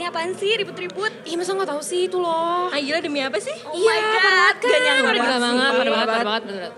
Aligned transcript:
Ini 0.00 0.08
apaan 0.08 0.32
sih 0.32 0.56
ribut-ribut? 0.56 1.12
Ih 1.28 1.36
masa 1.36 1.52
nggak 1.52 1.76
tahu 1.76 1.84
sih 1.84 2.08
itu 2.08 2.16
loh. 2.16 2.72
Ah 2.72 2.80
gila 2.80 3.04
demi 3.04 3.20
apa 3.20 3.36
sih? 3.36 3.52
Oh 3.68 3.76
iya, 3.76 4.00
parah 4.00 4.32
banget 4.32 4.56
kan. 4.56 4.70
Gak 4.72 4.80
nyangka 4.80 5.04
Parah 5.04 5.12
gila 5.12 5.36
banget, 5.36 5.70
parah 5.76 5.92
banget, 5.92 6.08
parah 6.08 6.24
banget. 6.24 6.72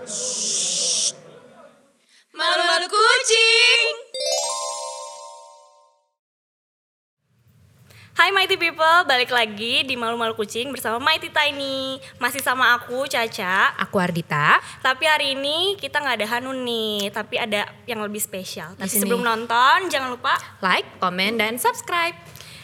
Malu-malu 2.35 2.87
kucing. 2.91 3.87
Hai 8.13 8.29
Mighty 8.35 8.59
People, 8.59 9.07
balik 9.07 9.31
lagi 9.31 9.87
di 9.87 9.95
Malu-Malu 9.95 10.35
Kucing 10.35 10.69
bersama 10.69 11.01
Mighty 11.01 11.33
Tiny 11.33 11.97
Masih 12.21 12.45
sama 12.45 12.77
aku, 12.77 13.09
Caca 13.09 13.73
Aku 13.81 13.97
Ardita. 13.97 14.61
Tapi 14.85 15.09
hari 15.09 15.33
ini 15.33 15.73
kita 15.81 15.97
nggak 15.97 16.21
ada 16.21 16.27
Hanun 16.37 16.61
nih 16.61 17.09
Tapi 17.09 17.41
ada 17.41 17.65
yang 17.89 18.05
lebih 18.05 18.21
spesial 18.21 18.77
Tapi 18.77 18.91
sebelum 18.91 19.25
nonton, 19.25 19.89
jangan 19.89 20.13
lupa 20.13 20.37
Like, 20.61 21.01
komen, 21.01 21.41
dan 21.41 21.57
subscribe. 21.57 22.13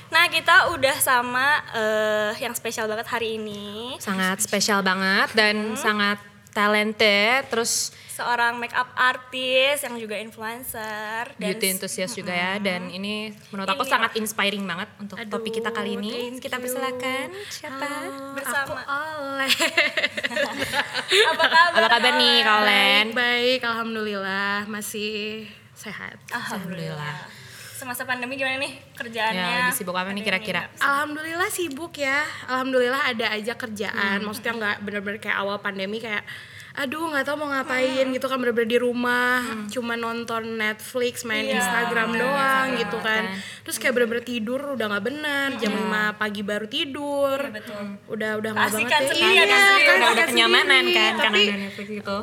Nah 0.10 0.26
kita 0.30 0.73
udah 0.73 0.98
sama 0.98 1.61
eh, 1.74 2.32
yang 2.42 2.54
spesial 2.57 2.89
banget 2.89 3.07
hari 3.10 3.38
ini 3.38 3.96
Sangat 4.02 4.42
spesial 4.42 4.82
banget 4.82 5.34
dan 5.38 5.78
sangat 5.78 6.18
talented. 6.54 7.46
Terus 7.50 7.93
Seorang 8.20 8.60
makeup 8.60 8.92
artist 9.00 9.87
yang 9.87 9.96
juga 9.96 10.20
influencer 10.20 11.32
dan 11.32 11.39
beauty 11.39 11.71
enthusiast 11.71 12.20
juga 12.20 12.36
ya. 12.36 12.60
Dan 12.60 12.92
ini 12.92 13.32
menurut 13.48 13.71
aku 13.71 13.87
Ini 13.87 13.92
sangat 13.96 14.11
inspiring 14.20 14.68
banget 14.68 14.92
untuk 15.00 15.15
topik 15.32 15.56
kita 15.64 15.71
kali 15.71 15.96
ini. 15.96 16.36
Kita 16.36 16.60
persilakan 16.60 17.32
siapa? 17.48 17.87
bersama 18.36 18.84
Oleh. 18.84 19.48
Apa 21.32 21.46
kabar? 21.48 21.79
Apa 21.79 21.87
kabar 21.96 22.14
nih 22.20 22.36
Kak 22.43 22.56
Olen? 22.60 23.06
Baik, 23.15 23.60
alhamdulillah 23.64 24.68
masih 24.68 25.48
sehat. 25.71 26.20
Alhamdulillah. 26.36 27.39
Semasa 27.79 28.04
pandemi 28.04 28.36
gimana 28.36 28.60
nih 28.60 28.75
kerjaannya? 28.92 29.39
Ya, 29.39 29.60
lagi 29.64 29.71
sibuk 29.74 29.96
apa 29.96 30.11
nih 30.11 30.20
kira-kira? 30.20 30.68
Alhamdulillah 30.78 31.47
sibuk 31.47 31.96
ya. 31.96 32.28
Alhamdulillah 32.45 33.08
ada 33.08 33.31
aja 33.31 33.56
kerjaan. 33.56 34.20
Maksudnya 34.20 34.52
nggak 34.54 34.76
bener-bener 34.84 35.16
kayak 35.17 35.40
awal 35.40 35.56
pandemi 35.58 35.98
kayak 35.98 36.28
aduh 36.72 37.12
nggak 37.12 37.26
tahu 37.26 37.36
mau 37.38 37.50
ngapain 37.50 38.08
gitu 38.08 38.23
kan 38.23 38.38
bener-bener 38.38 38.70
di 38.70 38.80
rumah 38.80 39.42
cuma 39.67 39.98
nonton 39.98 40.56
Netflix 40.56 41.26
main 41.26 41.44
Iya, 41.44 41.59
Instagram 41.59 42.14
bener, 42.14 42.22
doang 42.23 42.67
bener 42.70 42.80
gitu 42.80 42.98
kan 43.02 43.23
kan. 43.26 43.36
terus 43.66 43.76
kayak 43.76 43.94
bener-bener 43.98 44.23
tidur 44.23 44.61
udah 44.78 44.86
nggak 44.88 45.04
bener 45.04 45.48
jam 45.59 45.73
5 45.73 45.84
pagi 46.16 46.39
baru 46.39 46.67
tidur 46.70 47.36
Iya, 47.42 47.52
betul. 47.52 47.84
udah 48.08 48.32
udah 48.38 48.50
nggak 48.54 48.67
banget 48.70 48.80
Keasikan 48.86 49.02
ya. 49.02 49.09
sendiri, 49.11 49.28
Iya, 49.28 49.44
ada 49.44 49.58
sendiri. 49.59 49.89
Udah, 50.14 50.28
kenyamanan 50.30 50.70
sendiri. 50.80 50.95
kan 50.95 51.11
karena 51.11 51.26
tapi 51.26 51.44
Netflix 51.58 51.88
gitu. 51.92 52.17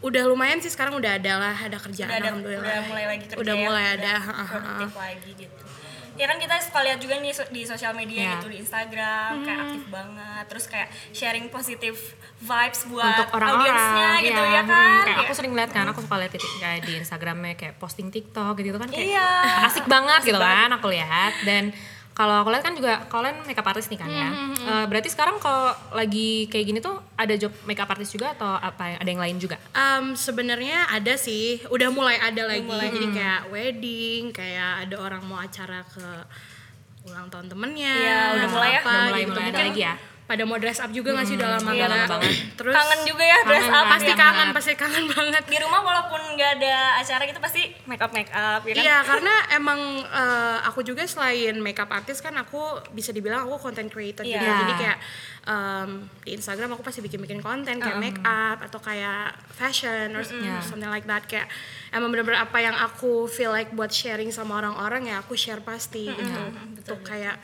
Udah 0.00 0.22
lumayan 0.26 0.58
sih 0.58 0.68
sekarang 0.68 0.94
udah 0.94 1.12
ada 1.14 1.32
lah 1.36 1.56
ada 1.58 1.76
kerjaan 1.76 2.08
Udah 2.08 2.16
ada, 2.16 2.26
alhamdulillah 2.26 2.64
udah 2.64 2.82
mulai 2.86 3.04
lagi 3.06 3.24
kerja 3.26 3.38
udah 3.38 3.54
ya, 3.54 3.62
mulai 3.62 3.84
udah 3.84 3.94
ada 3.94 4.12
ha. 4.18 4.32
produktif 4.46 4.92
lagi 4.94 5.30
gitu. 5.36 5.56
Ya 6.12 6.28
kan 6.28 6.36
kita 6.36 6.52
suka 6.60 6.80
lihat 6.82 6.98
juga 6.98 7.16
nih 7.16 7.32
di 7.48 7.62
sosial 7.64 7.92
media 7.94 8.20
Ya. 8.20 8.32
gitu 8.34 8.48
di 8.48 8.60
Instagram 8.60 9.40
kayak 9.40 9.58
aktif 9.62 9.84
banget 9.88 10.44
terus 10.46 10.64
kayak 10.66 10.88
sharing 11.10 11.48
positif 11.48 11.96
vibes 12.38 12.80
buat 12.86 13.08
untuk 13.14 13.28
orang-orang 13.30 13.56
audiensnya 13.62 14.10
gitu 14.20 14.42
iya, 14.42 14.52
ya 14.52 14.62
kan. 14.62 14.68
hmm, 14.68 15.00
kayak 15.00 15.16
aku 15.16 15.22
Kayak- 15.22 15.38
sering 15.38 15.52
lihat 15.54 15.70
kan 15.70 15.84
aku 15.86 16.00
suka 16.00 16.16
lihat 16.18 16.30
titik 16.30 16.52
kayak 16.58 16.80
di 16.82 16.92
Instagramnya 16.94 17.54
kayak 17.54 17.74
posting 17.76 18.08
TikTok 18.08 18.52
gitu 18.58 18.76
kan 18.76 18.88
kayak 18.88 19.06
Iya. 19.10 19.28
asik 19.64 19.84
banget 19.86 20.20
gitu 20.26 20.36
kan 20.38 20.68
aku 20.70 20.86
lihat 20.88 21.32
dan 21.42 21.72
kalau 22.20 22.36
aku 22.36 22.52
lihat 22.52 22.60
kan 22.60 22.74
juga 22.74 23.00
kalian 23.08 23.40
makeup 23.42 23.64
artist 23.64 23.88
nih 23.88 23.96
kan 23.96 24.10
ya 24.10 24.28
Eh, 24.60 24.84
berarti 24.84 25.08
sekarang 25.08 25.40
kalau 25.40 25.72
lagi 25.90 26.44
kayak 26.46 26.64
gini 26.64 26.78
tuh 26.78 27.00
ada 27.16 27.32
job 27.32 27.48
makeup 27.64 27.88
artist 27.88 28.12
juga 28.12 28.36
atau 28.36 28.52
apa 28.52 28.94
ada 28.94 29.08
yang 29.08 29.18
lain 29.18 29.36
juga 29.36 29.56
Um, 29.72 30.12
sebenarnya 30.14 30.84
ada 30.86 31.16
sih, 31.16 31.64
udah 31.66 31.88
mulai 31.88 32.20
ada 32.20 32.44
lagi. 32.44 32.60
Jadi 32.60 33.06
kayak 33.10 33.40
wedding, 33.48 34.22
kayak 34.30 34.84
ada 34.84 34.96
orang 34.96 35.24
mau 35.24 35.40
acara 35.40 35.80
ke 35.86 36.04
ulang 37.02 37.26
tahun 37.26 37.48
temennya. 37.48 37.94
Iya, 37.96 38.20
udah 38.36 38.48
mulai 38.50 38.70
ya, 38.70 38.78
apa 38.78 38.84
udah 38.84 39.00
mulai- 39.00 39.24
gitu. 39.24 39.30
mulai 39.30 39.40
ada 39.40 39.48
Mungkin 39.50 39.66
lagi 39.66 39.80
ya? 39.80 39.94
Pada 40.30 40.46
mau 40.46 40.54
dress 40.56 40.78
up 40.78 40.94
juga 40.94 41.10
nggak 41.10 41.26
sih 41.26 41.34
udah 41.34 41.58
lama 41.58 41.70
Iya, 41.70 41.90
banget. 42.06 42.06
Terus 42.54 42.70
kangen 42.70 43.00
juga 43.02 43.24
ya 43.24 43.38
dress 43.42 43.60
Kangen 43.60 43.74
up 43.74 43.82
kan? 43.82 43.90
pasti 43.90 44.06
ya. 44.06 44.16
kangen, 44.16 44.48
pasti 44.54 44.72
kangen 44.76 45.04
banget. 45.10 45.42
Di 45.44 45.58
rumah 45.58 45.80
walaupun 45.82 46.22
nggak 46.30 46.50
ada 46.56 46.74
acara 46.96 47.22
gitu 47.24 47.40
pasti 47.40 47.66
make 47.84 47.98
up 47.98 48.14
make 48.14 48.30
up 48.30 48.62
ya 48.62 48.72
kan. 48.72 48.82
Iya, 48.86 48.96
karena 49.02 49.34
emang 49.52 49.80
eh, 50.00 50.58
aku 50.64 50.80
juga 50.80 51.02
selain 51.04 51.58
makeup 51.58 51.90
artist 51.90 52.22
kan 52.22 52.30
aku 52.36 52.62
bisa 52.90 53.10
dibilang 53.10 53.42
aku 53.42 53.58
content 53.60 53.90
creator 53.90 54.22
Iya. 54.22 54.38
juga. 54.38 54.52
Jadi 54.56 54.74
kayak 54.78 54.98
em, 55.42 55.90
di 56.20 56.30
Instagram 56.32 56.70
aku 56.70 56.82
pasti 56.82 57.00
bikin-bikin 57.00 57.40
konten 57.40 57.76
kayak 57.76 57.98
make 57.98 58.20
up 58.20 58.62
atau 58.62 58.78
kayak 58.78 59.34
fashion 59.50 60.12
or 60.12 60.22
Iya. 60.22 60.62
something 60.62 60.86
like 60.86 61.04
that 61.04 61.26
kayak 61.26 61.50
emang 61.90 62.06
bener-bener 62.08 62.38
apa 62.38 62.54
yang 62.56 62.76
aku 62.76 63.26
feel 63.26 63.50
like 63.50 63.72
buat 63.72 63.90
sharing 63.90 64.30
sama 64.30 64.58
orang-orang 64.58 65.08
ya 65.08 65.18
aku 65.18 65.34
share 65.34 65.58
pasti 65.60 66.06
gitu. 66.06 66.42
Untuk 66.76 67.02
kayak 67.02 67.34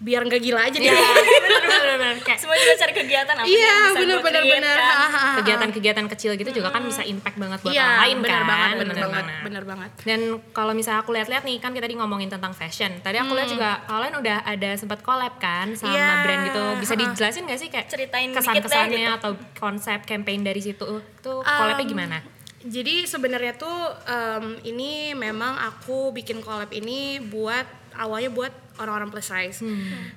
biar 0.00 0.24
nggak 0.24 0.40
gila 0.40 0.60
aja. 0.64 0.78
Bener-bener 0.80 2.16
kayak 2.26 2.38
semua 2.38 2.56
juga 2.56 2.74
cari 2.74 2.92
kegiatan 2.94 3.34
apa 3.34 3.44
Iya, 3.44 3.60
yang 3.60 3.76
bisa 3.76 4.00
gue 4.00 4.00
bener-bener 4.00 4.42
bener. 4.48 4.78
kan. 4.78 5.34
Kegiatan-kegiatan 5.36 6.06
kecil 6.08 6.30
gitu 6.34 6.50
juga 6.52 6.68
kan 6.70 6.82
bisa 6.82 7.02
impact 7.02 7.36
banget 7.36 7.58
buat 7.60 7.72
Iya, 7.72 7.84
orang 7.84 8.00
lain 8.00 8.16
bener 8.18 8.32
kan 8.32 8.44
banget, 8.46 8.70
bener 8.72 8.80
Bener 8.90 9.04
banget, 9.06 9.24
bener 9.42 9.64
banget. 9.64 9.90
Dan 10.02 10.20
kalau 10.50 10.72
misalnya 10.72 11.00
aku 11.00 11.12
lihat-lihat 11.12 11.42
nih 11.42 11.56
kan 11.58 11.70
kita 11.70 11.84
tadi 11.84 11.96
ngomongin 11.96 12.28
tentang 12.28 12.52
fashion. 12.52 12.96
Tadi 12.98 13.16
aku 13.16 13.32
lihat 13.34 13.48
juga 13.48 13.70
kalian 13.84 14.14
udah 14.16 14.38
ada 14.42 14.70
sempat 14.74 15.00
collab 15.00 15.36
kan 15.36 15.74
sama. 15.74 15.90
Iya. 15.90 16.08
brand 16.22 16.42
gitu. 16.46 16.64
Bisa 16.78 16.94
dijelasin 16.94 17.42
gak 17.44 17.58
sih 17.58 17.68
kayak 17.68 17.86
Ceritain 17.86 18.30
dikit 18.30 18.38
deh 18.38 18.44
kesan-kesannya 18.46 19.04
gitu. 19.04 19.18
atau 19.18 19.30
konsep 19.54 19.98
campaign 20.02 20.40
dari 20.40 20.60
situ 20.60 20.84
tuh 21.20 21.38
collabnya 21.42 21.78
Um, 21.80 21.90
gimana? 21.90 22.18
Jadi 22.60 23.04
sebenarnya 23.04 23.52
tuh 23.54 23.72
em, 24.04 24.44
ini 24.66 25.12
memang 25.12 25.56
aku 25.58 26.08
bikin 26.10 26.38
collab 26.38 26.68
ini 26.70 27.16
buat 27.18 27.64
awalnya 27.92 28.28
buat 28.28 28.52
orang-orang 28.80 29.08
plus 29.08 29.28
size. 29.28 29.60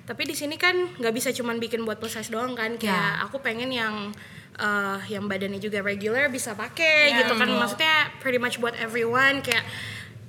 Tapi 0.04 0.24
di 0.24 0.34
sini 0.34 0.56
kan 0.56 0.74
nggak 0.96 1.12
bisa 1.12 1.30
cuman 1.30 1.60
bikin 1.60 1.84
buat 1.84 2.00
plus 2.00 2.16
size 2.16 2.28
doang 2.28 2.56
kan. 2.56 2.76
Kayak 2.76 2.96
Ya. 3.14 3.24
aku 3.24 3.38
pengen 3.40 3.70
yang 3.70 4.10
eh, 4.54 5.00
yang 5.10 5.26
badannya 5.26 5.58
juga 5.58 5.82
regular 5.82 6.30
bisa 6.30 6.54
pakai 6.54 7.10
Ya, 7.10 7.22
gitu 7.22 7.34
kan. 7.34 7.46
betul. 7.46 7.60
Maksudnya 7.60 7.96
pretty 8.18 8.38
much 8.38 8.58
buat 8.58 8.78
everyone. 8.78 9.42
Kayak 9.42 9.66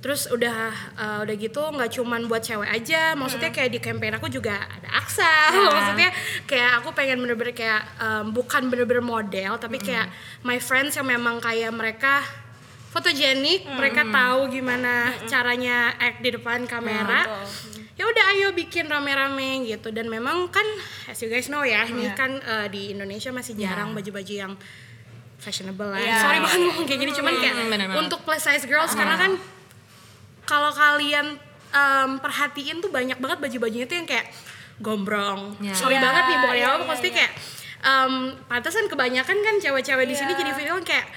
terus 0.01 0.25
udah 0.27 0.69
eh, 0.97 1.17
udah 1.23 1.35
gitu 1.35 1.61
nggak 1.61 1.89
cuman 1.93 2.25
buat 2.25 2.41
cewek 2.41 2.67
aja. 2.67 3.13
Maksudnya 3.13 3.49
kayak 3.49 3.69
di 3.69 3.79
campaign 3.79 4.17
aku 4.17 4.27
juga 4.27 4.57
ada 4.59 4.89
aksa. 4.97 5.29
Maksudnya 5.77 6.09
kayak 6.45 6.81
aku 6.81 6.89
pengen 6.91 7.17
bener-bener 7.17 7.53
kayak 7.53 7.81
em, 7.97 8.25
bukan 8.29 8.65
bener-bener 8.65 9.01
model 9.01 9.57
tapi 9.57 9.77
kayak 9.77 10.09
my 10.41 10.57
friends 10.57 10.93
yang 10.93 11.05
memang 11.05 11.37
kayak 11.37 11.69
mereka 11.69 12.21
fotogenik 12.89 13.67
mereka 13.67 14.07
tahu 14.07 14.47
gimana 14.49 14.93
caranya 15.27 15.91
act 15.99 16.23
di 16.23 16.31
depan 16.31 16.63
kamera 16.63 17.27
ya 17.95 18.03
udah 18.03 18.23
ayo 18.29 18.47
bikin 18.51 18.85
rame-rame 18.85 19.63
gitu 19.65 19.87
dan 19.89 20.05
memang 20.05 20.47
kan 20.47 20.67
as 21.05 21.15
you 21.17 21.27
guys 21.27 21.47
know 21.47 21.63
ya 21.63 21.83
ini 21.83 22.11
kan 22.11 22.35
eh, 22.35 22.67
di 22.67 22.91
Indonesia 22.91 23.31
masih 23.31 23.55
jarang 23.55 23.91
baju-baju 23.91 24.33
yang 24.35 24.53
fashionable 25.37 25.87
lah 25.87 25.99
Iya. 25.99 26.15
sorry 26.17 26.39
banget 26.39 26.59
ngomong 26.61 26.85
kayak 26.85 26.99
gini 27.01 27.11
cuman 27.13 27.33
kayak 27.37 27.55
Hmm, 27.55 27.69
bener 27.69 27.87
untuk 27.95 28.19
plus 28.21 28.41
size 28.41 28.65
girls 28.65 28.91
karena 28.91 29.15
kan 29.15 29.31
kalau 30.43 30.71
kalian 30.71 31.39
em, 31.71 32.09
perhatiin 32.17 32.79
tuh 32.79 32.89
banyak 32.89 33.15
banget 33.15 33.39
baju-bajunya 33.39 33.85
tuh 33.85 33.95
yang 33.95 34.07
kayak 34.07 34.27
gombrong 34.77 35.55
Ya. 35.59 35.71
sorry 35.71 35.95
Iya, 35.95 36.03
banget 36.03 36.23
nih 36.25 36.35
iya, 36.35 36.43
apa 36.43 36.51
iya, 36.77 36.85
pasti 36.85 37.07
iya. 37.07 37.15
kayak 37.15 37.31
em, 37.81 38.13
pantesan 38.45 38.85
kebanyakan 38.85 39.37
kan 39.37 39.55
cewek-cewek 39.57 40.03
di 40.03 40.15
sini 40.15 40.31
Iya. 40.31 40.39
jadi 40.41 40.51
video 40.53 40.75
kayak 40.81 41.07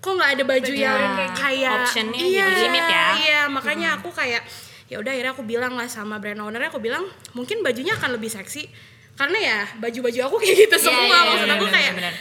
kok 0.00 0.10
nggak 0.10 0.30
ada 0.32 0.42
baju 0.42 0.64
Baju 0.64 0.74
yang 0.74 1.12
kayak 1.36 1.54
gitu. 1.60 1.76
Optionnya 1.76 2.18
iya, 2.18 2.44
jadi 2.48 2.62
limit 2.64 2.84
ya. 2.88 3.04
iya 3.14 3.40
makanya 3.46 3.88
aku 3.94 4.08
kayak 4.10 4.42
ya 4.90 4.98
udah 4.98 5.08
akhirnya 5.08 5.32
aku 5.32 5.42
bilang 5.42 5.72
lah 5.72 5.86
sama 5.86 6.18
brand 6.18 6.36
ownernya 6.36 6.66
aku 6.66 6.78
bilang 6.78 7.06
mungkin 7.32 7.62
bajunya 7.62 7.94
akan 7.94 8.18
lebih 8.18 8.28
seksi. 8.28 8.66
Karena 9.14 9.38
ya 9.38 9.58
baju-baju 9.76 10.20
aku 10.26 10.36
kayak 10.38 10.56
gitu 10.64 10.76
Iya, 10.76 10.82
semua. 10.82 11.04
iya, 11.04 11.14
iya, 11.14 11.28
maksud 11.28 11.48
aku 11.48 11.64
bener, 11.64 11.74
kayak 11.76 11.92
bener. 11.94 12.14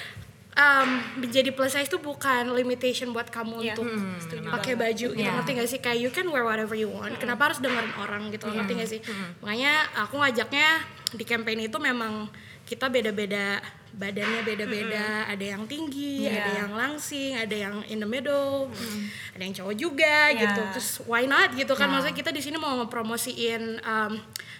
um, 0.53 0.89
menjadi 1.17 1.49
plus 1.49 1.71
size 1.71 1.87
itu 1.87 1.97
bukan 1.97 2.43
limitation 2.51 3.09
buat 3.09 3.31
kamu 3.31 3.63
Iya, 3.63 3.73
untuk 3.73 3.87
pakai 4.45 4.75
baju 4.75 5.07
gitu. 5.09 5.15
Iya. 5.15 5.31
ngerti 5.33 5.51
gak 5.55 5.69
sih? 5.71 5.79
Kayak 5.79 5.99
you 5.99 6.11
can 6.11 6.27
wear 6.27 6.43
whatever 6.43 6.75
you 6.75 6.91
want. 6.91 7.15
Kenapa 7.15 7.47
harus 7.47 7.57
dengerin 7.57 7.95
orang 7.95 8.27
gitu? 8.29 8.45
Ngerti 8.45 8.73
gak 8.75 8.89
sih? 8.89 8.99
makanya 9.39 9.73
aku 9.95 10.19
ngajaknya 10.19 10.69
di 11.09 11.23
campaign 11.23 11.65
itu 11.65 11.77
memang 11.79 12.27
kita 12.67 12.85
beda-beda 12.85 13.63
badannya 13.91 14.41
beda-beda 14.43 15.05
ada 15.25 15.45
yang 15.47 15.65
tinggi 15.65 16.23
Iya. 16.23 16.31
ada 16.35 16.51
yang 16.57 16.71
langsing 16.71 17.31
ada 17.33 17.51
yang 17.53 17.75
in 17.85 17.97
the 17.97 18.05
middle 18.05 18.69
ada 19.31 19.41
yang 19.41 19.51
cowok 19.51 19.75
juga 19.75 20.29
Iya. 20.29 20.39
gitu 20.45 20.61
terus 20.71 20.89
why 21.03 21.23
not 21.23 21.51
gitu 21.51 21.73
kan 21.73 21.85
Iya. 21.85 21.93
maksudnya 21.93 22.15
kita 22.15 22.29
di 22.29 22.39
sini 22.39 22.55
mau 22.55 22.77
ngepromosiin 22.77 23.63
um, 23.79 24.11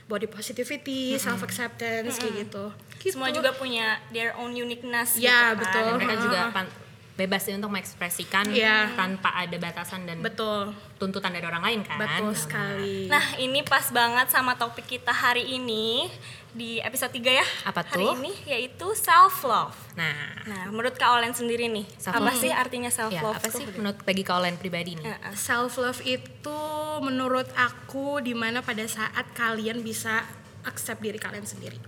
body 0.06 0.26
positivity 0.26 1.14
self 1.16 1.42
acceptance 1.42 2.18
kayak 2.18 2.48
gitu 2.48 2.74
Semua 3.02 3.28
Gitu. 3.28 3.40
juga 3.40 3.54
punya 3.54 3.96
their 4.10 4.36
own 4.36 4.52
uniqueness 4.52 5.16
Ya, 5.16 5.54
gitu 5.54 5.64
kan. 5.64 5.72
betul. 5.72 5.80
Dan 5.80 5.94
mereka 5.96 6.14
Uh-huh. 6.14 6.26
juga 6.26 6.40
pan- 6.52 6.74
bebas 7.16 7.44
untuk 7.50 7.68
mengekspresikan 7.70 8.48
Iya. 8.48 8.92
tanpa 8.94 9.36
ada 9.36 9.52
batasan 9.54 10.04
dan 10.04 10.20
betul 10.20 10.72
tuntutan 10.96 11.30
dari 11.30 11.44
orang 11.44 11.60
lain 11.62 11.80
kan. 11.82 12.00
betul 12.00 12.32
sekali 12.34 13.08
Nah, 13.08 13.36
ini 13.36 13.60
pas 13.62 13.88
banget 13.90 14.28
sama 14.30 14.56
topik 14.56 14.88
kita 14.90 15.12
hari 15.12 15.44
ini 15.50 16.08
di 16.52 16.80
episode 16.80 17.12
3 17.12 17.22
ya. 17.32 17.46
Apa 17.64 17.82
Hari 17.84 17.94
tuh? 17.96 18.14
ini 18.18 18.34
yaitu 18.44 18.88
self 18.92 19.42
love. 19.44 19.78
Nah, 19.94 20.34
Nah, 20.44 20.66
menurut 20.68 20.94
Kak 20.94 21.14
Olen 21.14 21.32
sendiri 21.32 21.68
nih, 21.68 21.86
Self 21.96 22.16
apa 22.16 22.32
sih 22.34 22.50
artinya 22.50 22.90
self 22.90 23.10
ya 23.10 23.22
love 23.22 23.38
apa 23.38 23.48
sih 23.48 23.66
menurut 23.72 24.02
bagi 24.02 24.24
kalian 24.24 24.56
pribadi 24.56 24.96
nih? 24.96 25.06
self 25.34 25.78
love 25.78 26.02
itu 26.02 26.60
menurut 27.00 27.48
aku 27.54 28.18
di 28.20 28.34
mana 28.34 28.60
pada 28.60 28.84
saat 28.84 29.30
kalian 29.32 29.80
bisa 29.80 30.26
accept 30.62 31.00
diri 31.00 31.16
kalian 31.16 31.44
sendiri 31.44 31.80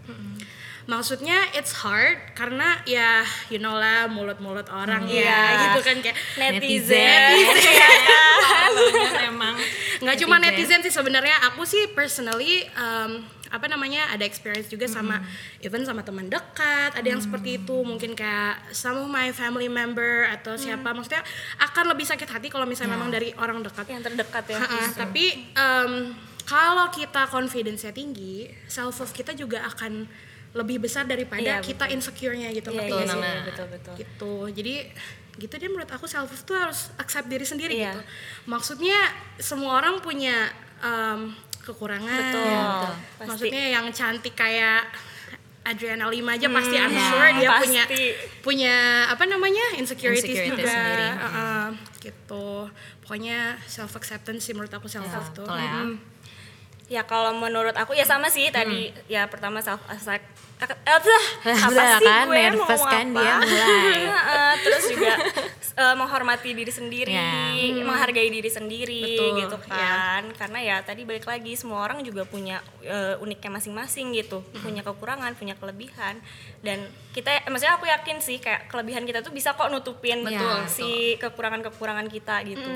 maksudnya 0.83 1.35
it's 1.53 1.77
hard 1.77 2.17
karena 2.33 2.81
ya 2.85 3.21
you 3.47 3.57
know 3.57 3.75
lah 3.75 4.07
mulut-mulut 4.07 4.65
orang 4.67 5.05
ya 5.05 5.21
Iya. 5.21 5.41
gitu 5.67 5.79
kan 5.83 5.97
kayak 5.99 6.17
netizen, 6.33 7.37
Banget 8.41 9.13
emang. 9.23 9.55
nggak 9.99 10.15
cuma 10.17 10.35
netizen 10.37 10.81
sih 10.81 10.89
sebenarnya 10.89 11.37
aku 11.45 11.61
sih 11.63 11.91
personally 11.91 12.65
um, 12.73 13.21
apa 13.51 13.67
namanya 13.67 14.07
ada 14.09 14.23
experience 14.23 14.65
juga 14.65 14.87
sama 14.87 15.19
even 15.59 15.83
sama 15.83 16.01
teman 16.01 16.25
dekat 16.25 16.95
ada 16.95 17.03
yang 17.03 17.19
seperti 17.19 17.59
itu 17.59 17.75
mungkin 17.83 18.15
kayak 18.15 18.71
some 18.71 18.95
of 18.95 19.07
my 19.07 19.29
family 19.29 19.67
member 19.67 20.25
atau 20.31 20.55
siapa 20.55 20.89
maksudnya 20.89 21.19
akan 21.59 21.91
lebih 21.91 22.07
sakit 22.07 22.25
hati 22.25 22.47
kalau 22.47 22.63
misalnya 22.63 22.95
memang 22.95 23.11
dari 23.11 23.35
orang 23.35 23.59
dekat. 23.59 23.85
Yang 23.85 24.03
terdekat 24.07 24.43
ya 24.47 24.57
Ha-ha, 24.57 24.81
tapi 24.95 25.25
em, 25.51 26.15
kalau 26.41 26.87
kita 26.89 27.27
confidence-nya 27.27 27.91
tinggi 27.91 28.47
self 28.65 28.97
love 28.97 29.11
kita 29.11 29.35
juga 29.35 29.61
akan 29.67 30.07
lebih 30.51 30.83
besar 30.83 31.07
daripada 31.07 31.39
Iya, 31.39 31.63
kita 31.63 31.87
insecure-nya 31.87 32.51
gitu 32.51 32.71
Iya, 32.71 32.87
ngerti 32.87 32.91
iya 32.91 33.03
nggak 33.03 33.15
sih, 33.15 33.31
sih? 33.31 33.45
betul 33.47 33.65
betul. 33.71 33.93
Gitu. 33.99 34.33
Jadi 34.57 34.73
gitu 35.39 35.53
deh 35.55 35.69
menurut 35.71 35.87
aku 35.87 36.07
self 36.07 36.27
love 36.27 36.43
tuh 36.43 36.55
harus 36.55 36.91
accept 36.95 37.27
diri 37.27 37.43
sendiri 37.43 37.71
Iya. 37.71 37.95
gitu. 37.95 37.99
Maksudnya 38.47 38.99
semua 39.39 39.79
orang 39.79 39.99
punya 39.99 40.51
em, 40.79 41.31
kekurangan 41.61 42.09
Betul, 42.17 42.41
betul. 42.41 42.89
Pasti. 43.15 43.27
maksudnya 43.27 43.63
yang 43.69 43.85
cantik 43.89 44.33
kayak 44.33 44.83
Adriana 45.61 46.09
Lima 46.09 46.33
aja 46.33 46.49
pasti 46.49 46.73
I'm 46.73 46.89
ya, 46.89 47.05
sure 47.05 47.29
dia 47.37 47.47
pasti. 47.47 47.61
punya 47.61 47.83
punya 48.41 48.75
apa 49.07 49.23
namanya 49.23 49.77
insecurities, 49.77 50.25
Insecurities 50.25 50.49
juga 50.49 50.63
sendiri. 50.65 51.05
Heeh, 51.13 51.65
gitu 52.01 52.47
pokoknya 52.99 53.37
self 53.63 53.93
acceptance 53.93 54.41
sih 54.41 54.53
menurut 54.53 54.73
aku 54.73 54.89
self 54.89 55.05
love 55.05 55.29
tuh 55.31 55.45
betul 55.45 55.57
ya. 55.57 55.73
Mm. 55.85 55.95
ya 56.89 57.01
kalau 57.05 57.31
menurut 57.31 57.71
aku 57.71 57.93
ya 57.93 58.03
sama 58.03 58.27
sih 58.27 58.49
tadi 58.49 58.89
ya 59.05 59.29
pertama 59.29 59.61
self 59.61 59.79
accept 59.85 60.25
apa 60.61 60.77
Udah 61.71 61.97
sih 61.97 62.05
kan, 62.05 62.25
gue 62.25 62.33
mau 62.33 62.37
nervous 62.37 62.69
ngomong 62.81 62.85
kan 62.87 63.05
apa? 63.07 63.17
dia 63.17 63.33
mulai. 63.39 64.01
Terus 64.65 64.83
juga 64.89 65.13
eh, 65.81 65.95
menghormati 65.97 66.53
diri 66.53 66.69
sendiri 66.69 67.09
Ya. 67.11 67.81
menghargai 67.81 68.29
diri 68.29 68.47
sendiri 68.47 69.01
Betul, 69.17 69.41
gitu 69.41 69.57
kan. 69.65 70.23
Karena 70.37 70.59
ya 70.61 70.75
tadi 70.85 71.01
balik 71.03 71.25
lagi 71.25 71.57
semua 71.57 71.81
orang 71.81 72.05
juga 72.05 72.23
punya 72.29 72.61
eh, 72.85 73.17
uniknya 73.17 73.57
masing-masing 73.57 74.13
gitu. 74.13 74.45
Punya 74.61 74.85
kekurangan 74.85 75.33
punya 75.33 75.57
kelebihan. 75.57 76.21
Dan 76.61 76.85
kita 77.11 77.33
eh, 77.33 77.49
maksudnya 77.49 77.75
aku 77.81 77.89
yakin 77.89 78.21
sih 78.21 78.37
kayak 78.37 78.69
kelebihan 78.69 79.03
kita 79.03 79.25
tuh 79.25 79.33
bisa 79.33 79.57
kok 79.57 79.73
nutupin 79.73 80.21
Betul, 80.21 80.69
si 80.69 81.17
kekurangan-kekurangan 81.17 82.07
kita 82.07 82.45
gitu. 82.45 82.69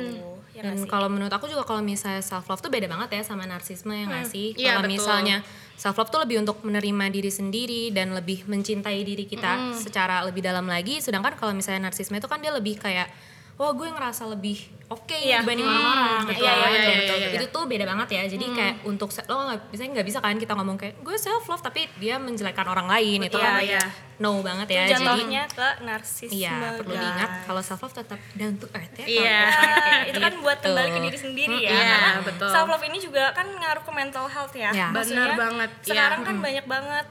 Ya 0.55 0.63
nggak 0.65 0.87
Dan 0.87 0.89
kalau 0.89 1.07
menurut 1.11 1.31
aku 1.31 1.51
juga 1.51 1.67
kalau 1.67 1.83
misalnya 1.83 2.23
self 2.23 2.47
love 2.47 2.63
tuh 2.63 2.71
beda 2.71 2.87
banget 2.87 3.19
ya 3.19 3.21
sama 3.27 3.43
narsisme 3.43 3.91
ya 3.91 4.07
nggak 4.07 4.25
sih? 4.25 4.55
Iya, 4.55 4.79
kalau 4.79 4.87
betul. 4.87 5.43
Self 5.75 6.00
love 6.00 6.12
tuh 6.12 6.24
lebih 6.24 6.39
untuk 6.42 6.63
menerima 6.63 7.12
diri 7.12 7.31
sendiri 7.31 7.92
dan 7.92 8.16
lebih 8.16 8.48
mencintai 8.48 9.04
diri 9.04 9.27
kita 9.27 9.75
secara 9.75 10.24
lebih 10.24 10.42
dalam 10.42 10.66
lagi. 10.66 11.04
Sedangkan 11.04 11.36
kalau 11.36 11.51
misalnya 11.51 11.92
narsisme 11.92 12.16
itu 12.16 12.27
kan 12.27 12.39
dia 12.39 12.56
lebih 12.56 12.80
kayak 12.80 13.12
wah 13.55 13.71
gue 13.71 13.87
ngerasa 13.87 14.27
lebih 14.27 14.57
oke 14.85 15.15
Iya. 15.15 15.41
dibanding 15.41 15.63
orang-orang 15.63 16.27
gitu. 16.29 16.43
Iya, 16.43 16.51
iya, 16.51 16.61
kan. 16.61 16.69
betul, 16.69 16.85
Dan 16.85 16.99
betul, 16.99 17.33
Itu 17.33 17.45
tuh 17.49 17.63
beda 17.65 17.85
banget 17.87 18.07
ya. 18.11 18.23
Jadi 18.27 18.45
kayak 18.51 18.75
untuk 18.83 19.09
lo 19.09 19.35
nggak 19.47 19.59
bisa 19.71 19.81
nggak 19.87 20.05
bisa 20.05 20.19
kan 20.19 20.35
kita 20.35 20.53
ngomong 20.53 20.75
kayak 20.75 20.95
gue 20.99 21.15
self 21.15 21.43
love 21.45 21.59
tapi 21.59 21.87
dia 21.95 22.15
menjelekkan 22.17 22.63
orang 22.65 22.85
lain 22.85 23.19
itu 23.23 23.33
Iya, 23.33 23.45
kan 23.47 23.53
iya. 23.63 23.83
no 24.17 24.39
banget 24.39 24.67
ya. 24.69 24.83
Jadi 24.85 25.01
jatuhnya 25.01 25.43
ke 25.47 25.67
narsisme 25.81 26.35
Iya, 26.35 26.53
perlu 26.77 26.91
guys. 26.91 27.01
diingat 27.01 27.31
kalau 27.47 27.61
self 27.61 27.81
love 27.81 27.95
tetap 27.95 28.19
down 28.33 28.53
to 28.55 28.67
earth 28.69 28.95
ya. 28.95 29.05
Iya. 29.07 29.39
Nah, 29.41 29.99
itu 30.05 30.19
kan 30.19 30.33
buat 30.37 30.57
Gitu. 30.57 30.67
kembali 30.67 30.89
ke 30.91 30.99
diri 31.01 31.17
sendiri 31.17 31.57
ya 31.57 31.71
Iya, 31.71 31.97
betul. 32.21 32.49
self 32.49 32.67
love 32.67 32.85
ini 32.85 32.97
juga 32.99 33.23
kan 33.31 33.47
ngaruh 33.47 33.81
ke 33.81 33.91
mental 33.91 34.25
health 34.27 34.53
ya, 34.53 34.69
Ya. 34.69 34.91
Benar 34.91 35.29
banget, 35.33 35.69
sekarang 35.81 36.19
iya. 36.21 36.27
kan 36.27 36.35
banyak 36.37 36.65
banget 36.65 37.05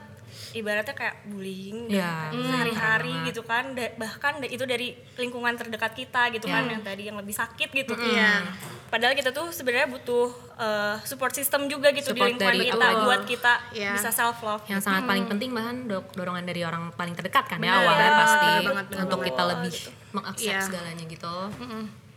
ibaratnya 0.55 0.91
kayak 0.91 1.15
bullying 1.25 1.85
Iya, 1.87 2.31
dan 2.31 2.33
benar 2.33 2.47
sehari-hari 2.65 3.13
gitu 3.27 3.41
kan 3.41 3.63
Da- 3.71 3.91
bahkan 3.93 4.39
da- 4.39 4.47
itu 4.47 4.63
dari 4.63 4.87
lingkungan 5.13 5.53
terdekat 5.53 5.91
kita 5.93 6.31
gitu 6.31 6.45
Ya. 6.45 6.55
kan 6.55 6.63
yang 6.65 6.81
tadi 6.81 7.03
yang 7.05 7.15
lebih 7.15 7.31
sakit 7.31 7.69
gitu 7.69 7.91
Iya. 7.93 8.47
padahal 8.87 9.13
kita 9.13 9.29
tuh 9.29 9.49
sebenarnya 9.49 9.87
butuh 9.89 10.27
uh, 10.55 10.95
support 11.01 11.31
system 11.31 11.67
juga 11.67 11.91
gitu 11.91 12.09
Support 12.09 12.23
di 12.29 12.31
lingkungan 12.33 12.55
dari 12.55 12.67
kita 12.69 12.87
itu. 12.89 13.03
buat 13.03 13.21
kita 13.25 13.53
Iya. 13.71 13.91
bisa 13.93 14.09
self 14.09 14.39
love 14.39 14.63
yang 14.65 14.79
sangat 14.79 15.03
paling 15.03 15.25
penting 15.25 15.51
bahkan 15.51 15.75
do- 15.83 16.07
dorongan 16.09 16.43
dari 16.43 16.61
orang 16.61 16.89
paling 16.91 17.11
terdekat 17.11 17.45
kan 17.45 17.57
ya 17.57 17.67
Bener, 17.69 17.79
awalnya 17.81 17.99
bener 18.05 18.15
pasti 18.17 18.47
banget, 18.63 18.85
untuk 18.97 19.19
banget. 19.19 19.27
kita 19.27 19.43
lebih 19.45 19.75
mengakses 20.11 20.47
Iya. 20.47 20.59
segalanya 20.61 21.05
gitu 21.05 21.35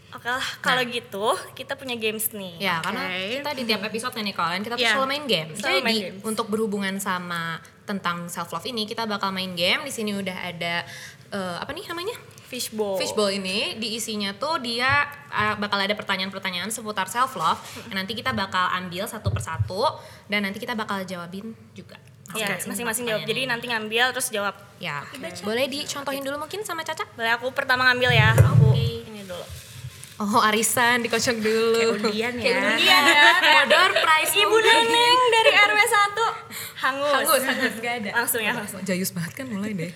Oke 0.08 0.24
lah, 0.24 0.40
kalau 0.58 0.80
gitu 0.84 1.26
kita 1.52 1.76
punya 1.76 1.92
games 1.94 2.32
nih. 2.32 2.56
ya 2.58 2.80
karena 2.80 3.04
Oke. 3.06 3.20
kita 3.34 3.50
di 3.52 3.62
tiap 3.62 3.82
episode 3.84 4.16
nih 4.16 4.32
kalian 4.32 4.62
kita 4.62 4.74
tuh 4.74 4.80
Iya. 4.80 4.92
selalu 4.94 5.04
main 5.06 5.24
game 5.26 5.50
Selalu 5.52 5.68
jadi 5.68 5.80
main 5.82 6.00
games. 6.00 6.22
untuk 6.24 6.46
berhubungan 6.46 6.94
sama 6.96 7.60
tentang 7.88 8.28
self 8.28 8.52
love 8.52 8.68
ini 8.68 8.84
kita 8.84 9.08
bakal 9.08 9.32
main 9.32 9.56
game 9.56 9.88
di 9.88 9.92
sini 9.92 10.12
udah 10.12 10.36
ada 10.52 10.84
eh, 11.32 11.56
apa 11.56 11.72
nih 11.72 11.88
namanya 11.88 12.16
Fishbowl. 12.48 12.96
Fishbowl 12.96 13.28
ini 13.28 13.76
diisinya 13.76 14.32
tuh 14.32 14.56
dia 14.64 15.04
uh, 15.28 15.54
bakal 15.60 15.76
ada 15.76 15.92
pertanyaan-pertanyaan 15.92 16.72
seputar 16.72 17.04
self 17.04 17.36
love. 17.36 17.60
Nanti 17.92 18.16
kita 18.16 18.32
bakal 18.32 18.72
ambil 18.72 19.04
satu 19.04 19.28
persatu 19.28 19.84
dan 20.32 20.48
nanti 20.48 20.56
kita 20.56 20.72
bakal 20.72 21.04
jawabin 21.04 21.52
juga. 21.76 22.00
Ya, 22.32 22.56
masing-masing 22.56 23.04
jawab. 23.04 23.28
Jadi 23.28 23.44
nanti 23.44 23.68
ngambil 23.68 24.16
terus 24.16 24.32
jawab. 24.32 24.56
ya 24.80 25.04
boleh 25.44 25.68
dicontohin 25.68 26.24
dulu 26.24 26.40
mungkin 26.40 26.64
sama 26.64 26.80
Caca. 26.88 27.04
Boleh 27.12 27.36
aku 27.36 27.52
pertama 27.52 27.84
ngambil 27.92 28.16
ya. 28.16 28.32
Aku 28.32 28.72
Oke. 28.72 29.04
ini 29.04 29.28
dulu. 29.28 29.44
Oh 30.18 30.42
arisan 30.42 30.98
dikocok 31.00 31.36
dulu. 31.38 31.94
Undian 31.94 32.34
ya 32.34 32.74
Iya, 32.74 32.98
Modor 33.38 33.90
prize 33.94 34.34
Ibu 34.34 34.56
Neneng 34.58 35.20
dari 35.30 35.50
RW 35.54 35.78
1 35.78 35.94
hangus. 36.78 37.12
Hangus, 37.12 37.42
hangus 37.44 37.74
gak 37.78 37.94
ada. 38.02 38.10
Langsung 38.18 38.42
ya, 38.42 38.50
langsung. 38.50 38.80
Jayus 38.82 39.10
banget 39.10 39.32
kan 39.34 39.46
mulai 39.46 39.74
deh. 39.74 39.92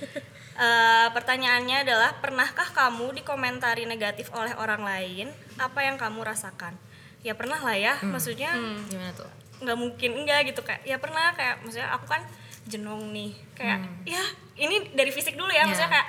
Eh, 0.53 1.07
pertanyaannya 1.11 1.83
adalah 1.83 2.23
pernahkah 2.23 2.71
kamu 2.71 3.19
dikomentari 3.19 3.83
negatif 3.83 4.31
oleh 4.31 4.55
orang 4.55 4.83
lain? 4.83 5.27
Apa 5.57 5.83
yang 5.83 5.99
kamu 5.99 6.23
rasakan? 6.23 6.79
Ya 7.23 7.35
pernah 7.35 7.59
lah 7.59 7.75
ya. 7.75 7.99
Maksudnya 7.99 8.55
Gimana 8.87 9.11
tuh? 9.13 9.27
nggak 9.59 9.79
mungkin 9.79 10.11
enggak 10.19 10.51
gitu 10.51 10.59
kayak 10.61 10.83
ya 10.83 10.99
pernah 10.99 11.31
kayak 11.33 11.63
maksudnya 11.63 11.87
aku 11.95 12.11
kan 12.11 12.19
jenong 12.67 13.15
nih 13.15 13.31
kayak 13.55 13.79
ya 14.03 14.19
ini 14.59 14.91
dari 14.91 15.15
fisik 15.15 15.39
dulu 15.39 15.47
ya 15.49 15.63
maksudnya 15.67 15.87
Ya. 15.87 15.95
kayak 16.03 16.09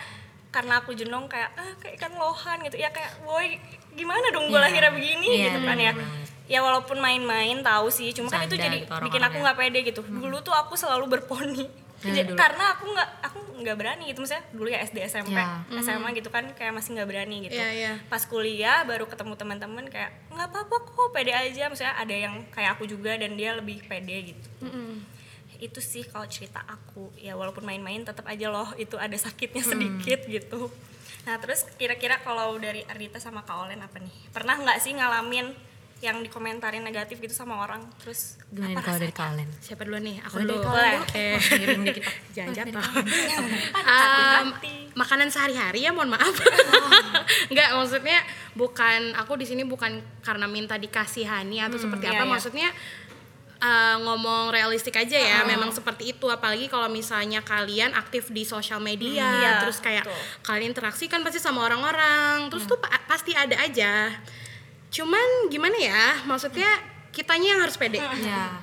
karena 0.53 0.77
aku 0.77 0.93
jenong 0.93 1.25
kayak 1.25 1.49
ah 1.53 1.73
kayak 1.77 1.97
ikan 1.97 2.13
lohan 2.13 2.61
gitu. 2.61 2.77
Ya 2.77 2.87
kayak 2.87 3.17
boy 3.19 3.57
gimana 3.91 4.29
dong 4.29 4.45
gue 4.45 4.53
Iya. 4.53 4.63
lahirnya 4.63 4.91
begini 4.91 5.27
Iya, 5.27 5.45
gitu 5.49 5.59
kan 5.63 5.77
ya. 5.77 5.91
bener 5.91 6.05
banget. 6.05 6.29
ya 6.43 6.59
walaupun 6.59 6.97
main-main 6.97 7.57
tahu 7.59 7.89
sih. 7.89 8.13
Cuma 8.13 8.29
kan 8.29 8.45
itu 8.45 8.53
jadi 8.55 8.77
gitu 8.79 8.93
bikin 9.01 9.19
aku 9.19 9.37
ya. 9.37 9.43
nggak 9.43 9.57
pede 9.57 9.79
gitu. 9.83 10.01
Dulu 10.01 10.37
tuh 10.39 10.53
aku 10.53 10.73
selalu 10.75 11.09
berponi. 11.09 11.65
Dulu. 12.03 12.35
karena 12.35 12.75
aku 12.75 12.83
nggak 12.85 13.09
aku 13.23 13.37
nggak 13.63 13.75
berani 13.75 14.03
gitu. 14.05 14.19
Maksudnya 14.19 14.43
dulu 14.51 14.67
ya 14.67 14.83
SD 14.83 14.97
SMP. 15.03 15.33
Ya. 15.33 15.63
SMA 15.79 16.11
gitu 16.13 16.27
kan 16.27 16.43
kayak 16.51 16.75
masih 16.75 16.93
nggak 16.93 17.07
berani 17.07 17.47
gitu. 17.47 17.55
Iya, 17.55 17.69
iya. 17.71 17.93
pas 18.05 18.21
kuliah 18.21 18.83
baru 18.83 19.07
ketemu 19.07 19.33
teman-teman 19.33 19.87
kayak 19.87 20.11
nggak 20.29 20.47
apa-apa 20.47 20.75
kok 20.83 21.09
pede 21.09 21.31
aja. 21.31 21.65
Maksudnya 21.65 21.95
ada 21.95 22.11
yang 22.13 22.43
kayak 22.49 22.75
aku 22.75 22.85
juga 22.85 23.15
dan 23.15 23.33
dia 23.33 23.55
lebih 23.55 23.81
pede 23.83 24.35
gitu 24.35 24.47
itu 25.63 25.79
sih 25.79 26.03
kalau 26.03 26.27
cerita 26.27 26.59
aku. 26.67 27.15
Ya 27.15 27.39
walaupun 27.39 27.63
main-main 27.63 28.03
tetap 28.03 28.27
aja 28.27 28.51
loh 28.51 28.67
itu 28.75 28.99
ada 28.99 29.15
sakitnya 29.15 29.63
sedikit 29.63 30.27
gitu. 30.27 30.67
Nah 31.23 31.39
terus 31.39 31.63
kira-kira 31.79 32.19
kalau 32.19 32.59
dari 32.59 32.83
Arita 32.83 33.23
sama 33.23 33.47
Kak 33.47 33.55
Olen 33.63 33.79
apa 33.79 33.97
nih? 34.03 34.13
Pernah 34.35 34.59
nggak 34.59 34.77
sih 34.83 34.91
ngalamin 34.91 35.55
yang 36.03 36.19
dikomentarin 36.19 36.83
negatif 36.83 37.23
gitu 37.23 37.31
sama 37.31 37.63
orang? 37.63 37.79
Terus 38.03 38.35
Gimana 38.51 38.75
apa 38.75 38.81
kalau 38.83 38.99
dari 38.99 39.15
rasanya? 39.15 39.23
kalian? 39.23 39.49
siapa 39.63 39.81
dulu 39.87 39.99
nih? 40.03 40.15
Aku 40.27 40.35
dulu. 40.43 40.55
Boleh. 40.67 40.99
oke 40.99 41.25
kita. 41.95 42.11
jangan 42.35 42.67
Um, 43.87 44.47
makanan 44.99 45.31
sehari-hari 45.31 45.87
ya 45.87 45.95
mohon 45.95 46.11
maaf. 46.11 46.35
Nggak 47.53 47.69
maksudnya 47.71 48.19
bukan 48.53 49.15
aku 49.15 49.39
di 49.39 49.45
sini 49.47 49.63
bukan 49.63 50.03
karena 50.21 50.45
minta 50.45 50.77
dikasihani 50.77 51.63
atau 51.63 51.79
seperti 51.79 52.05
iya, 52.11 52.19
apa 52.19 52.23
iya. 52.27 52.29
maksudnya 52.29 52.69
uh, 53.63 53.95
ngomong 54.03 54.51
realistik 54.51 54.93
aja 54.93 55.15
ya 55.15 55.39
memang 55.47 55.71
seperti 55.71 56.11
itu. 56.11 56.27
Apalagi 56.27 56.67
kalau 56.67 56.91
misalnya 56.91 57.39
kalian 57.39 57.95
aktif 57.95 58.27
di 58.29 58.43
sosial 58.43 58.83
media 58.83 59.23
Hmm, 59.23 59.39
iya, 59.39 59.51
terus 59.63 59.79
kayak 59.79 60.03
betul. 60.03 60.19
kalian 60.43 60.65
interaksi 60.69 61.07
kan 61.07 61.23
pasti 61.23 61.39
sama 61.39 61.63
orang-orang 61.63 62.51
terus 62.51 62.67
tuh 62.67 62.75
pa- 62.77 63.01
pasti 63.07 63.31
ada 63.31 63.55
aja. 63.57 64.11
Cuman 64.91 65.47
gimana 65.47 65.79
ya 65.79 66.03
maksudnya 66.27 66.67
kitanya 67.09 67.55
yang 67.55 67.61
harus 67.63 67.79
pede. 67.79 68.03
Ya. 68.03 68.59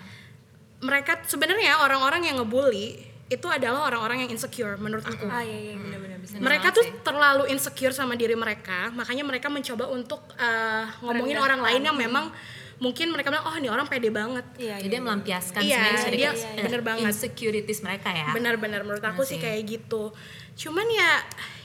mereka 0.80 1.20
sebenarnya 1.28 1.76
orang-orang 1.84 2.24
yang 2.24 2.40
ngebully 2.40 2.96
itu 3.28 3.46
adalah 3.46 3.84
orang-orang 3.84 4.24
yang 4.26 4.30
insecure 4.32 4.80
menurut 4.80 5.04
aku. 5.04 5.28
Ah 5.28 5.44
iya 5.44 5.70
iya 5.70 5.74
benar-benar 5.76 6.18
bisa 6.18 6.40
mereka 6.40 6.72
tuh 6.72 6.82
terlalu 7.04 7.52
insecure 7.52 7.92
sama 7.92 8.16
diri 8.16 8.32
mereka 8.32 8.88
makanya 8.90 9.22
mereka 9.22 9.52
mencoba 9.52 9.86
untuk 9.86 10.24
uh, 10.34 10.84
ngomongin 11.04 11.36
orang 11.36 11.60
lain 11.60 11.84
yang 11.84 11.94
memang 11.94 12.32
mungkin 12.80 13.12
mereka 13.12 13.28
bilang 13.28 13.44
oh 13.44 13.54
ini 13.54 13.68
orang 13.68 13.84
pede 13.84 14.08
banget 14.08 14.42
Iya, 14.56 14.80
Jadi 14.80 14.88
dia 14.88 15.00
melampiaskan 15.00 15.60
Iya, 15.60 15.76
sebenarnya 15.76 16.10
dia 16.10 16.30
eh, 16.32 16.62
bener 16.64 16.80
banget. 16.80 17.06
insecurities 17.06 17.80
mereka 17.80 18.08
ya. 18.08 18.32
benar-benar 18.32 18.80
menurut 18.80 19.04
aku 19.04 19.20
Iya 19.20 19.28
sih 19.28 19.38
kayak 19.38 19.60
gitu 19.66 20.16
cuman 20.58 20.86
ya 20.86 21.10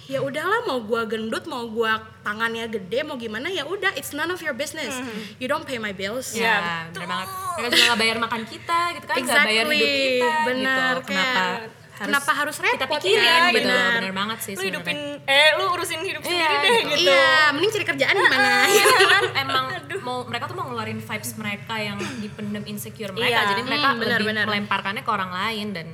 ya 0.05 0.19
udahlah 0.19 0.61
mau 0.63 0.77
gua 0.79 1.03
gendut 1.03 1.43
mau 1.45 1.65
gua 1.65 1.97
tangannya 2.21 2.69
gede 2.69 3.01
mau 3.01 3.15
gimana 3.15 3.47
ya 3.47 3.65
udah 3.65 3.89
it's 3.93 4.11
none 4.11 4.27
of 4.27 4.37
your 4.37 4.53
business 4.53 4.93
you 5.35 5.47
don't 5.47 5.63
pay 5.63 5.75
my 5.77 5.89
bills 5.91 6.31
Ya, 6.31 6.61
Iya, 6.85 6.93
bener 6.93 7.07
banget. 7.09 7.27
Mereka 7.55 7.67
juga 7.71 7.83
nggak 7.85 7.99
bayar 7.99 8.17
makan 8.19 8.41
kita 8.45 8.79
gitu 8.91 9.05
kan, 9.05 9.15
nggak 9.15 9.39
bayar 9.41 9.65
hidup 9.65 9.71
Exactly, 9.71 10.05
kita 10.11 10.29
benar, 10.45 10.93
gitu. 10.93 11.07
Kenapa 11.07 11.33
kayak, 11.33 11.57
kenapa 11.97 12.31
harus 12.33 12.55
repot 12.57 12.75
kita 12.75 12.85
pikirin 12.89 13.23
ya, 13.23 13.37
gitu. 13.47 13.57
benar. 13.61 13.91
Bener 13.97 14.13
banget 14.13 14.37
sih 14.41 14.53
lu 14.53 14.63
hidupin 14.63 14.95
eh 15.23 15.49
lu 15.55 15.63
urusin 15.71 15.99
hidup 16.01 16.21
Iya, 16.21 16.29
sendiri 16.29 16.55
deh 16.57 16.75
gitu. 16.75 16.89
gitu 16.91 17.09
iya 17.09 17.33
mending 17.49 17.71
cari 17.71 17.85
kerjaan 17.87 18.13
gimana 18.15 18.51
Iya 18.67 18.83
kan 19.07 19.23
emang 19.39 19.65
mau 19.99 20.17
mereka 20.23 20.45
tuh 20.45 20.55
mau 20.55 20.65
ngeluarin 20.65 20.99
vibes 20.99 21.31
mereka 21.35 21.75
yang 21.77 21.95
dipendam 22.19 22.63
insecure 22.63 23.09
mereka 23.09 23.31
Iya. 23.31 23.49
jadi 23.49 23.61
mereka 23.63 23.87
Hmm, 23.87 23.97
benar, 23.97 24.17
lebih 24.17 24.27
benar. 24.29 24.45
melemparkannya 24.45 25.01
ke 25.01 25.11
orang 25.11 25.31
lain 25.31 25.67
dan 25.71 25.87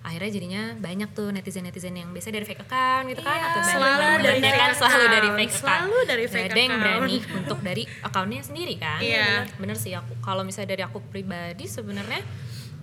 akhirnya 0.00 0.30
jadinya 0.30 0.62
banyak 0.74 1.10
tuh 1.10 1.28
netizen 1.28 1.62
netizen 1.62 1.92
yang 1.92 2.08
biasanya 2.08 2.38
dari 2.38 2.46
fake 2.46 2.62
account 2.62 3.04
gitu 3.08 3.20
kan 3.20 3.34
Iya, 3.34 3.44
atau 3.44 3.60
banyak 3.60 3.74
selalu 3.74 3.98
dari 4.22 4.38
fake 4.40 4.56
kan 4.56 4.70
selalu 4.72 5.04
dari 5.06 5.28
fake 5.28 5.52
account 5.52 5.58
Selalu 5.58 5.98
dari 6.02 6.24
fake 6.24 6.46
ada 6.46 6.58
yang 6.58 6.74
berani 6.78 7.16
untuk 7.34 7.58
dari 7.60 7.82
akunnya 8.00 8.40
sendiri 8.40 8.74
kan 8.76 8.98
Iya. 8.98 9.28
bener 9.54 9.76
sih 9.76 9.92
aku 9.92 10.12
kalau 10.18 10.42
misalnya 10.42 10.70
dari 10.70 10.82
aku 10.82 11.02
pribadi 11.04 11.64
sebenarnya 11.66 12.22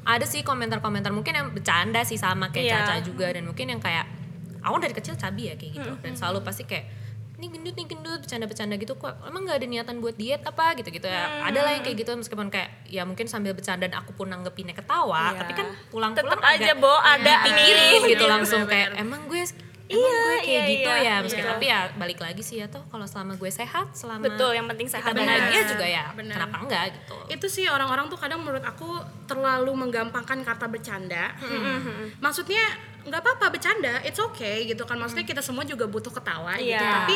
ada 0.06 0.24
sih 0.24 0.42
komentar-komentar 0.42 1.10
mungkin 1.10 1.34
yang 1.34 1.48
bercanda 1.50 2.02
sih 2.02 2.16
sama 2.16 2.50
kayak 2.50 2.66
Iya. 2.66 2.78
Caca 2.80 2.96
juga 3.02 3.26
dan 3.28 3.44
mungkin 3.44 3.66
yang 3.68 3.82
kayak 3.82 4.06
aku 4.62 4.78
dari 4.78 4.94
kecil 4.94 5.14
cabi 5.16 5.50
ya 5.50 5.56
kayak 5.56 5.72
gitu. 5.76 5.92
Dan 6.00 6.14
selalu 6.14 6.42
pasti 6.42 6.64
kayak 6.64 6.86
ini 7.36 7.52
gendut 7.52 7.76
nih 7.76 7.84
gendut 7.86 8.20
bercanda-bercanda 8.24 8.78
gitu 8.78 8.96
kok 8.96 9.12
emang 9.26 9.44
nggak 9.44 9.60
ada 9.60 9.68
niatan 9.68 10.00
buat 10.00 10.16
diet 10.16 10.40
apa? 10.40 10.72
Gitu 10.74 10.88
gitu 10.90 11.04
ya 11.04 11.44
ada 11.44 11.60
lah 11.60 11.72
yang 11.74 11.84
kayak 11.84 11.98
gitu 12.00 12.12
meskipun 12.14 12.48
kayak 12.48 12.70
ya 12.86 13.04
mungkin 13.04 13.26
sambil 13.26 13.52
bercanda 13.52 13.86
dan 13.86 14.00
aku 14.00 14.14
pun 14.14 14.30
nanggepinnya 14.30 14.72
ketawa 14.72 15.34
Iya. 15.34 15.44
tapi 15.44 15.52
kan 15.54 15.68
pulang-pulang 15.90 16.40
aja 16.40 16.72
bo 16.76 16.94
ada 16.96 17.34
pikirin 17.44 17.86
ini 18.00 18.14
gitu. 18.14 18.26
langsung 18.26 18.64
kayak 18.64 18.96
emang 18.96 19.26
gue 19.26 19.42
emang 19.86 20.02
Iya, 20.02 20.18
gue 20.18 20.36
kayak 20.42 20.50
iya, 20.50 20.64
gitu 20.74 20.90
iya. 20.90 21.06
ya 21.06 21.16
meski 21.22 21.42
Iya. 21.42 21.50
tapi 21.54 21.66
ya 21.70 21.80
balik 21.94 22.20
lagi 22.22 22.42
sih 22.42 22.58
ya 22.58 22.66
tuh 22.66 22.82
kalau 22.90 23.06
selama 23.06 23.38
gue 23.38 23.52
sehat 23.54 23.86
selama 23.94 24.26
betul 24.26 24.52
yang 24.52 24.66
penting 24.66 24.90
sehat 24.90 25.14
kita 25.14 25.22
dan 25.22 25.30
bahagia 25.30 25.62
juga 25.70 25.86
ya 25.86 26.06
Benar. 26.18 26.36
kenapa 26.42 26.56
enggak 26.66 26.86
gitu 26.98 27.16
itu 27.30 27.48
sih 27.50 27.66
orang-orang 27.70 28.10
tuh 28.10 28.18
kadang 28.18 28.42
menurut 28.42 28.66
aku 28.66 28.98
terlalu 29.30 29.72
menggampangkan 29.78 30.42
kata 30.42 30.66
bercanda 30.66 31.34
maksudnya 32.18 32.95
nggak 33.06 33.22
apa-apa 33.22 33.46
bercanda 33.50 34.02
it's 34.02 34.18
okay 34.18 34.66
gitu 34.66 34.82
kan 34.82 34.98
maksudnya 34.98 35.22
kita 35.24 35.38
semua 35.38 35.62
juga 35.62 35.86
butuh 35.86 36.10
ketawa 36.10 36.58
gitu 36.58 36.74
Iya. 36.76 36.90
tapi 37.00 37.16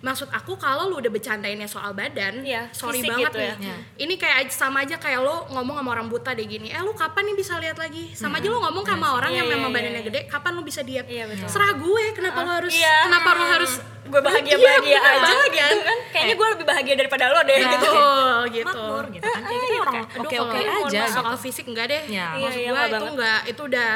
maksud 0.00 0.26
aku 0.28 0.54
kalau 0.54 0.86
lu 0.86 0.98
udah 0.98 1.08
bercandainnya 1.08 1.64
soal 1.64 1.90
badan 1.92 2.42
Iya, 2.42 2.66
sorry 2.70 2.98
fisik 2.98 3.10
banget 3.12 3.22
gitu 3.24 3.38
nih 3.38 3.46
ya. 3.46 3.54
Iya. 3.60 3.76
ini 4.00 4.14
kayak 4.14 4.38
sama 4.48 4.82
aja 4.82 4.96
kayak 4.96 5.20
lo 5.20 5.46
ngomong 5.48 5.74
sama 5.76 5.90
orang 5.92 6.06
buta 6.06 6.30
deh 6.32 6.44
gini 6.44 6.68
eh 6.68 6.78
lu 6.78 6.90
kapan 6.92 7.22
nih 7.24 7.36
bisa 7.36 7.54
lihat 7.56 7.76
lagi 7.76 8.10
sama 8.12 8.36
aja 8.36 8.46
lo 8.46 8.58
ngomong 8.60 8.82
sama 8.84 9.06
orang 9.12 9.30
Iya, 9.30 9.36
yang 9.36 9.46
iya, 9.46 9.54
memang 9.54 9.70
iya, 9.70 9.76
badannya 9.76 9.96
iya. 9.96 10.08
gede 10.08 10.20
kapan 10.26 10.52
lu 10.52 10.62
bisa 10.62 10.80
diet 10.80 11.06
Iya, 11.06 11.24
betul. 11.24 11.46
serah 11.48 11.72
gue 11.72 12.04
kenapa 12.12 12.38
lo 12.40 12.50
harus 12.52 12.72
Iya. 12.72 12.96
kenapa 13.04 13.30
lo 13.32 13.44
harus 13.48 13.72
gue 14.04 14.20
bahagia 14.20 14.54
Iya, 14.54 14.66
bahagia 14.66 14.96
bener 14.96 15.12
aja 15.12 15.20
banget 15.20 15.48
gitu 15.48 15.78
kan? 15.78 15.98
kayaknya 16.08 16.34
gue 16.34 16.48
lebih 16.48 16.66
bahagia 16.66 16.94
daripada 16.96 17.24
lo 17.28 17.40
deh 17.42 17.58
gitu 17.60 17.76
betul 17.84 18.38
gitu 18.50 18.66
makmur 18.68 19.04
gitu 19.08 19.24
kan 19.26 19.42
kayak 19.44 19.60
gitu 19.60 19.74
orang 19.78 19.94
Aduh, 19.98 20.20
oke 20.20 20.36
oke 20.40 20.58
lu 20.58 20.72
aja 20.82 21.00
soal 21.06 21.34
gitu. 21.34 21.42
fisik 21.44 21.64
enggak 21.66 21.86
deh. 21.86 22.02
Ya. 22.08 22.26
Maksud 22.34 22.56
Iya, 22.56 22.64
iya, 22.64 22.70
nggak 22.72 22.88
itu 22.90 23.06
enggak, 23.10 23.40
itu 23.46 23.60
udah 23.64 23.92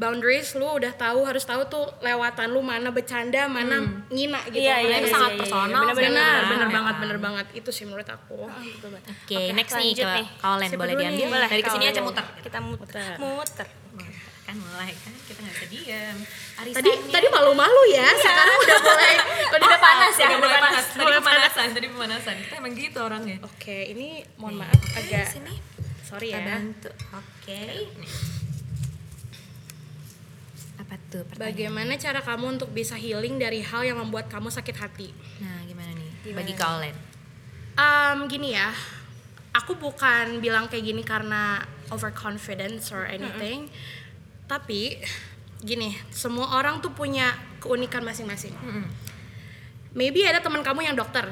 boundaries 0.00 0.56
lu 0.56 0.64
udah 0.64 0.96
tahu 0.96 1.28
harus 1.28 1.44
tahu 1.44 1.60
tuh 1.68 1.84
lewatan 2.00 2.48
lu 2.56 2.64
mana 2.64 2.88
bercanda, 2.88 3.44
mana 3.44 3.84
ngina 4.08 4.40
gitu. 4.48 4.64
Iya, 4.64 4.76
iya, 4.80 4.96
itu 5.04 5.06
iya, 5.06 5.12
sangat 5.12 5.30
iya, 5.30 5.36
iya, 5.36 5.42
personal 5.44 5.68
Benar, 5.68 5.84
kan? 5.84 6.48
benar 6.48 6.68
Ya 6.68 6.72
banget, 6.72 6.94
benar 7.04 7.18
banget. 7.20 7.46
Itu 7.52 7.70
sih 7.70 7.84
menurut 7.84 8.08
aku. 8.08 8.48
Oke, 8.48 9.52
next 9.52 9.76
nih 9.76 9.92
lanjut 9.92 10.06
ke 10.08 10.16
nih. 10.16 10.26
Kaulen 10.40 10.68
Siapa 10.72 10.80
boleh 10.80 10.94
diambil 10.96 11.26
nih? 11.28 11.48
dari 11.52 11.62
ke 11.62 11.70
sini 11.70 11.84
aja 11.92 12.00
muter. 12.00 12.24
kita 12.40 12.58
muter 12.64 13.14
muter 13.20 13.68
kan 14.50 14.58
mulai 14.58 14.90
kan 14.98 15.14
kita 15.30 15.38
nggak 15.46 15.54
bisa 15.54 15.66
diem. 15.70 16.18
Tadi 16.74 16.90
tadi 17.14 17.26
malu-malu 17.30 17.82
ya, 17.94 18.02
sekarang 18.18 18.58
udah 18.66 18.78
mulai 18.82 19.14
udah 19.54 19.78
panas 19.78 20.14
ya 20.18 20.28
udah 20.34 20.50
panas. 20.58 20.84
Tadi 20.90 21.06
pemanasan, 21.22 21.66
tadi 21.70 21.86
pemanasan. 21.86 22.34
Kita 22.42 22.54
emang 22.58 22.74
gitu 22.74 22.98
orangnya. 22.98 23.36
Oke, 23.46 23.78
ini 23.94 24.26
mohon 24.42 24.58
maaf 24.58 24.80
agak 24.98 25.30
Sini. 25.30 25.54
sorry 26.02 26.34
ya. 26.34 26.42
bantu. 26.42 26.90
Oke. 27.14 27.62
Tuh 31.10 31.26
pertanyaan? 31.26 31.50
Bagaimana 31.50 31.92
cara 31.94 32.20
kamu 32.22 32.46
untuk 32.54 32.70
bisa 32.70 32.94
healing 32.94 33.36
dari 33.36 33.60
hal 33.60 33.82
yang 33.82 33.98
membuat 33.98 34.30
kamu 34.30 34.46
sakit 34.46 34.76
hati? 34.78 35.10
Nah, 35.42 35.66
gimana 35.66 35.90
nih? 35.90 36.10
Gimana 36.22 36.38
Bagi? 36.40 36.54
Kaulen. 36.54 36.96
Um, 37.74 38.18
gini 38.26 38.54
ya, 38.54 38.70
aku 39.52 39.74
bukan 39.74 40.38
bilang 40.38 40.70
kayak 40.70 40.84
gini 40.84 41.02
karena 41.02 41.58
overconfidence 41.88 42.90
or 42.90 43.02
anything, 43.04 43.66
tapi 44.46 45.00
gini, 45.58 45.90
semua 46.10 46.54
orang 46.54 46.78
tuh 46.78 46.92
punya 46.92 47.30
keunikan 47.58 48.00
masing-masing. 48.00 48.52
Maybe 49.90 50.22
ada 50.22 50.38
teman 50.38 50.62
kamu 50.62 50.84
yang 50.84 50.94
dokter, 50.94 51.26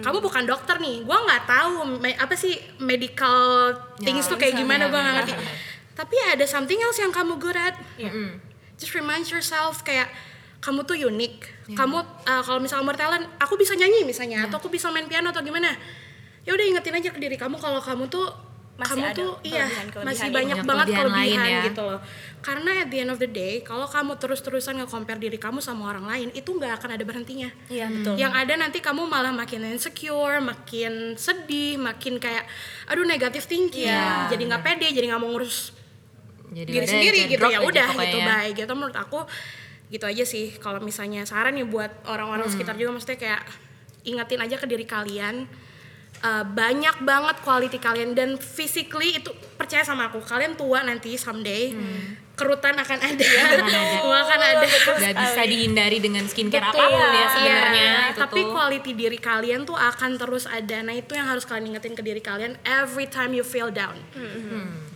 kamu 0.00 0.18
bukan 0.18 0.42
dokter 0.42 0.78
nih, 0.78 1.02
gua 1.02 1.22
nggak 1.22 1.42
tahu 1.44 1.72
me- 1.98 2.14
apa 2.16 2.34
sih 2.34 2.54
medical 2.78 3.70
things 3.96 4.26
tuh 4.26 4.34
kayak 4.36 4.54
gimana, 4.56 4.86
gua 4.88 4.98
nggak 5.00 5.16
ngerti. 5.20 5.32
Tapi 5.98 6.16
ada 6.24 6.42
something 6.44 6.78
else 6.78 6.98
yang 6.98 7.10
kamu 7.10 7.36
good 7.36 7.54
at. 7.54 7.76
Mm-mm. 8.00 8.51
Just 8.82 8.98
remind 8.98 9.30
yourself 9.30 9.86
kayak 9.86 10.10
kamu 10.58 10.82
tuh 10.82 10.98
unik. 10.98 11.70
Kamu 11.74 11.96
uh, 12.26 12.42
kalau 12.42 12.58
misalnya 12.58 12.82
mau 12.82 12.94
talent, 12.94 13.26
aku 13.38 13.54
bisa 13.54 13.78
nyanyi 13.78 14.02
misalnya 14.02 14.50
atau 14.50 14.58
aku 14.58 14.66
bisa 14.66 14.90
main 14.90 15.06
piano 15.06 15.30
atau 15.30 15.38
gimana. 15.38 15.70
Ya 16.42 16.50
udah 16.50 16.66
ingetin 16.66 16.98
aja 16.98 17.14
ke 17.14 17.22
diri 17.22 17.38
kamu 17.38 17.54
kalau 17.56 17.78
kamu 17.78 18.10
tuh 18.10 18.26
Masih 18.72 18.88
kamu 18.98 19.04
ada 19.04 19.14
tuh 19.14 19.32
iya 19.44 19.68
kelebihan-kelebihan 19.68 20.08
masih 20.08 20.24
ini. 20.26 20.32
banyak 20.32 20.56
Banyak 20.56 20.66
banget 20.66 20.86
kelebihan 20.88 21.06
kelebihan 21.12 21.38
lain 21.44 21.54
ya. 21.54 21.62
gitu 21.68 21.82
loh. 21.84 22.00
Karena 22.42 22.70
at 22.82 22.88
the 22.88 22.98
end 22.98 23.10
of 23.12 23.18
the 23.20 23.30
day, 23.30 23.54
kalau 23.62 23.86
kamu 23.86 24.12
terus-terusan 24.16 24.74
nge-compare 24.82 25.20
diri 25.20 25.38
kamu 25.38 25.58
sama 25.60 25.92
orang 25.92 26.06
lain, 26.08 26.28
itu 26.32 26.50
nggak 26.50 26.80
akan 26.80 26.90
ada 26.98 27.04
berhentinya. 27.04 27.52
iya 27.68 27.86
betul 27.86 28.16
Yang 28.18 28.32
ada 28.32 28.54
nanti 28.58 28.78
kamu 28.80 29.06
malah 29.06 29.30
makin 29.30 29.62
insecure, 29.68 30.40
makin 30.40 31.14
sedih, 31.14 31.76
makin 31.78 32.16
kayak 32.18 32.48
aduh 32.88 33.04
negatif 33.04 33.44
thinking, 33.46 33.86
Iya, 33.86 34.32
jadi 34.32 34.42
nggak 34.50 34.62
pede, 34.64 34.88
jadi 34.90 35.06
nggak 35.14 35.20
mau 35.20 35.30
ngurus 35.30 35.76
Jadi 36.52 36.68
diri 36.68 36.86
sendiri 36.86 37.18
gitu 37.26 37.44
ya 37.44 37.58
udah 37.60 37.88
gitu 37.90 38.18
ya. 38.18 38.26
baik 38.28 38.54
gitu 38.60 38.72
menurut 38.72 38.94
aku 38.94 39.24
gitu 39.88 40.04
aja 40.04 40.24
sih. 40.24 40.52
Kalau 40.56 40.78
misalnya 40.78 41.24
saran 41.24 41.52
ya 41.52 41.64
buat 41.64 41.90
orang-orang 42.04 42.44
Hmm. 42.44 42.52
sekitar 42.52 42.76
juga 42.76 42.92
maksudnya 42.92 43.16
kayak 43.16 43.42
ingetin 44.02 44.40
aja 44.40 44.56
ke 44.56 44.66
diri 44.66 44.84
kalian. 44.84 45.48
Uh, 46.22 46.46
banyak 46.46 47.02
banget 47.02 47.34
quality 47.42 47.82
kalian 47.82 48.14
dan 48.14 48.38
physically 48.38 49.18
itu 49.18 49.26
percaya 49.58 49.82
sama 49.82 50.06
aku 50.06 50.22
kalian 50.22 50.54
tua 50.54 50.78
nanti 50.80 51.18
someday 51.18 51.74
kerutan 52.32 52.78
akan 52.78 52.94
ada. 52.94 53.26
Semua 53.66 54.22
akan 54.24 54.38
ada. 54.38 54.62
Gak 55.02 55.14
bisa 55.18 55.42
dihindari 55.42 55.98
dengan 55.98 56.22
skincare 56.24 56.62
Betul, 56.70 56.78
apa 56.78 56.94
pun 56.94 57.02
ya 57.02 57.10
iya. 57.10 57.26
sebenarnya 57.26 57.90
itu 58.06 58.20
tapi 58.22 58.38
tuh. 58.40 58.52
quality 58.54 58.92
diri 58.94 59.18
kalian 59.18 59.66
tuh 59.66 59.74
akan 59.74 60.10
terus 60.14 60.46
ada. 60.46 60.78
Nah 60.80 60.94
itu 60.94 61.10
yang 61.12 61.26
harus 61.26 61.42
kalian 61.42 61.74
ingetin 61.74 61.98
ke 61.98 62.02
diri 62.02 62.22
kalian 62.22 62.54
every 62.62 63.10
time 63.10 63.34
you 63.34 63.42
feel 63.42 63.66
down 63.68 63.98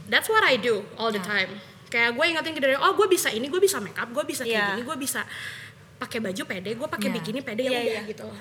that's 0.06 0.26
what 0.26 0.42
I 0.42 0.56
do 0.56 0.80
all 0.94 1.08
the 1.08 1.20
time 1.20 1.50
kayak 1.86 2.12
gue 2.12 2.24
ingetin 2.26 2.52
ke 2.52 2.60
diri 2.60 2.74
oh 2.74 2.92
gue 2.92 3.06
bisa 3.06 3.28
ini 3.28 3.46
gue 3.46 3.58
bisa 3.58 3.78
make 3.78 3.94
up 3.94 4.08
gue 4.08 4.24
bisa 4.24 4.42
kayak 4.42 4.52
Iya. 4.52 4.66
gini 4.72 4.82
gue 4.82 4.96
bisa 4.96 5.22
pakai 5.96 6.18
baju 6.20 6.42
pede 6.44 6.70
gue 6.72 6.88
pakai 6.88 7.08
Iya. 7.08 7.16
bikini 7.16 7.40
pede 7.40 7.62
ya 7.62 7.70
Iya, 7.70 7.78
udah 7.78 7.94
iya. 7.94 8.02
gitu 8.06 8.22
loh 8.22 8.38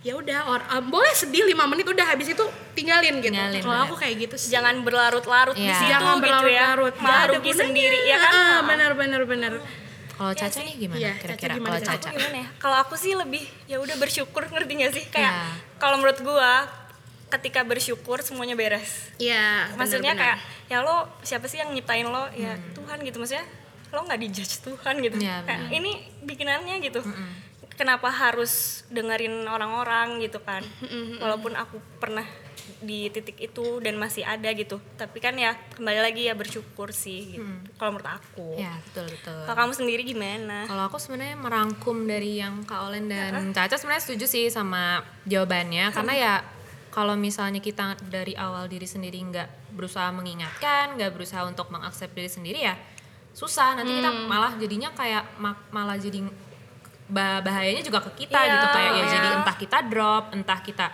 ya 0.00 0.12
udah 0.14 0.40
or 0.46 0.60
um, 0.70 0.84
boleh 0.86 1.10
sedih 1.12 1.42
lima 1.42 1.64
menit 1.64 1.84
udah 1.84 2.06
habis 2.06 2.28
itu 2.28 2.44
tinggalin 2.72 3.18
gitu 3.18 3.32
Tinggalin, 3.32 3.58
kalau 3.58 3.74
bener. 3.74 3.88
aku 3.88 3.94
kayak 3.96 4.14
gitu 4.20 4.36
sih 4.36 4.50
jangan 4.50 4.78
berlarut-larut 4.80 5.54
di 5.54 5.64
Iya. 5.64 5.74
situ 5.74 5.90
jangan 5.90 6.14
gitu 6.14 6.22
ya 6.22 6.30
berlarut-larut 6.30 6.94
malah 6.98 7.24
rugi 7.26 7.40
gunanya. 7.42 7.62
sendiri 7.62 7.98
ya 8.04 8.16
kan 8.18 8.32
Ah, 8.32 8.58
benar 8.64 8.90
benar 8.94 9.22
benar 9.24 9.52
Kalau 10.14 10.30
Caca 10.30 10.60
nih 10.60 10.74
gimana 10.78 11.00
Iya, 11.00 11.12
kira-kira 11.18 11.52
gimana, 11.52 11.74
kalau 11.74 11.80
Caca? 11.90 12.08
Gimana 12.08 12.36
ya 12.36 12.46
kalau 12.54 12.76
aku 12.78 12.94
sih 12.94 13.12
lebih 13.12 13.42
ya 13.66 13.76
udah 13.76 13.96
bersyukur 13.96 14.46
ngerti 14.46 14.72
gak 14.78 14.92
sih 14.92 15.04
kayak 15.08 15.26
Iya. 15.26 15.50
kalau 15.74 15.96
menurut 15.98 16.20
gua 16.20 16.68
ketika 17.30 17.60
bersyukur 17.66 18.22
semuanya 18.22 18.54
beres. 18.54 19.10
Iya, 19.18 19.72
maksudnya 19.74 20.14
benar-benar. 20.14 20.38
kayak 20.38 20.70
ya 20.70 20.78
lo 20.84 20.96
siapa 21.26 21.46
sih 21.50 21.58
yang 21.58 21.74
nyiptain 21.74 22.06
lo? 22.06 22.30
Ya 22.34 22.54
Tuhan 22.76 23.02
gitu. 23.02 23.18
Maksudnya 23.18 23.46
lo 23.94 24.00
nggak 24.06 24.20
dijudge 24.20 24.54
Tuhan 24.62 24.94
gitu. 25.02 25.16
Kayak, 25.18 25.42
benar. 25.46 25.70
ini 25.70 25.92
bikinannya 26.22 26.76
gitu. 26.82 27.00
Kenapa 27.74 28.06
harus 28.06 28.86
dengerin 28.86 29.50
orang-orang 29.50 30.22
gitu 30.22 30.38
kan? 30.38 30.62
Walaupun 31.18 31.58
aku 31.58 31.82
pernah 31.98 32.22
di 32.80 33.08
titik 33.12 33.36
itu 33.40 33.82
dan 33.82 33.98
masih 33.98 34.22
ada 34.22 34.46
gitu. 34.54 34.78
Tapi 34.94 35.18
kan 35.18 35.34
ya 35.34 35.56
kembali 35.74 36.00
lagi 36.00 36.30
ya 36.30 36.38
bersyukur 36.38 36.94
sih 36.94 37.36
gitu. 37.36 37.44
kalau 37.76 37.98
menurut 37.98 38.10
aku. 38.14 38.56
Ya 38.56 38.78
betul 38.88 39.10
betul. 39.10 39.40
kalau 39.44 39.58
kamu 39.66 39.72
sendiri 39.74 40.02
gimana? 40.06 40.64
Kalau 40.70 40.86
aku 40.86 40.96
sebenarnya 41.02 41.36
merangkum 41.36 42.06
dari 42.06 42.40
yang 42.40 42.62
Kak 42.62 42.88
Olen 42.88 43.10
dan 43.10 43.50
Caca 43.50 43.74
sebenarnya 43.76 44.04
setuju 44.06 44.24
sih 44.30 44.46
sama 44.48 45.02
jawabannya. 45.26 45.90
Karena 45.92 46.12
ya 46.14 46.34
kalau 46.94 47.18
misalnya 47.18 47.58
kita 47.58 47.98
dari 48.06 48.38
awal 48.38 48.70
diri 48.70 48.86
sendiri 48.86 49.18
nggak 49.18 49.74
berusaha 49.74 50.14
mengingatkan, 50.14 50.94
nggak 50.94 51.10
berusaha 51.10 51.42
untuk 51.42 51.66
mengaksep 51.74 52.14
diri 52.14 52.30
sendiri 52.30 52.60
ya 52.62 52.78
susah. 53.34 53.74
Nanti 53.74 53.98
kita 53.98 54.10
malah 54.30 54.54
jadinya 54.54 54.94
kayak 54.94 55.26
ma- 55.42 55.58
malah 55.74 55.98
jadi 55.98 56.22
bah- 57.10 57.42
bahayanya 57.42 57.82
juga 57.82 57.98
ke 57.98 58.24
kita 58.24 58.38
Iya, 58.38 58.52
gitu 58.54 58.66
kayak 58.70 58.92
ya 58.94 59.02
iya. 59.02 59.10
jadi 59.10 59.28
entah 59.42 59.56
kita 59.58 59.78
drop, 59.90 60.24
entah 60.30 60.60
kita 60.62 60.86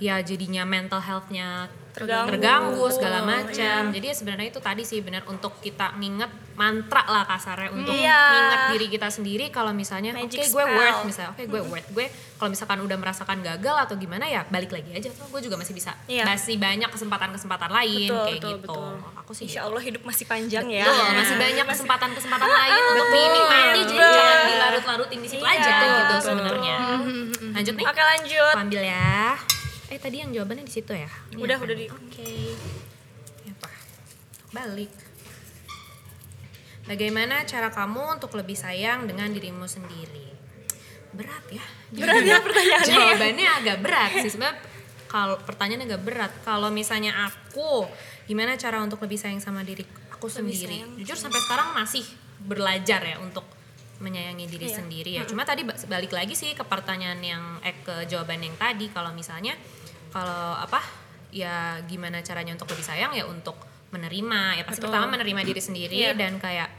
ya 0.00 0.16
jadinya 0.24 0.64
mental 0.64 1.04
healthnya 1.04 1.68
Terganggu. 1.94 2.28
terganggu 2.28 2.84
segala 2.90 3.18
macam. 3.22 3.80
Jadi 3.88 4.02
ya 4.04 4.14
sebenarnya 4.14 4.48
itu 4.48 4.58
tadi 4.58 4.82
sih 4.82 4.98
benar 4.98 5.22
untuk 5.24 5.54
kita 5.58 5.94
nginget 5.94 6.26
mantra 6.54 7.02
lah 7.04 7.22
kasarnya 7.24 7.70
untuk 7.70 7.90
Iya. 7.90 8.18
nginget 8.30 8.62
diri 8.68 8.86
kita 8.88 9.08
sendiri 9.08 9.46
kalau 9.48 9.70
misalnya 9.70 10.10
oke 10.12 10.22
Magic 10.24 10.42
gue 10.44 10.50
spell. 10.60 10.70
worth 10.72 11.02
misalnya 11.04 11.30
oke 11.30 11.42
gue 11.44 11.60
worth 11.64 11.88
gue 11.88 12.06
kalau 12.36 12.46
misalkan 12.48 12.78
udah 12.80 12.94
merasakan 12.94 13.38
gagal 13.40 13.76
atau 13.80 13.94
gimana 13.94 14.22
ya 14.24 14.42
balik 14.44 14.70
lagi 14.70 14.90
aja 14.92 15.06
tuh 15.08 15.26
gue 15.28 15.40
juga 15.40 15.54
masih 15.56 15.70
bisa 15.72 15.94
Iya. 16.04 16.22
masih 16.24 16.54
banyak 16.56 16.86
kesempatan-kesempatan 16.88 17.70
lain 17.72 18.06
Betul, 18.06 18.22
kayak 18.24 18.34
betul, 18.36 18.50
gitu. 18.52 18.70
betul. 18.70 18.94
Aku 19.16 19.30
sih 19.32 19.44
Insya 19.46 19.60
Allah 19.62 19.80
hidup 19.80 20.02
masih 20.02 20.24
panjang 20.24 20.66
ya. 20.68 20.84
Betul, 20.84 21.06
masih 21.12 21.36
banyak 21.36 21.66
kesempatan-kesempatan 21.68 22.48
lain 22.48 22.80
untuk 22.88 23.08
dinikmati 23.08 23.80
jadi 23.80 23.94
Betul. 23.96 24.14
jangan 24.14 24.38
dilarut-larutin 24.44 25.18
di 25.20 25.28
situ 25.28 25.42
Iya, 25.42 25.54
aja 25.54 25.70
gitu 25.74 25.94
betul. 26.12 26.18
sebenarnya. 26.24 26.76
Lanjut 27.50 27.74
nih. 27.76 27.84
Oke 27.84 28.02
lanjut. 28.04 28.52
Aku 28.52 28.62
ambil 28.64 28.82
ya. 28.84 29.53
Eh 29.94 30.02
tadi 30.02 30.18
yang 30.18 30.34
jawabannya 30.34 30.66
di 30.66 30.74
situ 30.74 30.90
ya. 30.90 31.06
Ini 31.30 31.38
Udah 31.38 31.54
apa 31.54 31.64
udah 31.64 31.76
nih? 31.76 31.86
di. 31.86 31.94
Oke. 31.94 32.30
Apa? 33.48 33.68
Balik. 34.52 34.90
Bagaimana 36.84 37.46
cara 37.46 37.70
kamu 37.70 38.18
untuk 38.18 38.34
lebih 38.34 38.58
sayang 38.58 39.06
dengan 39.06 39.30
dirimu 39.30 39.64
sendiri? 39.64 40.34
Berat 41.14 41.46
ya. 41.48 41.62
Berat 41.88 42.20
ya 42.20 42.36
pertanyaannya. 42.42 42.84
ya. 42.84 42.90
Jawabannya 42.90 43.48
agak 43.54 43.76
berat 43.80 44.10
sih 44.18 44.28
sebenarnya. 44.28 44.58
Kalau 45.06 45.36
pertanyaannya 45.38 45.86
agak 45.88 46.02
berat. 46.02 46.32
Kalau 46.42 46.68
misalnya 46.68 47.14
aku, 47.24 47.86
gimana 48.26 48.58
cara 48.58 48.82
untuk 48.82 48.98
lebih 48.98 49.16
sayang 49.16 49.38
sama 49.38 49.62
diri 49.62 49.86
aku 50.10 50.26
sendiri? 50.26 50.82
sayang. 50.82 50.90
Jujur 50.98 51.16
sampai 51.16 51.38
sekarang 51.38 51.70
masih 51.72 52.02
belajar 52.42 52.98
ya 53.00 53.16
untuk 53.16 53.46
menyayangi 53.94 54.50
diri 54.50 54.66
Iya. 54.68 54.76
sendiri 54.76 55.10
ya. 55.14 55.22
Cuma 55.22 55.46
tadi 55.46 55.62
ba- 55.62 55.78
balik 55.78 56.10
lagi 56.10 56.34
sih 56.34 56.50
ke 56.50 56.66
pertanyaan 56.66 57.22
yang 57.22 57.42
eh 57.62 57.78
ke 57.78 58.04
jawaban 58.04 58.42
yang 58.42 58.58
tadi 58.58 58.90
kalau 58.90 59.14
misalnya 59.14 59.54
kalau 60.14 60.54
apa 60.54 60.78
ya 61.34 61.82
gimana 61.90 62.22
caranya 62.22 62.54
untuk 62.54 62.70
lebih 62.70 62.86
sayang? 62.86 63.10
Ya 63.18 63.26
untuk 63.26 63.58
menerima. 63.90 64.58
Ya 64.58 64.62
pasti 64.62 64.78
Betul. 64.78 64.94
pertama 64.94 65.10
menerima 65.10 65.40
diri 65.42 65.58
sendiri 65.58 65.98
Iya. 65.98 66.14
dan 66.14 66.38
kayak 66.38 66.70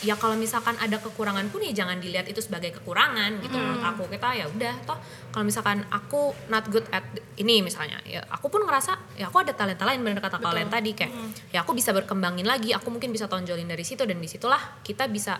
ya 0.00 0.16
kalau 0.16 0.32
misalkan 0.32 0.72
ada 0.80 0.96
kekurangan 0.96 1.52
pun 1.52 1.60
ya 1.60 1.76
jangan 1.76 2.00
dilihat 2.00 2.24
itu 2.24 2.40
sebagai 2.40 2.72
kekurangan 2.76 3.40
gitu 3.40 3.56
menurut 3.56 3.84
aku. 3.84 4.08
Kita 4.12 4.32
ya 4.36 4.44
udah 4.48 4.74
toh 4.84 5.00
kalau 5.32 5.44
misalkan 5.48 5.84
aku 5.88 6.36
not 6.52 6.68
good 6.68 6.84
at 6.92 7.04
ini 7.40 7.64
misalnya 7.64 8.00
ya 8.04 8.20
aku 8.28 8.52
pun 8.52 8.64
ngerasa 8.64 9.16
ya 9.16 9.32
aku 9.32 9.40
ada 9.40 9.56
talenta 9.56 9.84
lain 9.88 10.00
bener 10.04 10.20
kata 10.20 10.40
kalian 10.40 10.68
tadi 10.68 10.92
kayak 10.96 11.12
ya 11.52 11.64
aku 11.64 11.72
bisa 11.76 11.92
berkembangin 11.96 12.44
lagi 12.48 12.72
aku 12.76 12.88
mungkin 12.92 13.12
bisa 13.12 13.28
tonjolin 13.28 13.68
dari 13.68 13.84
situ 13.84 14.04
dan 14.04 14.20
di 14.20 14.28
situlah 14.28 14.80
kita 14.84 15.08
bisa 15.08 15.36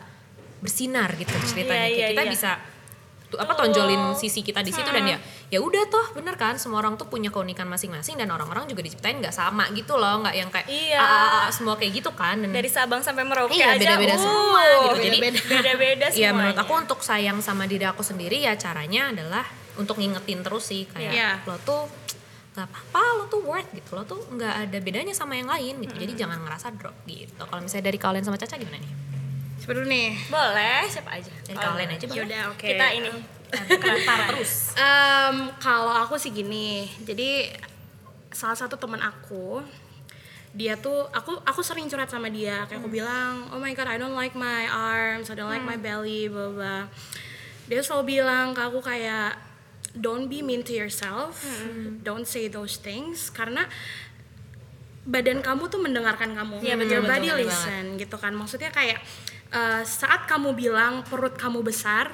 bersinar 0.61 1.17
gitu 1.17 1.33
ceritanya. 1.53 1.89
Iya, 1.89 1.97
kayak 1.97 1.97
iya, 1.97 2.09
kita 2.12 2.25
iya. 2.25 2.33
bisa 2.33 2.50
apa 3.33 3.53
tonjolin 3.55 4.15
sisi 4.15 4.41
kita 4.41 4.59
di 4.59 4.71
situ 4.71 4.87
dan 4.87 5.05
ya 5.05 5.19
ya 5.47 5.59
udah 5.59 5.87
toh 5.87 6.07
bener 6.13 6.35
kan 6.35 6.57
semua 6.57 6.79
orang 6.79 6.95
tuh 6.95 7.05
punya 7.05 7.29
keunikan 7.29 7.67
masing-masing 7.67 8.15
dan 8.15 8.27
orang-orang 8.27 8.65
juga 8.65 8.81
diciptain 8.81 9.19
nggak 9.19 9.31
sama 9.31 9.71
gitu 9.71 9.95
loh 9.95 10.23
nggak 10.23 10.35
yang 10.35 10.49
kayak 10.49 10.67
Iya. 10.67 10.97
"Ah, 10.97 11.07
ah, 11.07 11.31
ah," 11.41 11.49
semua 11.49 11.75
kayak 11.75 11.93
gitu 11.97 12.11
kan 12.11 12.39
dan 12.39 12.51
Dari 12.51 12.67
Sabang 12.67 12.99
sampai 13.01 13.23
Merauke 13.23 13.53
Iya, 13.53 13.75
aja. 13.75 13.79
beda-beda 13.79 14.15
uh, 14.15 14.21
semua 14.21 14.63
gitu. 14.65 14.99
Jadi, 15.05 15.19
beda-beda 15.53 16.07
Iya 16.07 16.11
semuanya. 16.11 16.33
menurut 16.33 16.59
aku 16.59 16.73
untuk 16.77 17.01
sayang 17.01 17.39
sama 17.39 17.65
diri 17.65 17.85
aku 17.85 18.01
sendiri 18.01 18.41
ya 18.41 18.55
caranya 18.55 19.11
adalah 19.11 19.45
untuk 19.75 19.97
ngingetin 19.97 20.41
terus 20.41 20.65
sih 20.65 20.87
kayak 20.87 21.13
Iya. 21.13 21.31
lo 21.45 21.55
tuh 21.61 21.87
gak 22.51 22.67
apa-apa 22.67 23.03
lo 23.17 23.25
tuh 23.27 23.41
worth 23.41 23.71
gitu 23.71 23.95
lo 23.95 24.03
tuh 24.03 24.19
nggak 24.29 24.55
ada 24.67 24.79
bedanya 24.79 25.13
sama 25.13 25.35
yang 25.35 25.47
lain 25.47 25.79
gitu 25.81 25.95
jadi 25.97 26.13
jangan 26.19 26.39
ngerasa 26.41 26.75
drop 26.75 26.99
gitu 27.05 27.39
kalau 27.41 27.63
misalnya 27.63 27.87
dari 27.87 27.97
kalian 27.97 28.23
sama 28.23 28.37
Caca 28.37 28.55
gimana 28.55 28.77
nih 28.77 28.91
Coba 29.71 29.87
dulu 29.87 29.87
nih. 29.87 30.11
boleh 30.27 30.83
siapa 30.91 31.11
aja. 31.15 31.31
dari 31.47 31.55
Kalau 31.55 31.79
kalian 31.79 31.91
aja 31.95 32.07
boleh. 32.11 32.19
Yaudah, 32.19 32.43
oke. 32.50 32.67
Kita 32.75 32.87
ini. 32.91 33.11
Terus. 34.35 34.75
Em, 34.75 35.37
kalau 35.62 35.95
aku 35.95 36.19
sih 36.19 36.35
gini, 36.35 36.91
jadi 37.07 37.55
salah 38.35 38.59
satu 38.59 38.75
teman 38.75 38.99
aku 38.99 39.62
dia 40.50 40.75
tuh 40.75 41.07
aku 41.15 41.39
aku 41.47 41.62
sering 41.62 41.87
curhat 41.87 42.11
sama 42.11 42.27
dia. 42.27 42.67
Kayak 42.67 42.83
aku 42.83 42.91
bilang 42.91 43.47
oh 43.55 43.62
my 43.62 43.71
god 43.71 43.87
I 43.87 43.95
don't 43.95 44.19
like 44.19 44.35
my 44.35 44.67
arms 44.67 45.31
I 45.31 45.39
don't 45.39 45.47
like 45.47 45.62
my 45.62 45.79
belly 45.79 46.27
blah 46.27 46.50
blah 46.50 46.83
dia 47.71 47.79
selalu 47.79 48.19
bilang 48.19 48.50
ke 48.50 48.59
aku 48.67 48.83
kayak 48.83 49.39
don't 49.95 50.27
be 50.27 50.43
mean 50.43 50.67
to 50.67 50.75
yourself. 50.75 51.47
Don't 52.03 52.27
say 52.27 52.50
those 52.50 52.83
things. 52.83 53.31
Karena 53.31 53.71
badan 55.07 55.39
kamu 55.39 55.71
tuh 55.71 55.79
mendengarkan 55.79 56.35
kamu. 56.35 56.59
Your 56.67 56.79
betul, 56.83 57.07
body 57.07 57.31
betul, 57.31 57.39
betul 57.39 57.47
listen 57.47 57.85
gitu 57.95 58.17
kan. 58.19 58.35
Maksudnya 58.35 58.75
kayak 58.75 58.99
eh, 59.50 59.83
saat 59.83 60.25
kamu 60.25 60.54
bilang 60.54 61.02
perut 61.02 61.34
kamu 61.34 61.60
besar 61.60 62.10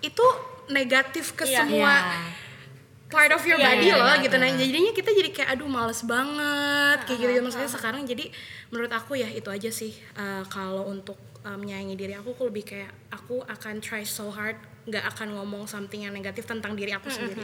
itu 0.00 0.24
negatif 0.68 1.34
ke 1.34 1.44
Iya. 1.44 1.64
semua 1.64 1.92
Iya. 1.92 2.20
part 3.08 3.32
of 3.34 3.42
your 3.42 3.58
Iya, 3.58 3.66
body 3.68 3.84
iya, 3.84 3.96
loh 3.96 4.06
iya, 4.08 4.22
gitu 4.22 4.36
nah 4.36 4.46
benar. 4.46 4.60
jadinya 4.62 4.92
kita 4.92 5.10
jadi 5.10 5.30
kayak 5.30 5.48
aduh 5.50 5.66
males 5.66 6.00
banget 6.04 6.98
kayak 7.04 7.18
gitu 7.18 7.40
maksudnya 7.42 7.66
sekarang 7.68 8.02
jadi 8.04 8.24
menurut 8.68 8.90
aku 8.90 9.12
ya 9.14 9.26
itu 9.26 9.48
aja 9.48 9.68
sih 9.68 9.92
eh, 9.92 10.42
kalau 10.46 10.86
untuk 10.86 11.18
eh, 11.42 11.52
menyayangi 11.52 11.94
diri 11.94 12.14
aku 12.14 12.32
aku 12.32 12.48
lebih 12.48 12.64
kayak 12.64 12.90
aku 13.10 13.42
akan 13.44 13.74
try 13.78 14.06
so 14.06 14.30
hard 14.30 14.54
nggak 14.90 15.04
akan 15.06 15.28
ngomong 15.32 15.64
something 15.64 16.02
yang 16.02 16.10
negatif 16.10 16.44
tentang 16.44 16.74
diri 16.74 16.90
aku 16.90 17.06
sendiri 17.06 17.40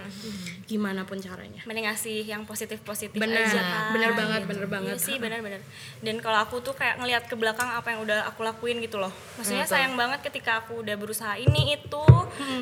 gimana 0.64 1.02
pun 1.02 1.16
caranya 1.16 1.62
mending 1.62 1.86
ngasih 1.86 2.26
yang 2.26 2.42
positif-positif 2.42 3.14
Bener, 3.14 3.40
aja 3.40 3.56
kan. 3.56 3.84
bener 3.92 4.12
banget, 4.12 4.42
bener 4.44 4.66
Iya 4.66 4.72
banget. 4.72 4.96
sih, 4.98 5.16
bener-bener. 5.16 5.62
Dan 5.98 6.18
kalau 6.18 6.38
aku 6.38 6.58
tuh 6.58 6.72
kayak 6.72 6.98
ngelihat 6.98 7.24
ke 7.24 7.34
belakang 7.34 7.68
apa 7.68 7.86
yang 7.88 8.02
udah 8.02 8.26
aku 8.26 8.42
lakuin 8.42 8.78
gitu 8.78 8.96
loh. 8.96 9.12
Maksudnya 9.36 9.62
sayang 9.64 9.94
banget 9.94 10.20
ketika 10.22 10.58
aku 10.58 10.82
udah 10.82 10.96
berusaha 10.96 11.36
ini 11.36 11.76
itu, 11.76 12.04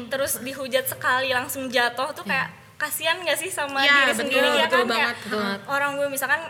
terus 0.06 0.38
dihujat 0.38 0.84
sekali 0.86 1.30
langsung 1.30 1.66
jatuh 1.66 2.12
tuh 2.12 2.22
kayak 2.22 2.52
kasihan 2.76 3.16
gak 3.18 3.34
sih 3.34 3.48
sama 3.48 3.80
Iya, 3.80 3.88
diri 3.88 4.04
betul, 4.04 4.20
sendiri 4.20 4.48
ya 4.50 4.66
betul 4.66 4.76
kan 4.76 4.84
banget, 4.84 4.98
kayak 5.00 5.14
betul 5.22 5.38
banget. 5.40 5.60
orang 5.66 5.90
gue 5.94 6.08
misalkan 6.08 6.40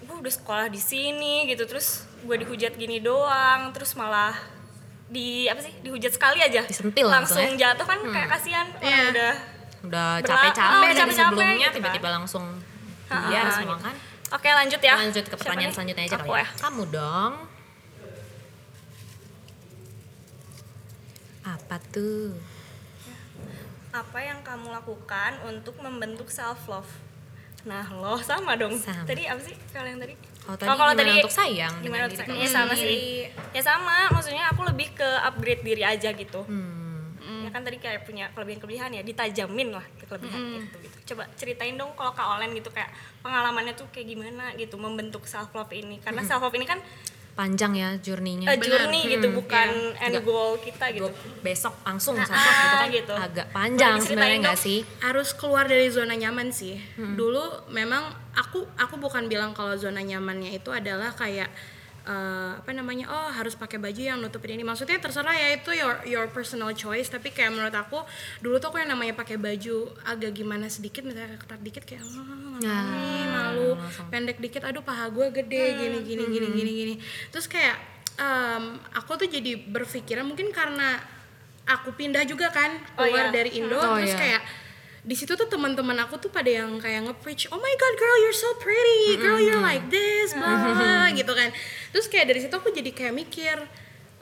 gue 0.00 0.16
udah 0.18 0.32
sekolah 0.32 0.66
di 0.68 0.80
sini 0.80 1.34
gitu 1.44 1.64
terus 1.64 1.88
gue 2.20 2.36
dihujat 2.38 2.72
gini 2.74 2.98
doang 2.98 3.68
terus 3.70 3.92
malah 3.92 4.32
di 5.14 5.46
apa 5.46 5.60
sih 5.60 5.70
dihujat 5.80 6.10
sekali 6.10 6.38
aja 6.38 6.66
Disentil 6.66 7.06
langsung 7.06 7.38
langsung 7.38 7.54
ya. 7.54 7.70
jatuh 7.70 7.86
kan 7.86 7.98
kayak 8.04 8.28
kasihan 8.28 8.66
orang 8.68 8.82
Iya. 8.84 9.04
udah 9.08 9.32
udah 9.84 10.08
capek-capek 10.18 10.58
oh, 10.66 10.82
dari 10.82 10.94
capek-capek 10.96 11.14
sebelumnya 11.30 11.46
gitu 11.46 11.62
kan. 11.62 11.74
tiba-tiba 11.76 12.08
langsung 12.12 12.44
Ha, 13.04 13.16
biar 13.28 13.44
ha, 13.44 13.52
semua 13.52 13.76
gitu. 13.76 13.84
kan 13.84 13.96
Oke 14.32 14.48
lanjut 14.50 14.80
ya. 14.80 14.94
lanjut 14.96 15.22
ke 15.22 15.28
Siapa 15.28 15.38
pertanyaan 15.38 15.68
nih? 15.68 15.76
selanjutnya 15.76 16.04
aja 16.04 16.16
kali 16.16 16.28
ya 16.28 16.36
ya. 16.36 16.46
kamu 16.58 16.82
dong 16.90 17.32
apa 21.44 21.76
tuh 21.90 22.32
Apa 23.92 24.18
yang 24.18 24.42
kamu 24.42 24.74
lakukan 24.74 25.38
untuk 25.46 25.78
membentuk 25.78 26.26
self 26.26 26.66
love? 26.66 26.90
Nah 27.62 27.86
lo 27.86 28.18
sama 28.18 28.58
dong. 28.58 28.74
Sama. 28.74 29.06
Tadi 29.06 29.22
apa 29.22 29.38
sih 29.38 29.54
kalian 29.70 30.02
tadi? 30.02 30.18
Oh, 30.44 30.54
tadi 30.54 30.68
Oh, 30.68 30.76
kalau 30.76 30.92
tadi- 30.92 31.16
untuk 31.16 31.32
sayang 31.32 31.74
Gimana 31.80 32.04
untuk 32.04 32.20
sayang? 32.20 32.36
Ya 32.36 32.48
sama 32.48 32.72
sih. 32.74 33.24
Ya 33.50 33.62
sama. 33.62 34.12
Maksudnya 34.12 34.44
aku 34.46 34.60
lebih 34.62 34.92
ke 34.92 35.08
upgrade 35.22 35.62
diri 35.62 35.80
aja 35.80 36.12
gitu. 36.12 36.44
Hmm. 36.44 37.16
Ya 37.40 37.50
kan 37.50 37.64
tadi 37.64 37.76
kayak 37.78 38.04
punya 38.04 38.28
kelebihan-kelebihan 38.30 38.92
ya, 38.92 39.00
ditajamin 39.00 39.72
lah 39.72 39.84
ke 39.96 40.04
kelebihan 40.04 40.36
itu 40.60 40.76
gitu. 40.78 40.96
Coba 41.06 41.24
ceritain 41.34 41.72
dong 41.74 41.92
kalau 41.94 42.12
Kak 42.12 42.36
Olen 42.36 42.52
gitu 42.52 42.68
kayak 42.68 42.92
pengalamannya 43.20 43.72
tuh 43.72 43.88
kayak 43.88 44.04
gimana 44.06 44.52
gitu 44.54 44.76
membentuk 44.76 45.24
self 45.24 45.48
love 45.50 45.72
ini. 45.72 45.96
Karena 45.98 46.20
self 46.22 46.40
love 46.40 46.52
ini 46.52 46.66
kan 46.66 46.80
panjang 47.34 47.74
ya 47.74 47.90
journey-nya 47.98 48.46
a 48.46 48.54
journey 48.54 49.10
gitu 49.10 49.26
Hmm, 49.26 49.36
bukan 49.36 49.68
iya. 49.90 50.06
end 50.06 50.16
goal 50.22 50.54
kita 50.56 50.86
gitu. 50.88 51.10
Besok 51.40 51.74
langsung 51.82 52.14
Nah, 52.14 52.22
love 52.22 52.38
gitu 52.38 52.74
kan 52.76 52.88
gitu. 52.88 53.12
agak 53.12 53.46
panjang 53.50 53.98
sebenarnya 53.98 54.06
diceritain 54.30 54.40
nggak 54.40 54.56
dong? 54.56 54.64
sih 54.64 54.78
harus 55.00 55.28
keluar 55.32 55.64
dari 55.64 55.86
zona 55.88 56.14
nyaman 56.14 56.48
sih. 56.48 56.78
Dulu 56.94 57.42
memang 57.68 58.06
aku 58.32 58.62
aku 58.74 58.94
bukan 58.96 59.26
bilang 59.26 59.50
kalau 59.50 59.74
zona 59.74 59.98
nyamannya 60.00 60.54
itu 60.54 60.70
adalah 60.70 61.10
kayak 61.10 61.50
eh, 62.04 62.52
apa 62.54 62.70
namanya 62.70 63.06
oh 63.06 63.28
harus 63.28 63.54
pakai 63.54 63.76
baju 63.76 63.96
yang 63.96 64.18
nutupin 64.18 64.52
ini 64.52 64.62
maksudnya 64.62 64.96
terserah 64.96 65.32
ya 65.32 65.48
itu 65.54 65.72
your 65.72 65.98
your 66.04 66.26
personal 66.28 66.68
choice 66.70 67.08
tapi 67.08 67.28
kayak 67.28 67.50
menurut 67.50 67.72
aku 67.72 68.04
dulu 68.38 68.56
tuh 68.56 68.68
aku 68.68 68.78
yang 68.78 68.90
namanya 68.90 69.12
pakai 69.12 69.34
baju 69.34 69.76
agak 70.04 70.32
gimana 70.34 70.68
sedikit 70.68 71.00
misalnya 71.00 71.36
ketat 71.36 71.60
dikit 71.60 71.82
kayak 71.82 72.02
ah, 72.02 72.12
malu 72.14 72.52
Nah, 72.56 72.82
nih, 72.86 73.24
malu 73.26 73.68
langsung. 73.74 74.06
pendek 74.08 74.38
dikit 74.38 74.62
aduh 74.62 74.80
paha 74.80 75.08
gue 75.08 75.26
gede 75.34 75.64
gini 75.76 75.98
gini 76.02 76.24
gini 76.24 76.48
gini 76.50 76.70
gini 76.72 76.94
terus 77.28 77.44
kayak 77.44 77.74
em, 78.14 78.64
aku 78.92 79.16
tuh 79.16 79.26
jadi 79.26 79.58
berpikiran 79.64 80.22
mungkin 80.22 80.48
karena 80.48 81.02
aku 81.64 81.90
pindah 81.90 82.22
juga 82.22 82.48
kan 82.48 82.76
Oh, 82.94 83.02
keluar 83.02 83.28
iya. 83.28 83.34
dari 83.34 83.50
Indo 83.54 83.74
Oh, 83.74 83.96
terus 83.96 84.12
iya. 84.12 84.20
kayak 84.20 84.42
di 85.04 85.12
situ 85.12 85.36
tuh 85.36 85.44
teman-teman 85.44 85.92
aku 86.00 86.16
tuh 86.16 86.32
pada 86.32 86.48
yang 86.48 86.80
kayak 86.80 87.04
nge-preach 87.04 87.52
oh 87.52 87.60
my 87.60 87.74
god 87.76 87.94
girl 87.94 88.16
you're 88.24 88.32
so 88.34 88.48
pretty. 88.56 89.20
Girl 89.20 89.36
you're 89.36 89.60
like 89.60 89.84
this 89.92 90.32
blah 90.32 90.56
blah, 90.56 90.74
blah," 90.74 91.06
gitu 91.12 91.28
kan. 91.30 91.52
Terus 91.92 92.08
kayak 92.08 92.32
dari 92.32 92.40
situ 92.40 92.52
aku 92.52 92.72
jadi 92.72 92.88
kayak 92.88 93.12
mikir 93.12 93.56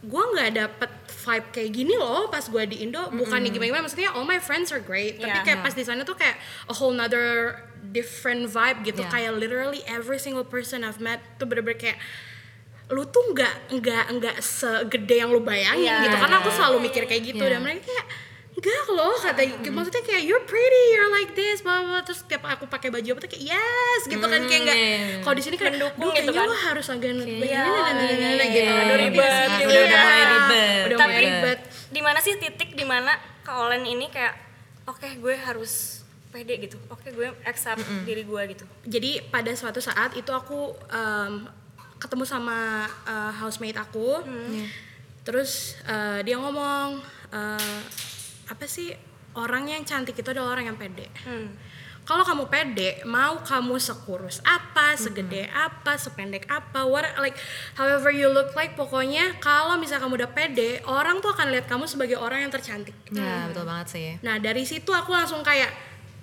gue 0.03 0.25
nggak 0.35 0.51
dapet 0.59 0.91
vibe 1.23 1.47
kayak 1.55 1.71
gini 1.71 1.95
loh 1.95 2.27
pas 2.27 2.43
gue 2.43 2.63
di 2.67 2.83
Indo. 2.83 2.99
Bukannya 3.09 3.55
gimana 3.55 3.71
gimana 3.71 3.83
maksudnya 3.87 4.11
all 4.11 4.27
my 4.27 4.43
friends 4.43 4.75
are 4.75 4.83
great 4.83 5.23
tapi 5.23 5.31
Iya. 5.31 5.47
kayak 5.47 5.61
pas 5.63 5.71
di 5.71 5.87
sana 5.87 6.03
tuh 6.03 6.19
kayak 6.19 6.35
a 6.67 6.75
whole 6.75 6.91
nother 6.91 7.63
different 7.95 8.51
vibe 8.51 8.83
gitu. 8.83 9.07
Iya. 9.07 9.11
kayak 9.15 9.31
literally 9.39 9.87
every 9.87 10.19
single 10.19 10.43
person 10.43 10.83
I've 10.83 10.99
met 10.99 11.23
tuh 11.39 11.47
bener-bener 11.47 11.79
kayak 11.79 11.99
lu 12.91 13.07
tuh 13.07 13.23
nggak 13.31 13.79
nggak 13.79 14.05
nggak 14.19 14.37
segede 14.43 15.23
yang 15.23 15.31
lu 15.31 15.39
bayangin 15.39 15.87
Iya. 15.87 16.11
gitu. 16.11 16.17
Karena 16.19 16.43
aku 16.43 16.51
selalu 16.51 16.91
mikir 16.91 17.07
kayak 17.07 17.23
gitu 17.23 17.45
Iya. 17.47 17.55
dan 17.55 17.61
mereka 17.63 17.87
kayak 17.87 18.07
enggak 18.63 18.87
loh 18.95 19.19
kata 19.19 19.43
maksudnya 19.75 20.07
kayak 20.07 20.23
you're 20.23 20.47
pretty 20.47 20.83
you're 20.95 21.11
like 21.11 21.35
this 21.35 21.67
blah 21.67 21.83
blah 21.83 21.99
blah." 21.99 22.03
terus 22.07 22.23
tiap 22.31 22.47
aku 22.47 22.71
pakai 22.71 22.95
baju 22.95 23.19
apa 23.19 23.21
tuh 23.27 23.31
kayak 23.35 23.43
yes 23.51 24.01
gitu 24.07 24.23
kan 24.23 24.39
kayak 24.47 24.61
enggak 24.63 24.79
iya, 24.79 24.95
iya. 24.95 25.17
kalau 25.19 25.35
di 25.35 25.43
sini 25.43 25.57
kan 25.59 25.75
Mendukung 25.75 25.99
"Duh, 25.99 26.15
gitu 26.15 26.31
kan." 26.31 26.47
lo 26.47 26.55
harus 26.55 26.87
agak 26.87 27.11
Iya, 27.11 27.27
begini 27.27 27.43
iya, 27.43 27.59
nah, 27.59 27.75
iya, 27.75 28.15
nah, 28.15 28.31
iya, 28.39 28.45
gitu 28.47 28.71
iya. 28.71 28.83
Aduh, 28.87 28.97
ribet 29.03 29.27
iya. 29.27 29.59
gitu 29.59 29.67
udah, 29.67 29.75
ya. 29.75 29.83
udah 29.83 29.99
mulai 29.99 30.23
ribet 30.31 30.83
Udah 30.87 30.99
Tapi 31.03 31.19
ribet 31.19 31.61
di 31.91 32.01
mana 32.01 32.19
sih 32.23 32.35
titik 32.39 32.71
di 32.73 32.85
mana 32.87 33.13
Kak 33.43 33.57
Olen 33.59 33.83
ini 33.83 34.07
kayak 34.09 34.35
oke 34.87 35.11
gue 35.19 35.35
harus 35.35 36.01
pede 36.31 36.55
gitu. 36.63 36.79
Oke 36.89 37.11
gue 37.11 37.29
accept 37.45 37.83
diri 38.07 38.23
gue 38.23 38.43
gitu. 38.55 38.65
jadi 38.87 39.27
pada 39.29 39.51
suatu 39.53 39.83
saat 39.83 40.15
itu 40.15 40.31
aku 40.31 40.71
em, 40.89 41.45
ketemu 41.99 42.25
sama 42.25 42.87
eh, 43.05 43.33
housemate 43.37 43.77
aku 43.77 44.23
terus 45.23 45.77
eh, 45.85 46.23
dia 46.23 46.39
ngomong 46.39 46.99
eh, 47.31 47.81
apa 48.45 48.65
sih 48.65 48.91
orang 49.33 49.67
yang 49.67 49.83
cantik 49.83 50.15
itu 50.15 50.29
adalah 50.29 50.53
orang 50.53 50.67
yang 50.67 50.77
pede 50.77 51.07
Hmm. 51.23 51.55
kalau 52.03 52.21
kamu 52.21 52.45
pede 52.47 53.01
mau 53.05 53.39
kamu 53.41 53.79
sekurus 53.79 54.43
apa 54.43 54.93
segede 54.95 55.47
apa 55.49 55.95
sependek 55.95 56.45
apa 56.47 56.83
what 56.83 57.07
like 57.17 57.39
however 57.73 58.11
you 58.11 58.27
look 58.27 58.51
like 58.53 58.75
pokoknya 58.75 59.39
kalau 59.39 59.77
misal 59.77 59.97
kamu 59.97 60.19
udah 60.19 60.31
pede 60.31 60.71
orang 60.85 61.19
tuh 61.19 61.31
akan 61.31 61.49
lihat 61.49 61.65
kamu 61.65 61.87
sebagai 61.87 62.17
orang 62.17 62.43
yang 62.43 62.51
tercantik 62.51 62.93
ya 63.09 63.47
betul 63.47 63.63
banget 63.63 63.87
sih 63.89 64.09
Nah 64.21 64.37
dari 64.37 64.63
situ 64.63 64.91
aku 64.91 65.11
langsung 65.11 65.41
kayak 65.41 65.71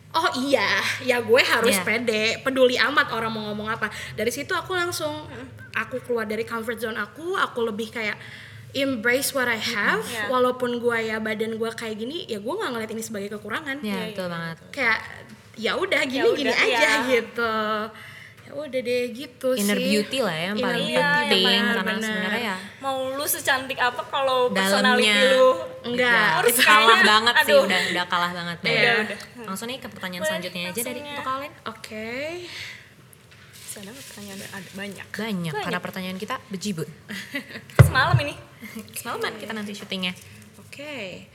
oh 0.10 0.30
iya 0.42 0.68
ya 1.00 1.22
gue 1.22 1.38
harus 1.40 1.72
Iya. 1.72 1.86
pede 1.86 2.24
peduli 2.42 2.76
amat 2.76 3.10
orang 3.10 3.30
mau 3.30 3.46
ngomong 3.46 3.70
apa. 3.70 3.88
Dari 4.12 4.30
situ 4.30 4.52
aku 4.52 4.74
langsung 4.74 5.30
aku 5.72 6.02
keluar 6.02 6.26
dari 6.26 6.42
comfort 6.44 6.76
zone 6.78 6.98
aku 6.98 7.38
aku 7.38 7.62
lebih 7.64 7.88
kayak 7.88 8.18
embrace 8.72 9.32
what 9.32 9.46
I 9.46 9.58
have 9.58 10.04
Iya. 10.04 10.28
walaupun 10.28 10.78
gue 10.78 10.98
ya 11.04 11.18
badan 11.18 11.56
gue 11.56 11.70
kayak 11.72 11.96
gini 11.96 12.24
ya 12.24 12.38
gue 12.38 12.50
nggak 12.52 12.70
ngeliat 12.70 12.92
ini 12.92 13.02
sebagai 13.02 13.30
kekurangan. 13.32 13.82
Ya 13.82 14.08
betul 14.08 14.28
banget. 14.28 14.58
Kayak 14.70 15.00
ya 15.56 15.72
udah 15.74 16.02
gini 16.04 16.24
Ya 16.24 16.34
gini 16.34 16.48
udah, 16.48 16.58
aja 16.60 16.78
iya. 16.78 16.94
gitu. 17.10 17.56
Ya 18.42 18.56
udah 18.56 18.80
deh 18.80 19.04
gitu 19.12 19.50
inner 19.54 19.74
sih. 19.76 19.86
beauty 19.88 20.20
lah 20.20 20.34
ya 20.34 20.44
yang 20.44 20.58
Inner 20.58 20.66
paling 20.68 20.86
yang 20.88 21.06
penting 21.22 21.44
paling 21.44 21.62
karena 21.62 21.84
benar. 21.84 22.02
sebenarnya 22.04 22.42
ya. 22.44 22.58
Mau 22.80 22.98
lu 23.12 23.26
secantik 23.26 23.78
apa 23.78 24.02
kalau 24.04 24.40
dalamnya. 24.48 24.58
personality 24.60 25.14
lu? 25.32 25.50
Enggak. 25.86 26.14
Ya, 26.16 26.34
Harus 26.36 26.58
kalah 26.60 27.00
banget 27.12 27.36
sih 27.40 27.52
aduh. 27.52 27.64
udah 27.64 27.80
udah 27.90 28.06
kalah 28.06 28.32
banget. 28.32 28.58
Deh 28.60 28.72
Iya. 28.72 28.94
Udah, 29.04 29.18
langsung 29.46 29.68
nih 29.68 29.78
ke 29.78 29.88
pertanyaan 29.88 30.18
Boleh, 30.20 30.30
selanjutnya 30.32 30.62
aja 30.68 30.82
dari 30.84 31.02
kalian 31.20 31.54
oke 31.64 32.10
Sana 33.70 33.94
pertanyaan 33.94 34.42
ada 34.50 34.70
banyak. 34.74 35.06
banyak 35.08 35.54
karena 35.56 35.80
pertanyaan 35.80 36.18
kita 36.18 36.42
bejibun 36.48 36.90
Semalam 37.80 38.18
ini. 38.20 38.34
semalaman 38.92 39.38
kita 39.38 39.54
nanti 39.54 39.72
syutingnya 39.72 40.12
Oke, 40.60 41.28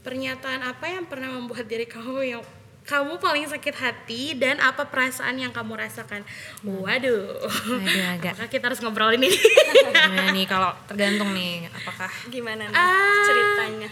pernyataan 0.00 0.62
apa 0.62 0.84
yang 0.86 1.04
pernah 1.04 1.28
membuat 1.30 1.64
diri 1.64 1.84
kamu 1.84 2.12
yang 2.28 2.42
kamu 2.82 3.16
paling 3.18 3.44
sakit 3.44 3.74
hati 3.74 4.32
dan 4.32 4.56
apa 4.58 4.84
perasaan 4.84 5.36
yang 5.36 5.50
kamu 5.50 5.76
rasakan? 5.76 6.24
Waduh, 6.62 7.36
Aduh, 7.36 8.04
agak. 8.10 8.32
apakah 8.32 8.48
kita 8.48 8.64
harus 8.66 8.80
ngobrolin 8.80 9.20
ini? 9.20 9.28
gimana 9.28 10.30
nih 10.30 10.44
kalau 10.44 10.72
tergantung 10.84 11.30
nih 11.30 11.68
apakah 11.68 12.08
Gimana 12.26 12.64
nih 12.64 12.72
Ah. 12.74 13.24
ceritanya? 13.24 13.90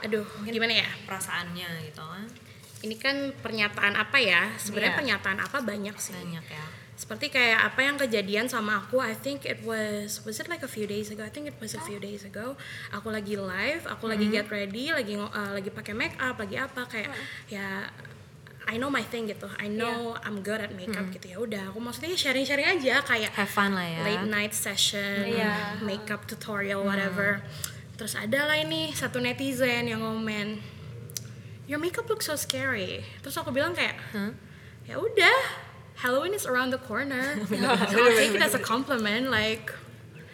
Aduh, 0.00 0.26
gimana 0.44 0.74
ya? 0.74 0.90
perasaannya 1.04 1.66
gitu 1.84 2.02
kan 2.02 2.26
Ini 2.78 2.94
kan 2.96 3.16
pernyataan 3.34 3.94
apa 3.94 4.18
ya? 4.22 4.54
Sebenarnya 4.54 4.94
Iya. 4.94 4.98
pernyataan 5.02 5.38
apa 5.38 5.58
banyak 5.60 5.96
sih. 5.98 6.14
banyak 6.14 6.46
ya 6.46 6.66
Seperti 6.98 7.30
kayak 7.30 7.62
apa 7.62 7.80
yang 7.86 7.94
kejadian 7.94 8.50
sama 8.50 8.82
aku, 8.82 8.98
I 8.98 9.14
think 9.14 9.46
it 9.46 9.62
was 9.62 10.18
was 10.26 10.42
it 10.42 10.50
like 10.50 10.66
a 10.66 10.70
few 10.70 10.82
days 10.82 11.14
ago? 11.14 11.22
I 11.22 11.30
think 11.30 11.46
it 11.46 11.54
was 11.62 11.70
a 11.72 11.82
few 11.86 12.02
days 12.02 12.26
ago. 12.26 12.58
Aku 12.90 13.14
lagi 13.14 13.38
live, 13.38 13.86
aku 13.86 14.10
lagi 14.10 14.26
get 14.26 14.50
ready, 14.50 14.90
lagi 14.90 15.14
uh, 15.14 15.30
lagi 15.54 15.70
pakai 15.70 15.94
make 15.94 16.18
up, 16.18 16.42
lagi 16.42 16.58
apa 16.58 16.90
kayak 16.90 17.14
ya 17.46 17.86
I 18.66 18.76
know 18.76 18.90
my 18.90 19.00
thing 19.00 19.30
gitu. 19.30 19.46
I 19.56 19.70
know 19.70 20.18
I'm 20.26 20.42
good 20.42 20.58
at 20.58 20.74
makeup 20.74 21.06
gitu 21.08 21.26
ya. 21.30 21.36
Udah, 21.38 21.62
aku 21.70 21.78
maksudnya 21.78 22.12
sharing-sharing 22.12 22.66
aja 22.66 23.00
kayak 23.00 23.30
have 23.32 23.48
fun 23.48 23.72
lah 23.72 23.86
ya 23.86 24.02
late 24.02 24.26
night 24.26 24.50
session, 24.52 25.22
Iya. 25.24 25.78
makeup 25.80 26.26
tutorial 26.26 26.82
whatever. 26.82 27.40
Terus 27.94 28.12
ada 28.12 28.42
lah 28.44 28.58
ini 28.58 28.90
satu 28.90 29.22
netizen 29.22 29.86
yang 29.86 30.02
ngomen, 30.02 30.58
your 31.68 31.78
makeup 31.78 32.08
looks 32.08 32.26
so 32.26 32.34
scary. 32.34 33.04
Terus 33.20 33.36
aku 33.36 33.52
bilang 33.52 33.76
kayak, 33.76 33.94
ya 34.82 34.96
udah, 34.96 35.38
Halloween 36.00 36.32
is 36.32 36.48
around 36.48 36.72
the 36.72 36.80
corner. 36.80 37.36
so 37.48 37.54
I'll 37.94 38.16
take 38.16 38.32
it 38.32 38.40
as 38.40 38.56
a 38.56 38.62
compliment, 38.62 39.28
like 39.28 39.68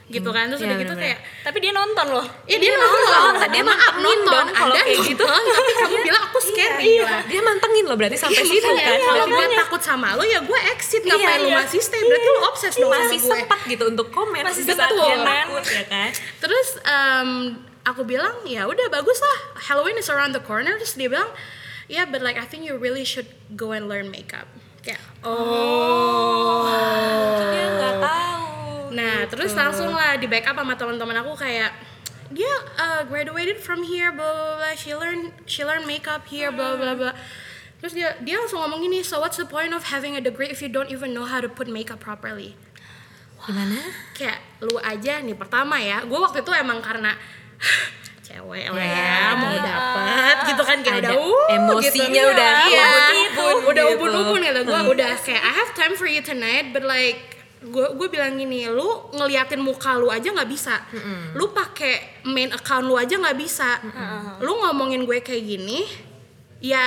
gitu 0.05 0.29
kan. 0.31 0.53
Terus 0.53 0.61
Iya, 0.61 0.69
udah 0.69 0.79
gitu 0.79 0.93
bener-bener. 0.95 1.17
kayak, 1.17 1.19
Tapi 1.43 1.59
dia 1.59 1.73
nonton 1.73 2.07
loh. 2.13 2.27
ya 2.45 2.61
dia 2.61 2.77
nonton, 2.77 3.49
dia 3.51 3.65
maaf 3.65 3.97
mantengin 3.97 4.05
nonton, 4.05 4.37
dong 4.37 4.49
kalau 4.53 4.75
Anda 4.77 4.85
kayak 4.85 5.01
gitu. 5.01 5.25
nonton, 5.25 5.49
tapi 5.49 5.73
kamu 5.81 5.97
bilang 6.05 6.23
aku 6.29 6.39
scary 6.45 6.93
lah. 7.01 7.21
dia 7.25 7.41
mantengin 7.41 7.85
loh 7.89 7.97
berarti 7.97 8.17
sampai 8.21 8.45
situ 8.45 8.69
Iya, 8.69 8.85
kan 8.85 8.99
kalau 9.01 9.25
gue 9.27 9.47
takut 9.57 9.81
sama 9.83 10.09
lo 10.13 10.23
ya 10.23 10.45
gue 10.45 10.61
exit 10.77 11.03
ngapain 11.03 11.41
lu 11.41 11.49
iya. 11.49 11.57
masih 11.65 11.81
stay 11.81 12.05
berarti 12.05 12.29
lu 12.29 12.41
obses 12.45 12.75
dong 12.77 12.93
sama 12.93 13.01
masih 13.01 13.19
sempat 13.25 13.61
gitu 13.65 13.85
untuk 13.89 14.07
komen 14.13 14.43
Masih 14.45 14.63
sempat, 14.63 14.93
dia 14.93 15.17
kan? 15.17 15.25
takut 15.25 15.65
ya 15.73 15.85
kan 15.89 16.11
Terus 16.37 16.69
em, 16.85 17.29
aku 17.85 18.03
bilang 18.03 18.43
ya 18.49 18.65
udah 18.65 18.89
bagus 18.89 19.21
lah. 19.21 19.39
Halloween 19.69 20.01
is 20.01 20.09
around 20.09 20.33
the 20.33 20.43
corner. 20.43 20.75
Terus 20.81 20.97
dia 20.97 21.09
bilang 21.13 21.29
yeah 21.87 22.09
but 22.09 22.25
like 22.25 22.41
I 22.41 22.49
think 22.49 22.65
you 22.65 22.81
really 22.81 23.05
should 23.05 23.29
go 23.55 23.77
and 23.77 23.87
learn 23.87 24.09
makeup. 24.09 24.49
Kayak 24.81 25.01
oh. 25.23 26.65
Dia 27.53 27.67
nggak 27.77 27.95
tahu. 28.01 28.45
Nah 28.97 29.17
terus 29.29 29.53
langsung 29.53 29.93
lah 29.93 30.17
di 30.17 30.27
backup 30.27 30.57
sama 30.57 30.75
teman-teman 30.75 31.17
aku 31.21 31.37
kayak 31.37 31.71
dia 32.33 32.51
uh, 32.81 33.05
graduated 33.07 33.61
from 33.61 33.85
here 33.85 34.11
blah 34.11 34.27
blah 34.33 34.57
blah 34.59 34.75
she 34.75 34.97
learn 34.97 35.31
she 35.45 35.63
learn 35.63 35.85
makeup 35.85 36.25
here 36.27 36.49
blah 36.49 36.75
blah 36.75 36.97
blah. 36.97 37.15
Terus 37.85 37.93
dia 37.93 38.17
dia 38.25 38.41
langsung 38.41 38.65
ngomong 38.65 38.81
gini 38.81 39.05
so 39.05 39.21
what's 39.21 39.37
the 39.37 39.45
point 39.45 39.77
of 39.77 39.93
having 39.93 40.17
a 40.17 40.23
degree 40.25 40.49
if 40.49 40.65
you 40.65 40.73
don't 40.73 40.89
even 40.89 41.13
know 41.13 41.29
how 41.29 41.37
to 41.37 41.53
put 41.53 41.69
makeup 41.69 42.01
properly? 42.01 42.57
Gimana? 43.45 43.77
Kayak 44.17 44.41
lu 44.65 44.81
aja 44.81 45.21
nih 45.21 45.37
pertama 45.37 45.77
ya. 45.77 46.01
Gue 46.09 46.17
waktu 46.17 46.41
itu 46.41 46.49
emang 46.57 46.81
karena 46.81 47.13
cewek 48.21 48.67
lah 48.69 48.81
ya 48.81 48.95
Ya. 48.97 49.37
mau 49.37 49.53
dapet 49.55 50.37
gitu 50.49 50.63
kan 50.63 50.79
kayak 50.81 51.01
Ada 51.05 51.11
udah 51.13 51.19
uh, 51.21 51.55
emosinya 51.55 52.23
gitu. 52.25 52.33
udah 52.33 52.53
iya, 52.67 52.85
ubun-ubun 52.89 53.55
udah 53.69 53.85
gitu. 53.85 53.95
ubun-ubun 54.01 54.41
kata 54.41 54.61
gue 54.63 54.81
udah 54.91 55.13
kayak 55.19 55.43
I 55.43 55.53
have 55.55 55.71
time 55.73 55.95
for 55.95 56.09
you 56.09 56.21
tonight 56.21 56.73
but 56.73 56.83
like 56.83 57.21
gue 57.61 57.87
gue 57.97 58.09
bilang 58.09 58.37
gini 58.37 58.69
lu 58.69 58.85
ngeliatin 59.13 59.57
muka 59.57 59.97
lu 59.97 60.09
aja 60.09 60.29
nggak 60.29 60.49
bisa 60.49 60.85
lu 61.33 61.49
pakai 61.51 62.25
main 62.25 62.49
account 62.49 62.85
lu 62.85 62.97
aja 62.97 63.17
nggak 63.17 63.37
bisa 63.37 63.81
lu 64.41 64.53
ngomongin 64.61 65.05
gue 65.05 65.21
kayak 65.21 65.45
gini 65.45 65.85
ya 66.61 66.85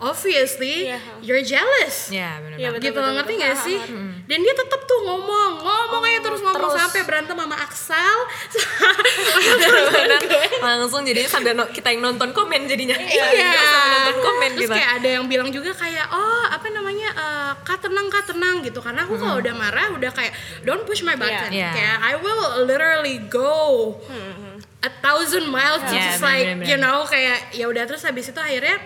obviously 0.00 0.86
Iya. 0.86 0.98
you're 1.20 1.40
jealous. 1.40 2.08
Ya 2.08 2.38
benar 2.38 2.54
Iya, 2.54 2.68
banget. 2.68 2.74
betul, 2.74 2.86
gitu 2.86 2.98
betul, 2.98 3.12
ngerti 3.14 3.32
betul. 3.32 3.44
gak 3.44 3.54
sih? 3.60 3.76
Dan 4.24 4.38
dia 4.40 4.54
tetap 4.54 4.80
tuh 4.82 4.98
ngomong 5.02 5.50
ngomong 5.58 6.02
aja 6.04 6.18
terus 6.20 6.40
ngomong 6.40 6.68
terus. 6.68 6.78
sampai 6.78 7.00
berantem 7.02 7.34
sama 7.34 7.56
Aksal. 7.58 8.16
Langsung 10.60 11.02
jadinya 11.02 11.28
sambil 11.28 11.52
no- 11.54 11.68
kita 11.68 11.88
yang 11.88 12.00
nonton 12.04 12.30
komen 12.30 12.64
jadinya. 12.64 12.94
Iya. 12.94 13.50
Sambil 13.56 13.88
nonton 13.94 14.16
komen 14.20 14.48
terus 14.52 14.60
gitu. 14.64 14.72
kayak 14.74 14.88
ada 14.96 15.08
yang 15.10 15.24
bilang 15.26 15.48
juga 15.48 15.70
kayak 15.72 16.04
oh 16.08 16.42
apa 16.46 16.66
namanya 16.68 17.08
eh, 17.10 17.50
kak 17.62 17.78
tenang 17.80 18.06
kak 18.08 18.24
tenang 18.26 18.54
gitu. 18.60 18.78
Karena 18.78 19.02
aku 19.02 19.16
kalau 19.16 19.38
udah 19.38 19.52
marah 19.52 19.86
udah 19.90 20.10
kayak 20.10 20.32
don't 20.62 20.82
push 20.84 21.00
my 21.00 21.14
button. 21.14 21.50
Iya. 21.50 21.68
kayak 21.70 21.96
I 22.00 22.12
will 22.16 22.64
literally 22.64 23.16
go 23.24 23.94
a 24.78 24.88
thousand 24.96 25.48
miles 25.48 25.80
to 25.82 25.90
Iya, 25.90 26.00
just 26.06 26.22
like 26.22 26.44
bener-bener. 26.46 26.66
you 26.68 26.76
know 26.76 27.02
kayak 27.02 27.50
ya 27.50 27.66
udah 27.66 27.82
terus 27.82 28.00
habis 28.00 28.26
itu 28.26 28.38
akhirnya 28.38 28.78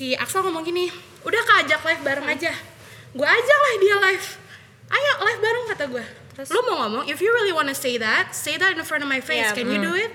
si 0.00 0.16
Aksal 0.16 0.40
ngomong 0.48 0.64
gini 0.64 0.88
udah 1.28 1.40
kak 1.44 1.68
ajak 1.68 1.80
live 1.84 2.00
bareng 2.00 2.24
aja. 2.24 2.56
Gue 3.12 3.28
ajak 3.28 3.58
lah 3.60 3.72
dia 3.76 3.96
live. 4.00 4.26
Ayo 4.88 5.12
live 5.28 5.40
bareng 5.44 5.64
kata 5.76 5.84
gue 5.92 6.04
lu 6.40 6.60
mau 6.72 6.88
ngomong 6.88 7.04
if 7.04 7.20
you 7.20 7.28
really 7.36 7.52
wanna 7.52 7.76
say 7.76 8.00
that 8.00 8.32
say 8.32 8.56
that 8.56 8.72
in 8.72 8.80
front 8.80 9.04
of 9.04 9.10
my 9.12 9.20
face 9.20 9.52
Iya, 9.52 9.52
can 9.52 9.68
you 9.68 9.76
do 9.76 9.92
it? 9.92 10.08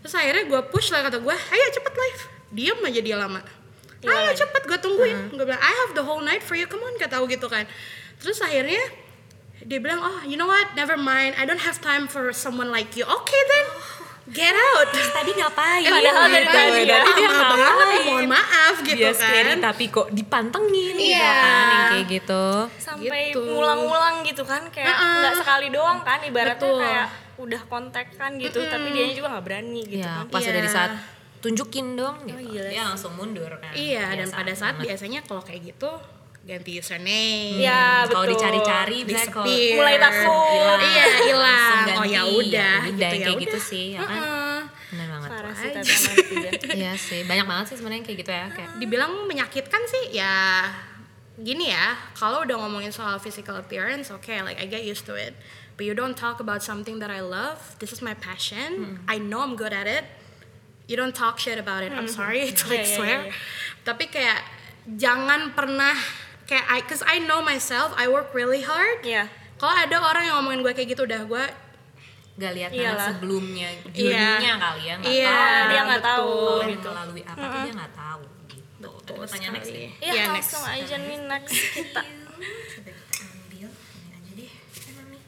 Terus 0.00 0.16
akhirnya 0.16 0.48
gue 0.48 0.60
push 0.72 0.88
lah 0.88 1.04
kata 1.04 1.20
gue 1.20 1.36
ayo 1.36 1.66
cepet 1.76 1.92
live. 1.92 2.20
Diam 2.56 2.80
aja 2.80 3.00
dia 3.04 3.16
lama. 3.20 3.44
Ayo 4.00 4.32
cepet 4.32 4.62
gue 4.64 4.78
tungguin. 4.80 5.28
Gue 5.28 5.44
bilang 5.44 5.60
I 5.60 5.72
have 5.84 5.92
the 5.92 6.08
whole 6.08 6.24
night 6.24 6.40
for 6.40 6.56
you 6.56 6.64
come 6.64 6.80
on 6.80 6.96
kata 6.96 7.20
gue 7.20 7.36
gitu 7.36 7.52
kan. 7.52 7.68
Terus 8.16 8.40
akhirnya 8.40 8.80
dia 9.60 9.76
bilang 9.76 10.00
oh 10.00 10.24
you 10.24 10.40
know 10.40 10.48
what? 10.48 10.72
Never 10.72 10.96
mind. 10.96 11.36
I 11.36 11.44
don't 11.44 11.60
have 11.60 11.84
time 11.84 12.08
for 12.08 12.32
someone 12.32 12.72
like 12.72 12.96
you. 12.96 13.04
Okay 13.04 13.42
then 13.44 13.66
get 14.24 14.54
out 14.54 14.86
tadi 14.88 15.30
ngapain 15.32 15.82
Padahal 15.82 16.26
dari 16.26 16.46
Ngapain? 16.46 16.78
tadi 16.78 16.82
ya. 16.86 16.98
Lama 17.02 17.10
Dia 17.12 17.28
ngapain? 17.68 18.02
mohon 18.06 18.26
maaf 18.28 18.74
gitu 18.80 18.96
dia 18.96 19.10
scary 19.12 19.48
kan 19.48 19.58
tapi 19.64 19.84
kok 19.88 20.06
dipantengin 20.10 20.94
gitu 20.94 21.10
Iya. 21.10 21.32
kan 21.34 21.66
yang 21.66 21.84
kayak 21.88 22.06
gitu 22.12 22.44
Sampai 22.76 23.22
Gitu. 23.28 23.40
ngulang-ngulang 23.42 24.16
gitu 24.22 24.42
kan 24.42 24.62
kayak 24.68 24.88
Uh-uh. 24.88 25.18
nggak 25.18 25.34
sekali 25.36 25.66
doang 25.68 25.98
kan 26.00 26.18
ibaratnya 26.20 26.62
Betul. 26.62 26.78
kayak 26.80 27.06
udah 27.34 27.62
kontak 27.64 28.06
kan 28.14 28.30
gitu 28.36 28.58
tapi 28.64 28.88
dia 28.90 29.04
juga 29.10 29.26
nggak 29.32 29.44
berani 29.44 29.80
gitu 29.84 29.98
ya 30.00 30.22
kan. 30.22 30.26
pas 30.28 30.38
udah 30.40 30.54
di 30.56 30.62
Iya. 30.62 30.70
saat 30.72 30.92
tunjukin 31.40 31.86
dong 31.92 32.16
gitu 32.22 32.38
gila 32.48 32.68
dia 32.68 32.82
langsung 32.84 33.12
mundur 33.12 33.50
kan 33.52 33.72
Iya, 33.72 34.06
dan 34.12 34.18
Biasa 34.24 34.36
pada 34.36 34.52
saat 34.52 34.74
banget. 34.76 34.86
biasanya 34.86 35.20
kalau 35.22 35.42
kayak 35.42 35.62
gitu 35.68 35.90
ganti 36.42 36.74
username. 36.74 37.62
Iya, 37.62 38.06
kalau 38.10 38.26
betul. 38.26 38.34
dicari-cari 38.34 38.98
bisa 39.06 39.30
kalau. 39.30 39.46
Mulai 39.46 39.96
takut. 39.96 40.78
Iya, 40.82 41.04
hilang. 41.22 41.84
Langsung 41.86 42.00
Oh 42.02 42.06
ya 42.06 42.22
udah, 42.26 42.76
Ya 42.82 42.90
gitu 42.90 43.02
ya 43.02 43.10
kayak 43.22 43.38
gitu 43.40 43.58
sih, 43.62 43.84
ya 43.94 44.00
kan? 44.02 44.20
Benar 44.90 45.06
banget. 45.08 45.28
Parah 45.30 45.54
sih 45.54 45.70
tapi 45.70 45.86
netizen. 45.86 46.76
iya. 46.76 46.92
Sih 46.98 47.20
banyak 47.24 47.46
banget 47.46 47.64
sih 47.70 47.76
sebenarnya 47.78 48.02
kayak 48.02 48.18
gitu 48.26 48.32
ya 48.32 48.46
kayak 48.50 48.70
dibilang 48.76 49.12
menyakitkan 49.24 49.82
sih 49.86 50.12
ya 50.12 50.34
gini 51.32 51.72
ya 51.72 51.96
kalau 52.12 52.44
udah 52.44 52.60
ngomongin 52.60 52.92
soal 52.92 53.16
physical 53.16 53.56
appearance 53.56 54.12
oke 54.12 54.28
like 54.44 54.60
I 54.60 54.66
get 54.66 54.82
used 54.82 55.06
to 55.06 55.14
it. 55.14 55.32
But 55.72 55.88
you 55.88 55.96
don't 55.96 56.12
talk 56.12 56.36
about 56.38 56.60
something 56.60 57.00
that 57.00 57.08
I 57.08 57.24
love. 57.24 57.56
This 57.80 57.96
is 57.96 58.04
my 58.04 58.12
passion. 58.12 59.00
I 59.08 59.16
know 59.16 59.40
I'm 59.40 59.56
good 59.56 59.72
at 59.72 59.88
it. 59.88 60.04
You 60.84 61.00
don't 61.00 61.16
talk 61.16 61.40
shit 61.40 61.56
about 61.56 61.80
it. 61.80 61.94
I'm 61.96 62.10
sorry 62.10 62.50
to 62.58 62.62
like 62.68 62.84
Yeah, 62.84 62.90
yeah, 62.90 62.96
swear. 63.00 63.18
yeah, 63.30 63.32
tapi 63.80 64.12
kayak 64.12 64.44
jangan 64.84 65.56
pernah 65.56 65.96
kayak 66.44 66.66
I 66.66 66.80
cause 66.82 67.02
I 67.02 67.18
know 67.18 67.40
myself 67.40 67.94
I 67.94 68.06
work 68.06 68.32
really 68.32 68.60
hard 68.60 69.02
Iya. 69.02 69.26
kalau 69.56 69.74
ada 69.74 69.96
orang 69.96 70.22
yang 70.24 70.36
ngomongin 70.36 70.60
gue 70.60 70.72
kayak 70.72 70.88
gitu 70.90 71.02
udah 71.04 71.22
gue 71.22 71.44
gak 72.34 72.52
lihat 72.52 72.70
Iyalah. 72.70 73.08
sebelumnya 73.10 73.68
Iya. 73.88 74.40
journey-nya 74.40 74.52
kali 74.58 74.82
ya 74.82 74.94
nggak 74.96 75.12
Iya, 75.12 75.28
tahu 75.28 75.68
dia 75.68 75.80
nggak 75.82 76.02
tahu 76.02 76.32
betul. 76.32 76.64
Gitu. 76.66 76.88
melalui 76.88 77.22
apa 77.22 77.44
tuh 77.44 77.60
dia 77.60 77.74
nggak 77.74 77.94
tahu 77.94 78.22
gitu 78.48 79.12
next 79.14 79.32
sekali. 79.32 79.70
deh 79.70 79.90
Iya, 80.00 80.12
Iya, 80.12 80.24
langsung 80.30 80.64
aja 80.64 80.94
nih 80.98 81.18
next 81.22 81.52
kita. 81.52 82.02
coba 82.02 82.90
kita 82.90 82.92
ambil 83.22 83.68
ini 83.68 84.10
aja 84.10 84.30
deh 84.32 84.50
eh 84.50 84.92
mami 84.94 85.18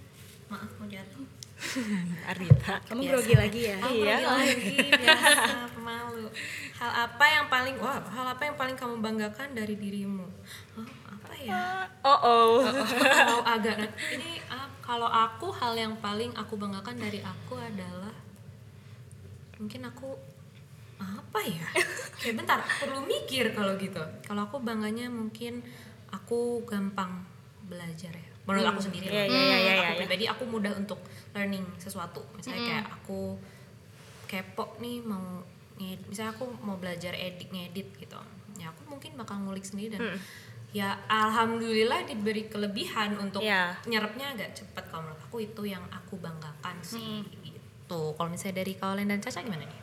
maaf 0.48 0.70
mau 0.74 0.87
jatuh 0.87 1.24
Arita. 2.31 2.74
kamu 2.85 2.98
Biasa. 2.98 3.11
grogi 3.11 3.35
lagi 3.35 3.61
ya 3.62 3.77
Oh, 3.79 3.90
Iya. 3.90 4.16
grogi 4.16 4.27
lagi 4.27 4.72
biasa 5.03 5.40
pemalu 5.70 6.27
hal 6.74 6.90
apa 7.05 7.24
yang 7.27 7.46
paling 7.46 7.77
wah 7.79 8.00
hal 8.03 8.27
apa 8.27 8.42
yang 8.42 8.57
paling 8.57 8.74
kamu 8.74 8.94
banggakan 8.98 9.48
dari 9.53 9.74
dirimu 9.74 10.27
apa 10.74 11.04
ya 11.44 11.85
Oh 12.04 12.18
oh. 12.20 12.52
mau 13.33 13.40
agak 13.48 13.80
ini 14.12 14.37
ah, 14.52 14.68
kalau 14.85 15.09
aku 15.09 15.48
hal 15.57 15.72
yang 15.72 15.96
paling 16.04 16.28
aku 16.37 16.61
banggakan 16.61 17.00
dari 17.00 17.24
aku 17.24 17.57
adalah 17.57 18.12
mungkin 19.57 19.88
aku 19.88 20.12
apa 21.00 21.40
ya? 21.44 21.66
Kayak 22.20 22.44
bentar. 22.44 22.59
Perlu 22.61 23.00
mikir 23.09 23.57
kalau 23.57 23.74
gitu. 23.80 24.00
Kalau 24.24 24.46
aku 24.46 24.61
bangganya 24.61 25.09
mungkin 25.09 25.64
aku 26.12 26.62
gampang 26.68 27.24
belajar 27.66 28.12
ya. 28.12 28.28
Menurut 28.44 28.76
aku 28.76 28.80
sendiri 28.85 29.09
Iya, 29.09 29.24
lah. 29.24 29.26
iya, 29.26 29.40
iya, 29.40 29.57
iya, 29.57 29.72
aku 29.72 29.92
iya. 29.96 30.00
pribadi 30.04 30.24
aku 30.28 30.44
mudah 30.44 30.72
untuk 30.76 31.00
learning 31.33 31.64
sesuatu. 31.80 32.20
Misalnya 32.37 32.61
kayak 32.68 32.87
aku 33.00 33.40
kepo 34.28 34.76
nih 34.85 35.00
mau 35.00 35.40
misalnya 35.80 36.37
aku 36.37 36.46
mau 36.61 36.76
belajar 36.76 37.16
edit 37.16 37.48
ngedit 37.48 37.88
gitu. 37.96 38.20
Ya 38.61 38.70
aku 38.70 38.85
mungkin 38.87 39.16
bakal 39.16 39.40
ngulik 39.42 39.64
sendiri 39.64 39.96
dan 39.96 40.20
ya 40.74 40.98
alhamdulillah 41.06 42.02
diberi 42.02 42.50
kelebihan 42.50 43.14
untuk 43.16 43.40
Iya. 43.40 43.78
nyerapnya 43.87 44.34
agak 44.34 44.50
cepat 44.52 44.90
kalau 44.90 45.06
menurut 45.06 45.22
aku. 45.22 45.37
Itu 45.40 45.62
yang 45.62 45.87
aku 45.88 46.18
banggakan 46.18 46.76
sih 46.82 47.22
gitu. 47.40 48.12
Kalau 48.12 48.26
misalnya 48.26 48.58
dari 48.58 48.74
Kaulen 48.74 49.06
dan 49.06 49.22
Caca 49.22 49.38
gimana 49.38 49.62
nih? 49.62 49.80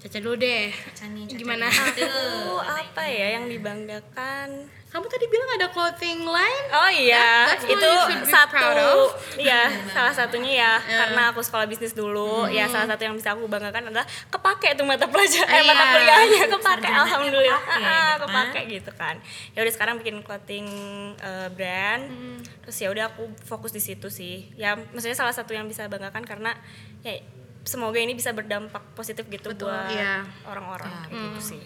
Caca 0.00 0.18
dulu 0.20 0.36
deh. 0.36 0.72
Caca 0.72 1.04
nih 1.08 1.24
Caca 1.28 1.36
Gimana? 1.36 1.66
Aku 1.68 2.08
apa 2.60 3.02
ya 3.04 3.36
yang 3.36 3.48
dibanggakan? 3.48 4.48
Kamu 4.94 5.10
tadi 5.10 5.26
bilang 5.26 5.50
ada 5.58 5.66
clothing 5.68 6.22
line 6.22 6.66
Oh 6.70 6.86
iya, 6.86 7.50
That- 7.50 7.66
itu 7.66 7.90
satu, 8.30 9.10
iya 9.34 9.66
salah 9.90 10.14
satunya 10.14 10.52
ya 10.54 10.72
karena 10.78 11.34
aku 11.34 11.42
sekolah 11.42 11.66
bisnis 11.66 11.90
dulu, 11.92 12.46
ya 12.46 12.70
salah 12.70 12.86
satu 12.86 13.02
yang 13.02 13.18
bisa 13.18 13.34
aku 13.34 13.50
banggakan 13.50 13.90
adalah 13.90 14.06
kepake 14.30 14.78
tuh 14.78 14.86
mata 14.86 15.10
pelajaran, 15.10 15.50
eh, 15.50 15.66
mata 15.66 15.82
Iya. 15.82 15.92
kuliahnya 15.98 16.42
kepake, 16.46 16.86
alhamdulillah, 16.86 17.60
kepake, 17.60 17.82
ah, 17.82 17.90
gitu 17.90 17.98
kan. 17.98 18.18
kepake 18.22 18.60
gitu 18.70 18.90
kan. 18.94 19.14
Ya 19.50 19.58
udah 19.66 19.72
sekarang 19.74 19.94
bikin 19.98 20.16
clothing 20.22 20.66
eh, 21.18 21.48
brand, 21.50 22.02
terus 22.62 22.76
ya 22.78 22.88
udah 22.94 23.04
aku 23.10 23.34
fokus 23.42 23.74
di 23.74 23.82
situ 23.82 24.06
sih. 24.06 24.54
Ya 24.54 24.78
maksudnya 24.78 25.18
salah 25.18 25.34
satu 25.34 25.50
yang 25.50 25.66
bisa 25.66 25.90
banggakan 25.90 26.22
karena 26.22 26.54
ya 27.02 27.18
semoga 27.66 27.98
ini 27.98 28.14
bisa 28.14 28.30
berdampak 28.30 28.94
positif 28.94 29.26
gitu 29.26 29.50
Betul, 29.50 29.74
buat 29.74 29.90
iya. 29.90 30.22
orang-orang 30.46 31.10
kayak 31.10 31.18
gitu 31.34 31.58
sih. 31.58 31.62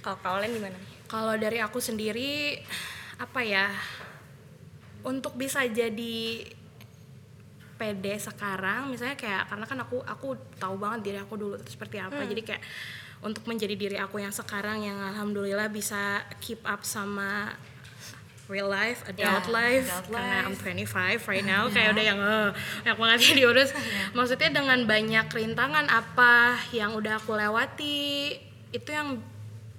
Kalau 0.00 0.16
kalian 0.24 0.56
gimana? 0.56 0.78
Kalau 1.12 1.36
dari 1.36 1.60
aku 1.60 1.76
sendiri 1.76 2.56
apa 3.20 3.44
ya? 3.44 3.68
Untuk 5.04 5.36
bisa 5.36 5.60
jadi 5.68 6.48
pede 7.76 8.14
sekarang 8.14 8.94
misalnya 8.94 9.18
kayak 9.18 9.50
karena 9.50 9.66
kan 9.66 9.78
aku 9.82 9.98
aku 10.06 10.38
tahu 10.54 10.78
banget 10.78 11.12
diri 11.12 11.18
aku 11.20 11.34
dulu 11.36 11.54
itu 11.60 11.76
seperti 11.76 12.00
apa. 12.00 12.24
Jadi 12.24 12.40
kayak 12.40 12.64
untuk 13.20 13.44
menjadi 13.44 13.76
diri 13.76 13.96
aku 14.00 14.24
yang 14.24 14.32
sekarang 14.32 14.80
yang 14.80 14.96
alhamdulillah 14.96 15.68
bisa 15.68 16.24
keep 16.40 16.64
up 16.64 16.80
sama 16.82 17.52
real 18.50 18.66
life, 18.68 19.06
adult 19.06 19.46
Ya, 19.46 19.52
life, 19.52 19.86
adult 19.88 20.06
karena 20.12 20.36
I'm 20.44 20.54
life. 20.56 20.90
25 21.24 21.30
right 21.30 21.46
now 21.46 21.62
kayak 21.74 21.94
udah 21.94 22.04
yang 22.04 22.18
eh 22.18 22.50
banyak 22.82 22.96
banget 22.98 23.18
yang 23.28 23.36
diurus. 23.44 23.70
Maksudnya 24.16 24.50
dengan 24.50 24.80
banyak 24.88 25.26
rintangan 25.28 25.86
apa 25.92 26.58
yang 26.72 26.96
udah 26.96 27.20
aku 27.20 27.36
lewati 27.38 28.36
itu 28.72 28.88
yang 28.88 29.20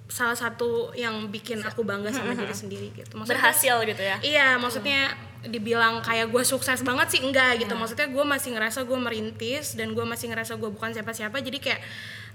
salah 0.04 0.36
satu 0.36 0.92
yang 0.92 1.32
bikin 1.32 1.64
aku 1.64 1.80
bangga 1.80 2.12
sama 2.12 2.36
diri 2.36 2.52
sendiri 2.52 2.88
gitu. 2.92 3.16
Maksudnya 3.16 3.40
Berhasil 3.40 3.76
gitu 3.88 4.02
ya? 4.04 4.16
Iya, 4.20 4.48
maksudnya 4.60 5.00
dibilang 5.44 6.04
kayak 6.04 6.28
gue 6.28 6.44
sukses 6.44 6.84
banget 6.84 7.08
sih 7.16 7.20
enggak 7.24 7.64
gitu. 7.64 7.72
Maksudnya 7.72 8.12
gue 8.12 8.24
masih 8.24 8.52
ngerasa 8.52 8.84
gue 8.84 8.98
merintis 9.00 9.76
dan 9.76 9.96
gue 9.96 10.04
masih 10.04 10.28
ngerasa 10.28 10.60
gue 10.60 10.68
bukan 10.68 10.92
siapa-siapa. 10.92 11.40
Jadi 11.40 11.58
kayak 11.60 11.80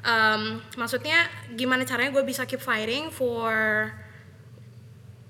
em, 0.01 0.57
maksudnya 0.81 1.29
gimana 1.53 1.85
caranya 1.85 2.09
gue 2.09 2.25
bisa 2.25 2.49
keep 2.49 2.61
fighting 2.61 3.13
for 3.13 3.53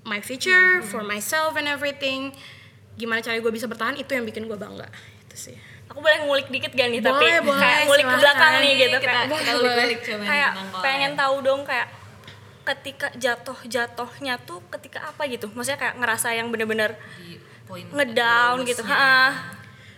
my 0.08 0.24
future, 0.24 0.80
for 0.88 1.04
myself 1.04 1.60
and 1.60 1.68
everything. 1.68 2.32
Gimana 2.96 3.20
caranya 3.20 3.44
gue 3.44 3.52
bisa 3.52 3.68
bertahan 3.68 4.00
itu 4.00 4.16
yang 4.16 4.24
bikin 4.24 4.48
gue 4.48 4.56
bangga. 4.56 4.88
Itu 5.28 5.36
sih. 5.36 5.56
Aku 5.92 6.00
boleh 6.00 6.24
ngulik 6.24 6.48
dikit 6.48 6.72
gak 6.72 6.88
nih? 6.88 7.04
Boleh, 7.04 7.12
tapi 7.12 7.26
boleh, 7.44 7.60
kayak 7.60 7.78
ngulik 7.84 8.06
ke 8.06 8.16
belakang 8.16 8.52
nih 8.62 8.72
gitu. 8.78 8.96
kita, 9.02 9.10
kayak, 9.10 9.26
kita 9.28 9.52
balik-balik 9.58 9.98
coba 10.06 10.24
kayak 10.24 10.50
pengen 10.80 11.12
tahu 11.18 11.36
dong 11.42 11.60
kayak 11.66 11.99
ketika 12.62 13.08
jatuh-jatuhnya 13.14 14.40
tuh 14.44 14.60
ketika 14.68 15.10
apa 15.10 15.26
gitu? 15.26 15.48
Maksudnya 15.50 15.80
kayak 15.80 15.94
ngerasa 15.98 16.34
yang 16.34 16.48
bener-bener 16.48 16.94
ngedown 17.70 18.66
gitu. 18.66 18.82
Ha, 18.84 19.32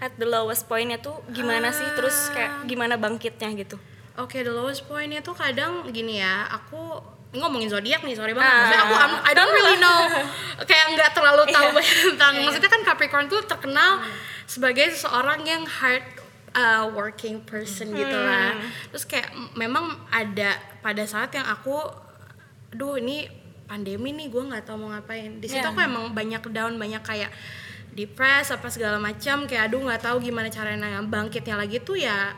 at 0.03 0.13
the 0.19 0.27
lowest 0.27 0.67
pointnya 0.67 0.99
tuh 0.99 1.21
gimana 1.31 1.71
sih? 1.71 1.87
Terus 1.95 2.31
kayak 2.31 2.67
gimana 2.67 2.99
bangkitnya 2.99 3.49
gitu? 3.57 3.77
Oke, 4.21 4.45
the 4.45 4.53
lowest 4.53 4.85
pointnya 4.85 5.25
tuh 5.25 5.33
kadang 5.33 5.89
gini 5.89 6.21
ya, 6.21 6.45
aku 6.53 7.01
ngomongin 7.33 7.73
zodiak 7.73 8.05
nih, 8.05 8.13
sorry 8.13 8.37
banget. 8.37 8.45
Ah. 8.45 8.57
Maksudnya 8.61 8.81
aku 8.85 8.95
I'm- 8.95 9.23
I 9.25 9.33
don't 9.33 9.49
really 9.49 9.79
know, 9.81 10.01
kayak 10.69 10.87
nggak 10.93 11.11
terlalu 11.17 11.49
tahu 11.49 11.69
Iya. 11.73 11.77
banyak 11.81 11.97
tentang. 12.13 12.33
Maksudnya 12.45 12.71
kan 12.71 12.83
Capricorn 12.85 13.27
tuh 13.33 13.41
terkenal 13.49 14.05
sebagai 14.45 14.93
seseorang 14.93 15.41
yang 15.49 15.65
hard 15.65 16.05
uh, 16.53 16.85
working 16.93 17.41
person 17.41 17.89
gitu 17.97 18.13
lah. 18.13 18.53
Terus 18.93 19.09
kayak 19.09 19.33
memang 19.57 19.97
ada 20.13 20.61
pada 20.85 21.09
saat 21.09 21.33
yang 21.33 21.49
aku, 21.49 21.81
aduh 22.73 22.97
ini 22.97 23.29
pandemi 23.65 24.11
nih, 24.11 24.29
gue 24.29 24.43
nggak 24.43 24.65
tahu 24.65 24.77
mau 24.79 24.91
ngapain. 24.91 25.39
Di 25.39 25.47
situ 25.47 25.61
Iya. 25.61 25.71
aku 25.71 25.81
emang 25.81 26.11
banyak 26.11 26.43
down, 26.49 26.77
banyak 26.77 27.01
kayak 27.01 27.31
depres 27.91 28.49
apa 28.49 28.69
segala 28.69 28.97
macam 28.97 29.45
kayak 29.45 29.69
aduh 29.69 29.81
nggak 29.83 30.01
tahu 30.03 30.17
gimana 30.19 30.49
caranya 30.49 30.97
bangkitnya 31.03 31.61
lagi 31.61 31.77
tuh 31.79 31.95
ya 31.95 32.33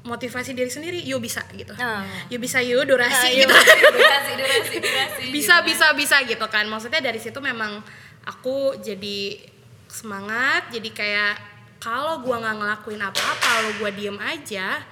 motivasi 0.00 0.52
diri 0.52 0.68
sendiri 0.68 1.00
yuk 1.00 1.20
bisa 1.20 1.40
gitu 1.52 1.72
Ah. 1.74 2.04
yuk 2.28 2.36
bisa 2.36 2.60
yuk 2.60 2.84
durasi 2.84 3.16
Ah, 3.16 3.32
gitu 3.34 3.48
durasi 3.96 4.32
durasi 4.36 4.76
durasi 4.84 5.22
bisa 5.32 5.60
bisa 5.60 5.92
bisa 5.92 6.20
gitu 6.24 6.44
kan 6.48 6.64
maksudnya 6.64 7.00
dari 7.00 7.16
situ 7.16 7.36
memang 7.36 7.80
aku 8.24 8.76
jadi 8.76 9.40
semangat 9.88 10.68
jadi 10.68 10.88
kayak 10.88 11.32
kalau 11.80 12.20
gua 12.20 12.36
nggak 12.38 12.56
ngelakuin 12.60 13.00
apa-apa 13.00 13.40
kalau 13.40 13.70
gua 13.76 13.88
diem 13.88 14.16
aja 14.16 14.84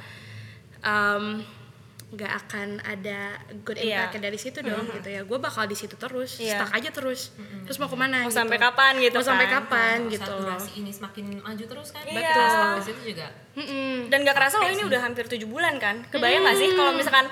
em, 0.81 1.44
nggak 2.09 2.33
akan 2.40 2.68
ada 2.81 3.37
good 3.62 3.77
Iya. 3.77 4.09
impact 4.09 4.16
dari 4.18 4.37
situ 4.37 4.59
dong 4.61 4.88
gitu 4.90 5.05
ya 5.07 5.21
gue 5.21 5.38
bakal 5.38 5.64
di 5.64 5.77
situ 5.77 5.92
terus 5.94 6.40
Iya. 6.40 6.57
stuck 6.57 6.73
aja 6.73 6.88
terus 6.90 7.37
terus 7.62 7.77
mau 7.77 7.85
ke 7.85 7.94
mana 7.94 8.25
Mau 8.25 8.33
gitu. 8.33 8.40
sampai 8.40 8.57
kapan 8.57 8.92
gitu 8.97 9.12
mau 9.14 9.29
sampai 9.29 9.44
kan? 9.44 9.55
kapan 9.62 9.97
Saat 10.01 10.12
gitu 10.14 10.33
durasi 10.38 10.71
ini 10.79 10.90
semakin 10.90 11.25
maju 11.38 11.64
terus 11.66 11.88
kan 11.90 12.03
Iya. 12.03 12.16
betul 12.16 12.44
stuck 12.47 12.71
di 12.71 12.83
situ 12.83 13.01
juga 13.07 13.27
Mm-mm. 13.55 14.09
Dan 14.09 14.18
gak 14.23 14.35
kerasa 14.35 14.57
loh 14.57 14.71
ini 14.71 14.83
udah 14.85 15.01
hampir 15.03 15.27
tujuh 15.27 15.44
bulan 15.44 15.77
kan? 15.77 16.01
Kebayang 16.07 16.42
gak 16.42 16.57
sih 16.57 16.71
kalau 16.73 16.94
misalkan 16.94 17.27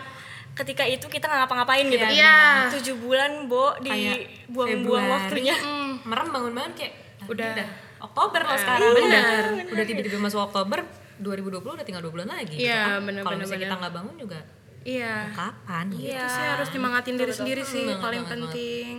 ketika 0.53 0.83
itu 0.83 1.07
kita 1.07 1.25
nggak 1.25 1.41
ngapa-ngapain 1.41 1.87
gitu? 1.87 2.03
Iya. 2.03 2.67
Tujuh 2.73 2.97
bulan, 2.99 3.47
Bo, 3.47 3.79
Kayak 3.79 4.27
dibuang-buang 4.45 4.75
Februari. 5.05 5.15
waktunya. 5.15 5.55
merem 6.03 6.29
bangun-bangun 6.29 6.73
kayak 6.75 6.93
"Ah, 7.19 7.27
Udah. 7.27 7.51
ini 7.53 7.65
Oktober 7.99 8.41
loh 8.41 8.55
sekarang 8.57 8.91
bener 8.93 9.45
udah 9.69 9.85
tiba-tiba 9.85 10.19
masuk 10.19 10.41
Oktober 10.45 10.79
2020 11.17 11.62
udah 11.73 11.83
tinggal 11.83 11.99
dua 12.01 12.12
bulan 12.12 12.29
lagi 12.29 12.53
gitu 12.53 12.67
Iya, 12.67 12.77
kan. 12.93 13.03
bener, 13.03 13.23
kalau 13.23 13.33
bener, 13.33 13.43
misalnya 13.43 13.61
kita 13.61 13.69
bener. 13.69 13.81
nggak 13.81 13.95
bangun 13.95 14.15
juga 14.19 14.39
iya 14.87 15.27
kapan 15.33 15.90
gitu 15.90 16.07
Iya. 16.09 16.25
sih 16.25 16.44
harus 16.49 16.68
nyemangatin 16.70 17.18
diri 17.18 17.35
sendiri 17.35 17.62
sih 17.62 17.83
Banget, 17.85 17.99
paling 17.99 18.22
banget, 18.22 18.38
banget. 18.38 18.55
penting 18.55 18.94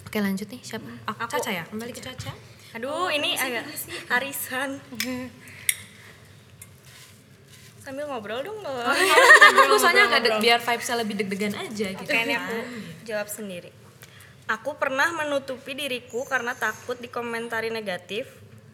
oke 0.00 0.18
lanjut 0.22 0.46
nih 0.46 0.60
siapa 0.62 0.90
aku, 1.04 1.18
Aku. 1.18 1.30
Caca 1.34 1.50
ya 1.50 1.64
kembali 1.66 1.90
ke 1.90 2.00
Caca 2.00 2.32
Aduh, 2.68 3.08
ini 3.08 3.32
agak 3.32 3.64
arisan. 4.12 4.76
Sambil 7.80 8.04
ngobrol 8.04 8.44
dong 8.44 8.60
lo. 8.60 8.76
aku 9.64 9.74
soalnya 9.80 10.12
agak 10.12 10.36
biar 10.36 10.60
vibesnya 10.60 11.00
lebih 11.00 11.16
deg-degan 11.16 11.56
aja 11.56 11.86
gitu 11.88 12.04
kan. 12.04 12.28
aku 12.28 12.56
jawab 13.08 13.24
sendiri. 13.24 13.72
Aku 14.44 14.76
pernah 14.76 15.08
menutupi 15.14 15.72
diriku 15.72 16.28
karena 16.28 16.52
takut 16.52 17.00
dikomentari 17.00 17.72
negatif, 17.72 18.28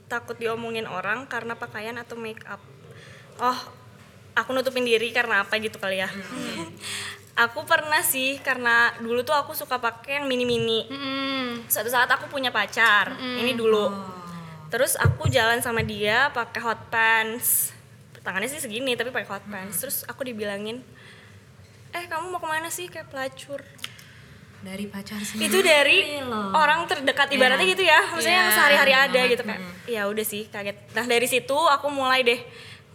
takut 0.07 0.35
diomongin 0.35 0.91
orang 0.91 1.31
karena 1.31 1.55
pakaian 1.55 1.95
atau 1.95 2.19
make 2.19 2.43
up. 2.47 2.59
Oh, 3.39 3.59
aku 4.35 4.51
nutupin 4.51 4.83
diri 4.83 5.11
karena 5.11 5.41
apa 5.41 5.57
gitu 5.57 5.77
kali 5.77 5.99
ya? 5.99 6.11
Aku 7.37 7.63
pernah 7.63 7.99
sih 7.99 8.39
karena 8.39 8.95
dulu 8.97 9.23
tuh 9.23 9.35
aku 9.35 9.51
suka 9.53 9.75
pakai 9.77 10.19
yang 10.19 10.27
mini 10.27 10.43
mini 10.43 10.87
Mm-mm. 10.87 11.67
suatu 11.67 11.89
saat 11.89 12.07
aku 12.07 12.27
punya 12.29 12.51
pacar 12.51 13.11
ini 13.19 13.53
dulu. 13.53 13.91
Terus 14.71 14.95
aku 14.95 15.27
jalan 15.29 15.59
sama 15.59 15.83
dia 15.83 16.31
pakai 16.31 16.61
hot 16.61 16.81
pants. 16.89 17.75
Tangannya 18.21 18.47
sih 18.47 18.59
segini 18.59 18.95
tapi 18.95 19.11
pakai 19.11 19.27
hot 19.29 19.45
pants. 19.45 19.77
Terus 19.77 19.97
aku 20.05 20.23
dibilangin 20.23 20.79
eh 21.91 22.05
kamu 22.05 22.27
mau 22.29 22.39
ke 22.39 22.47
mana 22.49 22.69
sih? 22.69 22.87
Kayak 22.87 23.07
pelacur. 23.09 23.63
Dari 24.61 24.87
pacar 24.87 25.21
sendiri 25.21 25.45
itu 25.45 25.59
dari 25.61 25.99
loh. 26.21 26.49
orang 26.53 26.87
terdekat 26.87 27.29
ibaratnya 27.31 27.63
Iya. 27.63 27.73
gitu 27.73 27.83
ya. 27.85 28.01
Maksudnya 28.09 28.37
yang 28.37 28.49
Iya, 28.49 28.57
sehari-hari 28.57 28.93
bener 28.93 29.03
ada 29.03 29.13
banget. 29.13 29.31
gitu 29.31 29.43
kayak 29.45 29.61
ya 29.87 30.03
udah 30.07 30.25
sih 30.25 30.43
kaget. 30.47 30.77
Nah 30.93 31.05
dari 31.05 31.27
situ 31.27 31.53
aku 31.59 31.87
mulai 31.89 32.23
deh 32.23 32.41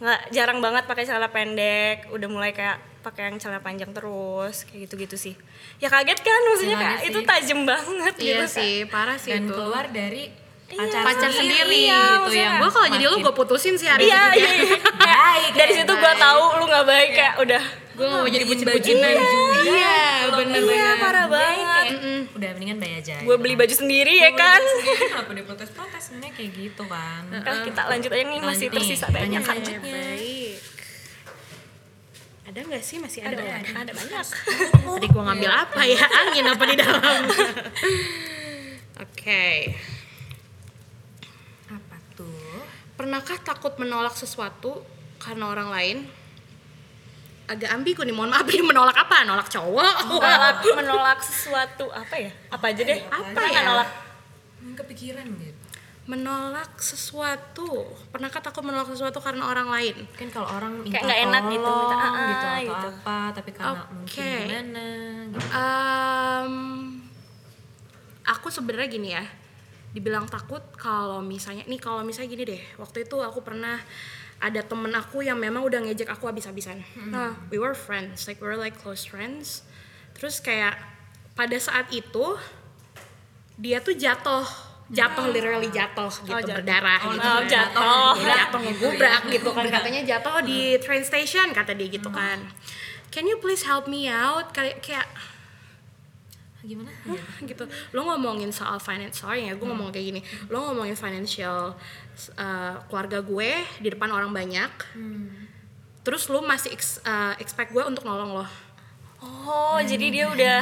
nggak 0.00 0.20
jarang 0.30 0.58
banget 0.58 0.84
pakai 0.84 1.04
celana 1.04 1.28
pendek 1.28 2.08
udah 2.08 2.24
mulai 2.26 2.50
kayak 2.50 2.76
pakai 3.00 3.28
yang 3.28 3.36
celana 3.36 3.60
panjang 3.60 3.92
terus 3.92 4.64
kayak 4.64 4.88
gitu-gitu 4.88 5.16
sih 5.18 5.34
ya 5.76 5.88
kaget 5.88 6.18
kan 6.18 6.40
maksudnya 6.42 6.72
Ya, 6.72 6.82
kayak 6.82 7.00
itu 7.06 7.20
tajam 7.22 7.60
banget 7.64 8.14
Iya 8.16 8.24
gitu 8.42 8.46
sih, 8.50 8.74
parah 8.86 9.16
sih 9.16 9.30
dan 9.30 9.44
itu. 9.44 9.52
keluar 9.52 9.86
dari. 9.86 10.32
Pacar, 10.78 11.02
Pacar 11.02 11.30
sendiri, 11.34 11.90
Iya, 11.90 12.02
gitu 12.22 12.30
yang 12.38 12.54
Gue 12.62 12.70
kalau 12.70 12.88
jadi 12.94 13.04
lu 13.10 13.16
gue 13.18 13.34
putusin 13.34 13.74
sih 13.74 13.88
hari 13.90 14.06
iya 14.06 14.30
itu 14.30 14.38
iya, 14.44 14.50
iya. 14.54 14.76
Baik, 14.94 15.52
dari 15.60 15.72
ya, 15.74 15.78
situ 15.82 15.92
gue 15.92 16.14
tahu 16.14 16.42
lu 16.60 16.64
nggak 16.68 16.86
baik 16.86 17.10
kayak 17.14 17.34
udah 17.42 17.62
Gue 17.90 18.08
mau 18.08 18.24
jadi 18.24 18.48
bucin-bucinan 18.48 19.12
juga. 19.12 19.60
Iya, 19.60 20.00
Kalau 20.24 20.36
bener 20.40 20.60
iya 20.64 20.64
bener 20.64 20.96
parah 20.96 21.24
Gue 21.28 21.36
banget 21.36 21.86
udah 22.30 22.48
mendingan 22.56 22.78
bayar 22.80 23.04
aja 23.04 23.16
gue 23.20 23.36
beli 23.36 23.52
baju 23.52 23.74
sendiri 23.76 24.14
ya 24.16 24.32
kan 24.32 24.62
kenapa 25.12 25.30
dia 25.36 25.44
protes-protes 25.44 26.02
sebenarnya 26.08 26.32
kayak 26.32 26.50
gitu 26.56 26.82
kan 26.88 27.22
Kan 27.44 27.54
kita 27.68 27.82
lanjut 27.84 28.10
aja 28.16 28.24
nih 28.24 28.40
masih 28.40 28.66
tersisa 28.72 29.06
banyak 29.12 29.42
kan 29.44 29.60
selanjutnya. 29.60 29.92
Baik. 29.92 30.56
Ada 32.48 32.58
nggak 32.66 32.82
sih 32.82 32.96
masih 32.98 33.20
ada? 33.22 33.36
Ada, 33.36 33.42
orang? 33.44 33.62
ada. 33.62 33.80
ada 33.84 33.92
banyak 33.92 34.26
Tadi 34.96 35.06
gue 35.06 35.22
ngambil 35.22 35.50
apa 35.52 35.80
ya? 35.84 36.02
Angin 36.24 36.46
apa 36.48 36.64
di 36.64 36.76
dalam? 36.80 37.20
Oke. 39.04 39.46
apa 41.70 41.96
tuh 42.16 42.58
Pernahkah 43.00 43.40
takut 43.40 43.72
menolak 43.76 44.12
sesuatu 44.12 44.84
karena 45.16 45.48
orang 45.48 45.72
lain? 45.72 45.98
Agak 47.48 47.72
ambigu 47.72 48.04
nih, 48.04 48.12
mohon 48.12 48.28
maaf 48.28 48.44
ini 48.44 48.60
menolak 48.60 48.92
apa? 48.94 49.24
Nolak 49.24 49.48
cowok? 49.48 49.94
menolak 50.12 50.56
menolak 50.76 51.20
sesuatu 51.20 51.88
apa 51.88 52.12
ya 52.14 52.30
apa 52.46 52.64
aja 52.66 52.82
deh 52.84 53.00
Apa 53.02 53.24
Pernah 53.26 53.40
ya? 53.42 53.50
nggak 53.50 53.66
nolak 53.66 53.88
Hmm, 54.60 54.76
kepikiran 54.76 55.24
gitu 55.32 55.56
Menolak 56.04 56.76
sesuatu. 56.76 57.88
Pernahkah 58.10 58.42
takut 58.42 58.60
menolak 58.60 58.84
sesuatu 58.86 59.16
karena 59.18 59.48
orang 59.48 59.66
lain? 59.66 59.96
kan 60.12 60.28
kalau 60.28 60.52
orang 60.52 60.72
minta 60.76 60.92
Kayak 60.92 61.04
nggak 61.06 61.20
enak 61.24 61.42
gitu, 61.48 61.70
minta, 61.72 61.94
ah, 61.96 62.04
gitu 62.04 62.44
ah, 62.44 62.52
atau 62.52 62.60
gitu. 62.60 62.88
apa 62.92 63.16
tapi 63.32 63.50
karena 63.50 63.80
mungkin 63.88 64.04
Oke. 64.04 64.32
gimana 64.44 64.86
gitu 65.24 65.46
Em, 65.50 66.54
aku 68.22 68.46
sebenarnya 68.46 68.88
gini 68.90 69.08
ya 69.10 69.24
dibilang 69.90 70.26
takut 70.26 70.62
kalau 70.78 71.18
misalnya 71.18 71.66
nih 71.66 71.80
kalau 71.82 72.06
misalnya 72.06 72.30
gini 72.30 72.44
deh 72.46 72.62
waktu 72.78 73.02
itu 73.02 73.16
aku 73.18 73.42
pernah 73.42 73.78
ada 74.40 74.62
temen 74.62 74.88
aku 74.94 75.20
yang 75.20 75.36
memang 75.36 75.60
udah 75.60 75.84
ngejek 75.84 76.08
aku 76.08 76.24
habis-habisan. 76.24 76.80
Nah 77.12 77.36
we 77.52 77.60
were 77.60 77.76
friends 77.76 78.24
like 78.24 78.40
we 78.40 78.48
were 78.48 78.56
like 78.56 78.78
close 78.78 79.04
friends. 79.04 79.66
Terus 80.16 80.40
kayak 80.40 80.78
pada 81.34 81.56
saat 81.60 81.90
itu 81.92 82.38
dia 83.60 83.84
tuh 83.84 83.92
jatuh 83.92 84.46
jatuh 84.90 85.26
literally 85.30 85.68
jatuh 85.70 86.10
gitu 86.24 86.34
jatuh. 86.34 86.56
berdarah 86.64 87.00
Oh, 87.04 87.12
gitu 87.14 87.20
no, 87.22 87.34
kan. 87.36 87.46
jatuh. 87.46 88.12
Jatuh 88.16 88.60
ngegubrak 88.66 89.22
gitu 89.28 89.50
kan. 89.52 89.64
katanya 89.68 90.00
jatuh 90.02 90.34
di 90.42 90.80
train 90.80 91.04
station 91.04 91.52
kata 91.52 91.76
dia 91.76 91.86
gitu 91.86 92.08
kan. 92.08 92.40
Can 93.10 93.26
you 93.26 93.36
please 93.38 93.66
help 93.66 93.84
me 93.86 94.06
out? 94.08 94.54
Kayak 94.54 94.80
kayak 94.80 95.06
gimana? 96.60 96.92
Gitu. 97.48 97.64
Lo 97.92 98.04
ngomongin 98.04 98.52
soal 98.52 98.76
finance 98.78 99.20
sorry 99.20 99.48
ya 99.48 99.56
gue 99.56 99.64
ngomong 99.64 99.88
kayak 99.88 100.06
gini. 100.12 100.20
Lo 100.48 100.70
ngomongin 100.70 100.94
financial 100.94 101.72
uh, 102.36 102.74
keluarga 102.86 103.20
gue 103.20 103.50
di 103.80 103.88
depan 103.88 104.08
orang 104.08 104.30
banyak 104.30 104.70
terus 106.00 106.32
lo 106.32 106.40
masih 106.40 106.72
ex- 106.72 107.00
uh, 107.04 107.36
expect 107.36 107.72
gue 107.72 107.84
untuk 107.84 108.04
nolong 108.04 108.40
lo. 108.40 108.46
Oh 109.20 109.76
jadi 109.80 110.06
dia 110.08 110.26
udah 110.32 110.60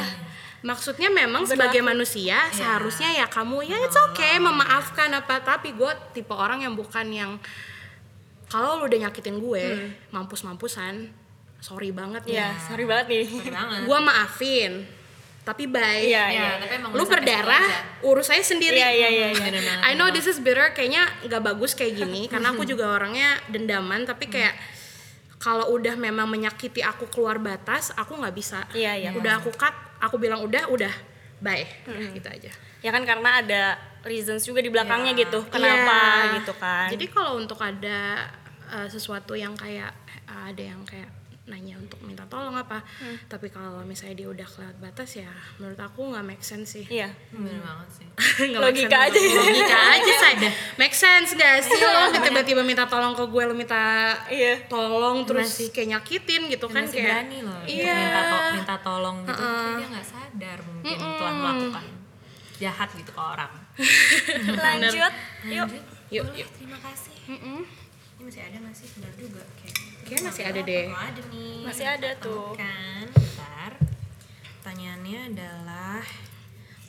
maksudnya 0.59 1.07
memang 1.07 1.47
sebagai 1.47 1.79
manusia 1.79 2.35
seharusnya 2.51 3.15
ya 3.15 3.25
kamu 3.31 3.63
ya 3.63 3.79
it's 3.79 3.95
okay 3.95 4.35
memaafkan 4.35 5.07
apa 5.15 5.39
tapi 5.39 5.71
gue 5.71 5.87
tipe 6.11 6.35
orang 6.35 6.59
yang 6.67 6.75
bukan 6.75 7.07
yang 7.07 7.31
kalau 8.51 8.75
lo 8.75 8.91
udah 8.91 9.07
nyakitin 9.07 9.39
gue 9.39 9.63
mampus 10.11 10.43
mampusan 10.43 11.07
sorry 11.63 11.95
banget 11.95 12.27
ya 12.27 12.51
ya 12.51 12.59
sorry 12.59 12.83
banget 12.83 13.07
nih. 13.07 13.25
Sorry 13.31 13.51
banget 13.55 13.79
gue 13.87 13.99
maafin 14.03 14.71
tapi 15.47 15.65
bye. 15.65 16.03
Iya, 16.03 16.23
ya 16.25 16.25
iya. 16.29 16.49
tapi 16.61 16.73
emang 16.77 16.91
lu 16.93 17.03
berdarah 17.09 17.65
urus 18.05 18.29
saya 18.29 18.43
sendiri. 18.43 18.77
Iya, 18.77 18.89
iya, 18.93 19.09
iya, 19.09 19.27
iya. 19.33 19.73
I 19.81 19.97
know 19.97 20.13
this 20.13 20.29
is 20.29 20.37
bitter 20.37 20.69
kayaknya 20.75 21.09
nggak 21.25 21.41
bagus 21.41 21.73
kayak 21.73 21.97
gini 21.97 22.29
karena 22.29 22.53
aku 22.53 22.63
juga 22.67 22.89
orangnya 22.93 23.39
dendaman 23.49 24.05
tapi 24.05 24.29
kayak 24.29 24.53
kalau 25.39 25.71
udah 25.71 25.95
memang 25.95 26.27
menyakiti 26.27 26.83
aku 26.83 27.07
keluar 27.07 27.39
batas 27.39 27.95
aku 27.95 28.19
nggak 28.19 28.35
bisa. 28.35 28.67
Iya, 28.75 28.99
iya. 28.99 29.09
udah 29.15 29.39
aku 29.39 29.49
cut 29.55 29.73
aku 30.03 30.19
bilang 30.19 30.43
udah 30.43 30.67
udah 30.69 30.93
bye. 31.39 31.65
Udah, 31.87 32.11
gitu 32.11 32.27
aja. 32.27 32.51
Ya 32.79 32.91
kan 32.95 33.03
karena 33.03 33.43
ada 33.43 33.63
reasons 34.07 34.47
juga 34.47 34.63
di 34.63 34.71
belakangnya 34.71 35.11
gitu 35.15 35.43
kenapa 35.51 36.31
Iya. 36.31 36.43
gitu 36.43 36.53
kan. 36.55 36.87
Jadi 36.91 37.05
kalau 37.11 37.39
untuk 37.39 37.59
ada 37.59 38.27
uh, 38.71 38.87
sesuatu 38.87 39.35
yang 39.35 39.55
kayak 39.55 39.91
uh, 40.27 40.51
ada 40.51 40.63
yang 40.63 40.83
kayak 40.87 41.18
nanya 41.49 41.75
untuk 41.75 41.97
minta 41.99 42.21
tolong 42.25 42.53
apa. 42.53 42.79
Hmm. 42.95 43.17
tapi 43.25 43.47
kalau 43.47 43.81
misalnya 43.81 44.15
dia 44.15 44.27
udah 44.27 44.45
kelewat 44.45 44.77
batas 44.79 45.09
ya 45.15 45.27
menurut 45.57 45.77
aku 45.77 46.01
nggak 46.07 46.21
make 46.23 46.41
sense 46.41 46.69
sih. 46.71 46.85
Iya. 46.87 47.09
Bener 47.29 47.57
banget 47.59 47.89
sih. 47.91 48.07
Nggak 48.47 48.61
make 48.61 48.65
Logika 48.79 48.97
sense. 48.99 49.09
aja 49.09 49.19
ya. 49.19 49.33
logika 49.35 49.79
aja 49.89 50.13
saya 50.15 50.35
make 50.77 50.93
sense 50.93 51.29
gak 51.33 51.55
sih 51.59 51.75
lo 51.75 52.01
tiba-tiba 52.13 52.61
minta 52.61 52.83
tolong 52.85 53.11
ke 53.11 53.25
gue 53.25 53.43
lo 53.43 53.53
minta 53.53 53.81
Iya. 54.25 54.63
tolong 54.65 55.23
terus 55.23 55.49
Masih- 55.49 55.71
kayak 55.71 55.87
nyakitin 55.93 56.41
gitu 56.47 56.65
kan 56.65 56.83
masih 56.83 56.95
kayak 56.95 57.09
berani 57.25 57.37
loh. 57.41 57.61
Iya. 57.65 57.95
minta, 57.95 58.21
to- 58.21 58.43
minta 58.55 58.75
tolong 58.79 59.17
gitu. 59.21 59.33
Tapi 59.35 59.71
dia 59.75 59.87
nggak 59.89 60.07
sadar 60.07 60.57
mungkin 60.61 60.95
telah 61.17 61.33
melakukan 61.35 61.85
jahat 62.57 62.89
gitu 62.93 63.09
ke 63.09 63.21
orang. 63.21 63.51
Lanjut. 64.65 65.13
Yuk. 65.45 65.69
Yuk 66.09 66.25
Boleh, 66.25 66.37
yuk. 66.37 66.49
terima 66.53 66.77
kasih. 66.79 67.15
Mm-mm. 67.27 67.61
ini 68.11 68.21
masih 68.21 68.41
ada 68.41 68.57
nggak 68.59 68.73
sih? 68.73 68.87
Benar 68.95 69.13
juga 69.15 69.41
kayak 69.55 69.77
Kayaknya 70.09 70.25
masih 70.25 70.43
ada 70.43 70.59
deh. 70.65 70.85
Oh, 70.89 70.97
ada 70.97 71.21
nih. 71.29 71.57
Masih 71.61 71.85
ada 71.85 72.09
tuh. 72.17 72.45
kan 72.57 73.05
bentar. 73.07 73.71
Pertanyaannya 74.59 75.19
adalah 75.29 76.01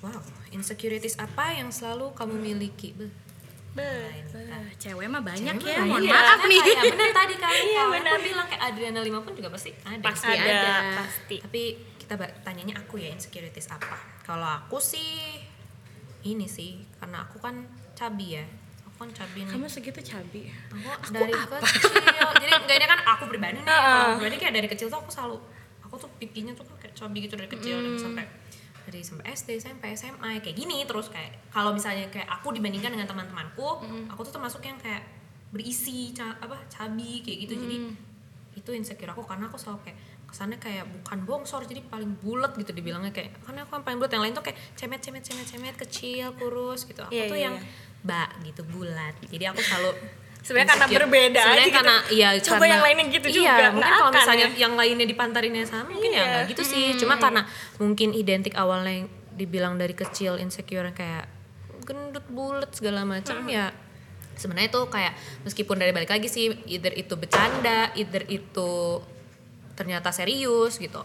wow 0.00 0.20
insecurities 0.50 1.20
apa 1.20 1.52
yang 1.52 1.68
selalu 1.68 2.16
kamu 2.16 2.34
miliki? 2.34 2.96
Beh, 2.96 3.12
Be. 3.70 3.86
Eh, 4.34 4.66
cewek 4.82 5.06
mah 5.06 5.22
banyak 5.22 5.54
Cewek 5.54 5.70
ya 5.70 5.86
mohon 5.86 6.02
maaf 6.02 6.42
nih. 6.42 6.58
kayak 6.58 6.90
bener 6.90 7.10
tadi 7.14 7.34
kan 7.38 7.54
Iya, 7.54 7.82
bener. 7.86 8.12
aku 8.18 8.22
bilang 8.26 8.46
kayak 8.50 8.62
Adriana 8.66 8.98
Lima 8.98 9.22
pun 9.22 9.30
juga 9.30 9.46
pasti 9.46 9.70
ada. 9.86 10.02
Pasti 10.02 10.26
ada, 10.26 10.42
ada. 10.42 10.74
pasti. 10.98 11.36
Tapi 11.38 11.62
kita 11.94 12.14
tanyanya 12.42 12.82
aku 12.82 12.98
ya 12.98 13.14
insecurities 13.14 13.70
apa? 13.70 13.94
Kalau 14.26 14.42
aku 14.42 14.82
sih 14.82 15.38
ini 16.26 16.50
sih 16.50 16.82
karena 16.98 17.22
aku 17.22 17.38
kan 17.38 17.62
cabi 17.94 18.34
ya 18.34 18.44
aku 19.00 19.08
kan 19.08 19.16
cabi 19.16 19.40
nih. 19.40 19.52
Kamu 19.56 19.64
segitu 19.66 20.00
cabi? 20.04 20.52
Aku, 20.68 21.08
dari 21.08 21.32
kecil. 21.32 21.88
Jadi 22.36 22.52
enggak 22.52 22.76
ini 22.76 22.86
kan 22.86 23.00
aku 23.08 23.24
pribadi 23.24 23.56
nih. 23.56 23.64
Kalau 23.64 24.06
pribadi 24.14 24.36
kayak 24.36 24.54
dari 24.54 24.68
kecil 24.68 24.86
tuh 24.86 25.00
aku 25.00 25.08
selalu 25.08 25.36
aku 25.80 25.94
tuh 25.96 26.10
pipinya 26.20 26.52
tuh 26.52 26.68
kayak 26.76 26.92
cabi 26.92 27.24
gitu 27.24 27.34
dari 27.34 27.48
kecil 27.48 27.80
dan 27.80 27.96
sampai 27.96 28.24
dari 28.84 29.00
sampai 29.00 29.24
SD 29.32 29.48
SMP 29.56 29.88
SMA 29.90 30.36
kayak 30.38 30.52
gini 30.52 30.84
terus 30.84 31.08
kayak 31.08 31.48
kalau 31.48 31.72
misalnya 31.72 32.06
kayak 32.08 32.28
aku 32.28 32.52
dibandingkan 32.52 32.92
dengan 32.92 33.08
teman-temanku 33.08 33.80
aku 34.06 34.20
tuh 34.22 34.32
termasuk 34.32 34.60
yang 34.62 34.76
kayak 34.76 35.00
berisi 35.48 36.12
ca- 36.12 36.36
apa 36.38 36.60
cabi 36.68 37.24
kayak 37.24 37.38
gitu. 37.40 37.54
Jadi 37.56 37.76
itu 38.52 38.70
insecure 38.70 39.08
aku 39.08 39.24
karena 39.24 39.48
aku 39.48 39.56
selalu 39.56 39.80
kayak 39.82 39.96
kesannya 40.28 40.58
kayak 40.58 40.84
bukan 40.86 41.18
bongsor 41.24 41.64
jadi 41.64 41.82
paling 41.82 42.14
bulat 42.20 42.54
gitu 42.54 42.70
dibilangnya 42.70 43.10
kayak 43.10 43.34
karena 43.40 43.64
aku 43.64 43.74
yang 43.74 43.82
paling 43.82 43.98
bulat 43.98 44.12
yang 44.12 44.22
lain 44.22 44.34
tuh 44.36 44.44
kayak 44.44 44.58
cemet 44.76 45.00
cemet 45.00 45.22
cemet 45.24 45.46
cemet 45.48 45.74
kecil 45.76 46.36
kurus 46.36 46.84
gitu. 46.84 47.00
Aku 47.00 47.10
Iya, 47.10 47.26
tuh 47.26 47.34
iya, 47.34 47.46
yang 47.48 47.54
iya. 47.56 47.88
Bak 48.00 48.28
gitu 48.42 48.62
bulat 48.64 49.14
jadi 49.26 49.52
aku 49.52 49.60
selalu 49.60 49.92
Sebenarnya 50.40 50.72
karena 50.72 50.86
berbeda 50.88 51.36
aja 51.36 51.44
Sebenarnya 51.44 51.68
gitu. 51.68 51.76
karena 51.76 51.96
iya 52.08 52.28
Coba 52.34 52.48
karena- 52.56 52.68
yang 52.70 52.82
lainnya 52.82 53.04
gitu 53.12 53.26
iya, 53.28 53.36
juga, 53.36 53.66
mungkin 53.70 53.92
kalau 53.92 54.10
misalnya 54.10 54.46
ya. 54.46 54.56
yang 54.58 54.72
lainnya 54.72 55.06
dipantarinnya 55.06 55.64
sama 55.64 55.84
mungkin 55.86 56.10
ya 56.10 56.16
Iya. 56.16 56.24
nggak 56.26 56.44
gitu 56.48 56.62
sih 56.64 56.84
cuma 56.96 57.14
karena 57.16 57.42
mungkin 57.76 58.08
identik 58.12 58.56
awalnya 58.56 59.04
yang 59.04 59.08
dibilang 59.30 59.76
dari 59.76 59.92
kecil 59.92 60.36
insecure 60.36 60.88
kayak 60.90 61.28
gendut 61.82 62.24
bulat 62.26 62.72
segala 62.72 63.04
macam 63.04 63.44
ya 63.46 63.68
sebenarnya 64.32 64.68
itu 64.70 64.80
kayak 64.88 65.12
meskipun 65.44 65.76
dari 65.76 65.92
balik 65.92 66.08
lagi 66.08 66.24
sih 66.26 66.48
either 66.66 66.92
itu 66.94 67.12
bercanda 67.14 67.92
either 67.92 68.24
itu 68.26 69.04
ternyata 69.80 70.12
serius 70.12 70.76
gitu 70.76 71.00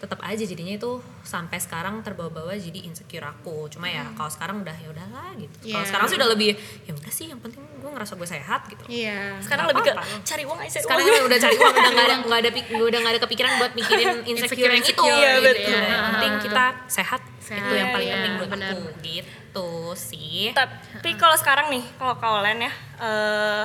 tetap 0.00 0.16
aja 0.22 0.40
jadinya 0.40 0.72
itu 0.72 0.96
sampai 1.20 1.60
sekarang 1.60 2.00
terbawa-bawa 2.00 2.56
jadi 2.56 2.88
insecure 2.88 3.20
aku 3.22 3.68
cuma 3.68 3.84
ya 3.84 4.08
kalau 4.10 4.32
sekarang 4.32 4.64
udah 4.64 4.72
ya 4.72 4.88
udahlah 4.88 5.36
gitu 5.36 5.52
kalau 5.68 5.76
Iya. 5.76 5.88
sekarang 5.92 6.06
sih 6.08 6.16
udah 6.16 6.28
lebih 6.32 6.48
ya 6.80 6.92
udah 6.94 7.12
sih 7.12 7.26
yang 7.28 7.36
penting 7.36 7.60
gue 7.60 7.90
ngerasa 7.90 8.16
gue 8.16 8.24
sehat 8.26 8.64
gitu 8.66 8.80
Iya. 8.88 9.36
sekarang 9.38 9.68
Nggak 9.68 9.76
lebih 9.76 9.84
ke 9.84 9.92
apa-apa. 9.92 10.24
cari 10.24 10.42
uang 10.42 10.58
aja 10.58 10.78
sekarang 10.80 11.04
uang. 11.04 11.24
udah 11.28 11.38
cari 11.38 11.54
uang 11.54 11.74
udah 11.74 11.90
nggak 11.92 12.06
ada 12.06 12.16
nggak 12.24 12.40
ada 12.40 12.50
udah 12.80 12.98
nggak 12.98 13.12
ada 13.12 13.20
kepikiran 13.20 13.52
buat 13.60 13.72
mikirin 13.76 14.08
insecure 14.32 14.72
yang 14.72 14.80
itu 14.80 14.88
Insecure, 14.88 15.12
iya, 15.12 15.32
gitu 15.36 15.50
betul. 15.52 15.76
ya. 15.76 15.84
yang 15.84 16.04
penting 16.10 16.32
kita 16.40 16.64
sehat, 16.88 17.20
Sehat, 17.38 17.60
itu 17.60 17.74
yang 17.76 17.88
paling 17.92 18.08
iya, 18.08 18.14
penting 18.16 18.32
buat 18.40 18.50
benar. 18.50 18.68
aku 18.72 18.82
gitu 19.04 19.68
sih 19.92 20.56
tapi 20.56 21.10
kalau 21.20 21.36
sekarang 21.36 21.68
nih 21.68 21.84
kalau 22.00 22.16
kalian 22.16 22.64
ya 22.64 22.72
eh, 22.96 23.64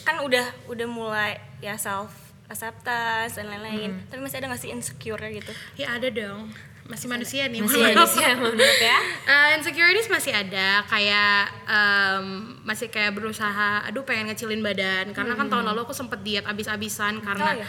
kan 0.00 0.16
udah 0.18 0.46
udah 0.72 0.88
mulai 0.88 1.36
ya 1.60 1.76
self 1.76 2.23
acceptance 2.46 3.34
dan 3.34 3.46
lain-lain 3.46 3.90
Hmm. 3.90 4.04
tapi 4.06 4.20
masih 4.20 4.36
ada 4.38 4.46
nggak 4.48 4.60
sih 4.60 4.70
insecure 4.70 5.24
gitu 5.28 5.52
Ya 5.74 5.92
ada 5.92 6.06
dong. 6.06 6.52
Masih 6.84 7.08
manusia 7.08 7.48
nih. 7.48 7.64
masih 7.64 7.80
ya 8.20 8.36
menurut 8.36 8.60
ya 8.78 8.98
Uh, 9.24 9.56
insecurities 9.56 10.04
masih 10.06 10.30
ada 10.30 10.84
kayak 10.84 11.48
em, 11.64 12.24
masih 12.60 12.88
kayak 12.88 13.10
berusaha 13.10 13.80
aduh 13.82 14.04
pengen 14.04 14.28
ngecilin 14.28 14.60
badan 14.60 15.08
karena 15.10 15.32
kan 15.32 15.48
tahun 15.48 15.64
lalu 15.64 15.80
aku 15.82 15.92
sempet 15.92 16.20
diet 16.20 16.44
abis-abisan 16.44 17.18
karena 17.18 17.44
Oh, 17.46 17.56
iya. 17.56 17.66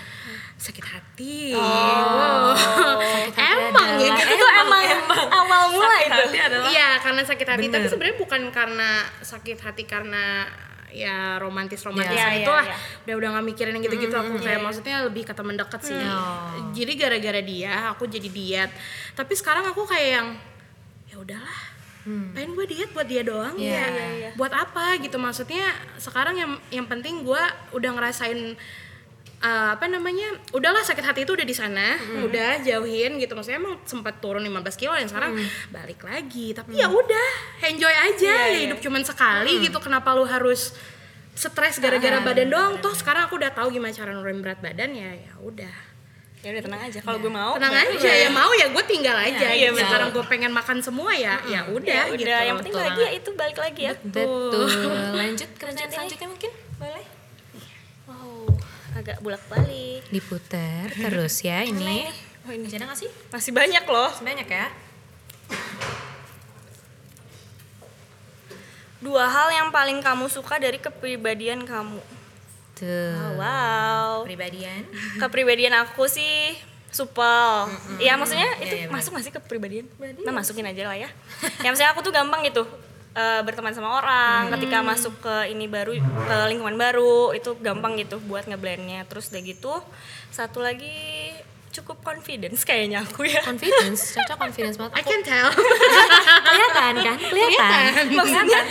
sakit 0.58 0.84
hati 0.84 1.56
wow. 1.56 2.52
emang 3.34 3.90
ya 3.98 4.12
gitu 4.14 4.36
itu 4.36 4.46
emang, 4.58 4.84
awal 5.30 5.64
mulai 5.70 6.02
itu 6.06 6.22
iya 6.70 7.00
karena 7.00 7.24
sakit 7.24 7.48
hati 7.50 7.66
tapi 7.68 7.82
Bener. 7.82 7.92
sebenarnya 7.92 8.18
bukan 8.18 8.42
karena 8.52 8.90
sakit 9.22 9.58
hati 9.62 9.84
karena 9.86 10.44
ya 10.92 11.38
romantis 11.42 11.82
romantis 11.84 12.14
Iya, 12.16 12.28
iya, 12.32 12.46
itulah. 12.46 12.66
iya. 12.66 12.78
udah 13.08 13.16
udah 13.20 13.30
nggak 13.38 13.46
mikirin 13.52 13.74
yang 13.76 13.84
gitu-gitu 13.86 14.16
aku 14.16 14.40
kayak 14.40 14.62
maksudnya 14.64 15.06
lebih 15.06 15.24
ke 15.28 15.34
temen 15.36 15.56
deket 15.58 15.82
sih. 15.82 15.98
Oh. 15.98 16.72
jadi 16.72 16.92
gara-gara 16.96 17.42
dia 17.42 17.74
aku 17.92 18.06
jadi 18.08 18.30
diet. 18.30 18.72
Tapi 19.14 19.34
sekarang 19.36 19.66
aku 19.70 19.84
kayak 19.86 20.10
yang 20.22 20.28
ya 21.10 21.16
udahlah 21.22 21.60
pengen 22.06 22.54
gue 22.54 22.66
diet 22.70 22.94
buat 22.94 23.10
dia 23.10 23.26
doang. 23.26 23.58
Iya, 23.58 23.74
ya 23.74 23.88
iya, 23.90 24.06
iya. 24.14 24.30
buat 24.38 24.54
apa? 24.54 24.94
gitu. 25.02 25.18
Maksudnya 25.18 25.74
sekarang 25.98 26.38
yang 26.38 26.52
yang 26.70 26.86
penting 26.86 27.26
gue 27.26 27.44
udah 27.74 27.92
ngerasain 27.98 28.54
uh, 29.40 29.74
apa 29.74 29.86
namanya 29.86 30.26
udahlah 30.52 30.80
sakit 30.80 31.02
hati 31.02 31.20
itu 31.24 31.32
udah 31.32 31.44
di 31.44 31.52
sana 31.52 31.96
udah 32.22 32.62
jauhin 32.62 33.18
gitu 33.18 33.34
maksudnya 33.34 33.58
emang 33.58 33.80
sempat 33.84 34.20
turun 34.20 34.42
15 34.42 34.52
kilo 34.76 34.94
dan 34.94 35.06
sekarang 35.06 35.36
balik 35.70 36.02
lagi 36.02 36.52
tapi 36.52 36.76
ya 36.76 36.88
udah 36.88 37.30
enjoy 37.64 37.92
aja 37.92 38.34
ya 38.48 38.60
hidup 38.62 38.80
cuman 38.80 39.02
sekali 39.02 39.60
gitu 39.60 39.78
kenapa 39.78 40.12
lu 40.12 40.24
harus 40.24 40.76
stres 41.32 41.80
gara-gara 41.80 42.22
badan 42.22 42.48
doang 42.48 42.74
toh 42.80 42.92
sekarang 42.92 43.28
aku 43.28 43.36
udah 43.36 43.52
tahu 43.52 43.68
gimana 43.70 43.92
cara 43.92 44.12
nurunin 44.12 44.40
berat 44.40 44.60
badan 44.60 44.92
ya 44.92 45.12
ya 45.12 45.34
udah 45.40 45.76
ya 46.40 46.54
udah 46.54 46.64
tenang 46.64 46.82
aja 46.86 47.00
kalau 47.02 47.18
gue 47.18 47.28
mau 47.28 47.58
tenang 47.58 47.74
aja 47.74 48.06
ya 48.08 48.30
mau 48.30 48.54
ya 48.54 48.70
gue 48.70 48.84
tinggal 48.86 49.18
aja 49.18 49.50
Iya, 49.50 49.68
gitu. 49.68 49.76
betul. 49.76 49.84
sekarang 49.84 50.10
gue 50.14 50.24
pengen 50.30 50.52
makan 50.54 50.78
semua 50.80 51.12
ya 51.12 51.42
ya 51.44 51.66
udah 51.68 51.90
ya 51.90 52.04
udah 52.08 52.16
gitu 52.16 52.30
yang 52.46 52.56
penting 52.56 52.72
Betul 52.72 52.86
bahagia 52.88 53.10
itu 53.12 53.30
balik 53.34 53.58
lagi 53.58 53.82
ya 53.82 53.94
betul 53.98 54.68
lanjut 55.12 55.50
ke 55.50 55.64
pertanyaan 55.66 55.90
ini. 55.90 55.96
selanjutnya 55.98 56.28
mungkin 56.30 56.52
boleh 56.78 57.06
agak 59.06 59.22
bolak 59.22 59.44
balik 59.46 60.02
diputar 60.10 60.90
terus 60.90 61.46
ya 61.46 61.62
ini. 61.62 62.10
oh 62.42 62.50
ini 62.50 62.66
masih 62.66 62.82
ada 62.82 62.90
nggak 62.90 63.00
sih? 63.06 63.10
Masih 63.30 63.52
banyak 63.54 63.86
loh. 63.86 64.10
Masih 64.10 64.26
banyak 64.26 64.48
ya. 64.50 64.66
Dua 68.98 69.30
hal 69.30 69.54
yang 69.54 69.70
paling 69.70 70.02
kamu 70.02 70.26
suka 70.26 70.58
dari 70.58 70.82
kepribadian 70.82 71.70
kamu. 71.70 72.02
Tuh. 72.74 73.14
Oh, 73.14 73.32
wow. 73.38 74.12
Kepribadian. 74.26 74.90
Kepribadian 75.22 75.74
aku 75.86 76.10
sih 76.10 76.58
supel. 76.90 77.70
Ya 78.02 78.18
maksudnya 78.18 78.58
Iya, 78.58 78.66
itu 78.66 78.74
iya, 78.74 78.86
benar. 78.90 78.98
masuk 78.98 79.12
gak 79.22 79.26
sih 79.30 79.34
kepribadian. 79.38 79.86
Nah 80.26 80.34
masukin 80.34 80.66
aja 80.66 80.82
lah 80.90 80.98
ya. 80.98 81.10
Ya 81.62 81.70
maksudnya 81.70 81.94
aku 81.94 82.02
tuh 82.02 82.10
gampang 82.10 82.42
gitu 82.42 82.66
eh, 83.16 83.42
berteman 83.42 83.72
sama 83.72 83.98
orang 84.04 84.52
ketika 84.60 84.84
masuk 84.84 85.16
ke 85.24 85.50
ini 85.50 85.66
baru 85.66 85.96
ke 86.00 86.38
lingkungan 86.52 86.76
baru 86.76 87.32
itu 87.32 87.56
gampang 87.64 87.96
gitu 87.98 88.20
buat 88.28 88.46
ngeblendnya. 88.46 89.08
Terus 89.08 89.32
udah 89.32 89.42
gitu 89.42 89.74
satu 90.30 90.60
lagi 90.60 91.32
cukup 91.76 92.00
confidence 92.04 92.64
kayaknya 92.64 93.04
aku 93.04 93.28
ya. 93.28 93.44
Confidence? 93.44 94.16
Cocok 94.16 94.38
confidence 94.48 94.76
banget. 94.80 94.94
I 94.96 95.02
aku 95.04 95.10
can 95.12 95.22
tell. 95.28 95.50
Kelihatan 96.48 96.94
kan? 97.04 97.18
Kelihatan. 97.20 98.06
Maksudnya 98.16 98.62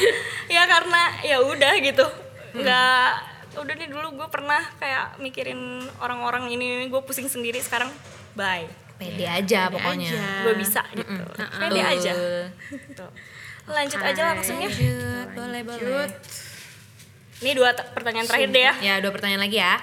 ya 0.49 0.63
karena 0.65 1.03
ya 1.21 1.37
udah 1.45 1.73
gitu. 1.85 2.07
Nggak 2.57 3.09
udah 3.55 3.75
nih 3.79 3.89
dulu 3.93 4.09
gue 4.19 4.29
pernah 4.33 4.63
kayak 4.83 5.21
mikirin 5.23 5.85
orang-orang 6.03 6.51
ini 6.51 6.89
gue 6.89 7.03
pusing 7.05 7.29
sendiri 7.29 7.61
sekarang 7.61 7.93
bye. 8.33 8.65
Pede 8.95 9.27
aja 9.27 9.69
pokoknya. 9.69 10.47
gue 10.49 10.55
bisa 10.57 10.81
gitu. 10.97 11.23
Pede 11.61 11.81
aja. 11.85 12.13
Lanjut 13.65 14.01
aja 14.01 14.23
langsungnya 14.33 14.69
lanjut 14.69 15.29
boleh 15.33 15.61
boleh. 15.65 16.09
Ini 17.41 17.53
dua 17.53 17.71
pertanyaan 17.75 18.27
terakhir 18.27 18.49
deh 18.51 18.63
ya. 18.63 18.75
Ya 18.81 18.95
dua 19.01 19.11
pertanyaan 19.11 19.43
lagi 19.43 19.59
ya. 19.59 19.77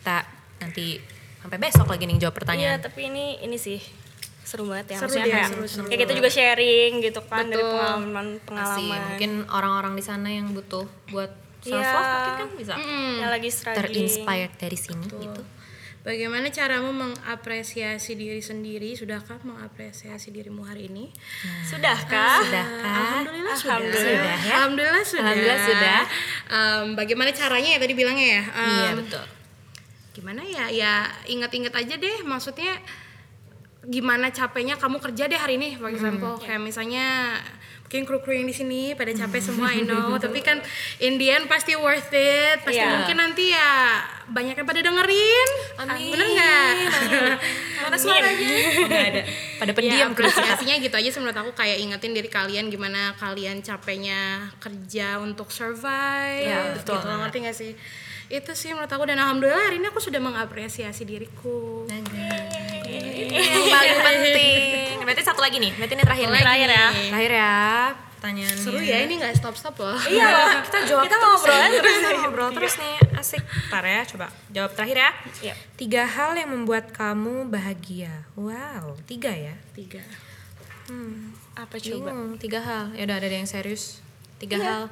Kita 0.00 0.16
nanti 0.60 1.00
sampai 1.40 1.56
besok 1.56 1.88
lagi 1.88 2.04
nih 2.04 2.20
jawab 2.20 2.32
iya 2.32 2.40
pertanyaan 2.44 2.78
tapi 2.84 3.00
ini 3.08 3.40
ini 3.40 3.56
sih 3.56 3.80
seru 4.44 4.68
banget 4.68 4.92
ya 4.92 4.96
Seru 5.00 5.08
maksudnya 5.08 5.24
deh, 5.24 5.32
kayak, 5.32 5.48
seru, 5.48 5.64
seru. 5.64 5.86
kayak 5.88 6.00
kita 6.04 6.12
juga 6.12 6.28
sharing 6.28 6.92
gitu 7.00 7.20
kan 7.24 7.44
dari 7.48 7.62
Betul. 7.64 7.72
pengalaman 7.72 8.26
Pasti 8.36 8.44
pengalaman. 8.44 9.00
Mungkin 9.08 9.30
orang-orang 9.48 9.92
di 9.96 10.04
sana 10.04 10.28
yang 10.28 10.52
butuh 10.52 10.84
buat 11.08 11.32
self 11.60 11.80
Iya. 11.80 11.92
love 11.92 12.08
mungkin 12.10 12.34
kan 12.36 12.48
bisa 12.56 12.74
yang 13.16 13.30
lagi 13.30 13.48
struggling. 13.48 13.80
terinspired 13.88 14.52
dari 14.56 14.76
sini 14.76 15.06
gitu 15.08 15.42
Bagaimana 16.00 16.48
caramu 16.48 16.96
mengapresiasi 16.96 18.16
diri 18.16 18.40
sendiri? 18.40 18.96
Sudahkah 18.96 19.36
mengapresiasi 19.44 20.32
dirimu 20.32 20.64
hari 20.64 20.88
ini? 20.88 21.12
sudahkah 21.60 22.40
Sudahkah? 22.40 23.20
Alhamdulillah 23.20 23.52
sudah. 23.52 23.76
Alhamdulillah. 23.76 24.00
Sudah 24.00 24.38
ya? 24.40 24.54
Alhamdulillah 24.56 25.04
sudah. 25.04 25.20
Alhamdulillah 25.28 25.60
sudah. 25.60 26.00
Em, 26.48 26.86
bagaimana 26.96 27.30
caranya 27.36 27.76
ya 27.76 27.78
tadi 27.84 27.92
bilangnya 27.92 28.26
ya? 28.40 28.42
Em, 28.48 28.70
iya 28.72 28.90
betul 28.96 29.24
Gimana 30.16 30.42
ya? 30.48 30.64
Ya 30.72 30.92
ingat-ingat 31.28 31.76
aja 31.76 31.94
deh. 32.00 32.16
Maksudnya 32.24 32.80
gimana 33.84 34.32
capeknya 34.32 34.80
kamu 34.80 35.04
kerja 35.04 35.28
deh 35.28 35.36
hari 35.36 35.60
ini, 35.60 35.76
for 35.76 35.92
example. 35.92 36.40
Kayak 36.40 36.64
misalnya 36.64 37.36
mungkin 37.90 38.06
kru-kru 38.06 38.38
yang 38.38 38.46
di 38.46 38.54
sini 38.54 38.94
pada 38.94 39.10
capek 39.10 39.42
semua, 39.42 39.74
I 39.74 39.82
know. 39.82 40.14
Tapi 40.22 40.38
kan 40.46 40.62
in 41.02 41.18
the 41.18 41.26
end 41.26 41.50
pasti 41.50 41.74
worth 41.74 42.14
it. 42.14 42.62
Pasti 42.62 42.78
Iya. 42.78 43.02
mungkin 43.02 43.18
nanti 43.18 43.50
ya 43.50 43.98
banyak 44.30 44.54
yang 44.54 44.62
pada 44.62 44.78
dengerin. 44.78 45.50
Amin. 45.74 46.14
Bener 46.14 46.26
nggak? 46.30 46.70
mana 47.82 47.96
suaranya. 47.98 48.46
Nggak 48.86 49.06
ada. 49.10 49.22
Pada 49.58 49.72
pendiam 49.74 49.98
ya, 49.98 50.06
apresiasinya 50.06 50.78
gitu 50.78 50.94
aja 50.94 51.10
menurut 51.18 51.38
aku 51.42 51.50
kayak 51.58 51.82
ingetin 51.82 52.14
diri 52.14 52.30
kalian 52.30 52.70
gimana 52.70 53.18
kalian 53.18 53.58
capeknya 53.58 54.54
kerja 54.62 55.18
untuk 55.18 55.50
survive 55.50 56.46
Ya, 56.46 56.70
betul. 56.78 56.94
Gitu 56.94 57.10
ngerti 57.10 57.38
gak 57.42 57.56
sih? 57.58 57.72
Itu 58.30 58.54
sih 58.54 58.70
menurut 58.70 58.86
aku 58.86 59.02
dan 59.02 59.18
alhamdulillah 59.18 59.66
hari 59.66 59.82
ini 59.82 59.90
aku 59.90 59.98
sudah 59.98 60.22
mengapresiasi 60.22 61.02
diriku. 61.02 61.90
Yang 61.90 62.06
paling 63.66 63.98
penting 63.98 64.19
satu 65.40 65.48
lagi 65.48 65.64
nih 65.64 65.72
berarti 65.72 65.94
ini 65.96 66.04
terakhir 66.04 66.26
nih. 66.28 66.42
Terakhir 66.44 66.68
ya. 66.68 66.86
terakhir 67.08 67.32
ya. 67.32 67.56
Pertanyaannya. 68.20 68.60
Seru 68.60 68.78
ya 68.84 68.98
ini 69.00 69.14
nggak 69.16 69.32
stop 69.40 69.56
stop 69.56 69.74
loh. 69.80 69.96
Iya 70.12 70.26
loh 70.28 70.48
kita 70.68 70.78
jawab 70.84 71.04
Kita 71.08 71.16
terus 71.16 71.32
ngobrol 71.32 71.56
ya. 71.56 71.68
terus 71.72 71.80
Kita 71.96 72.08
nih. 72.12 72.20
ngobrol 72.20 72.50
terus 72.52 72.74
nih. 72.76 72.96
Asik. 73.16 73.42
Ntar 73.72 73.84
ya 73.88 74.00
coba 74.04 74.26
jawab 74.52 74.70
terakhir 74.76 74.96
ya. 75.00 75.10
Iya. 75.40 75.54
tiga 75.80 76.02
hal 76.04 76.36
yang 76.36 76.52
membuat 76.52 76.92
kamu 76.92 77.48
bahagia. 77.48 78.28
Wow 78.36 79.00
tiga 79.08 79.32
ya? 79.32 79.56
Tiga. 79.72 80.04
Apa 81.56 81.74
coba? 81.80 82.12
bingung. 82.12 82.36
Tiga 82.36 82.60
hal. 82.60 82.84
Ya 82.92 83.08
udah 83.08 83.16
ada 83.16 83.32
yang 83.32 83.48
serius. 83.48 84.04
Tiga 84.36 84.60
hal. 84.60 84.82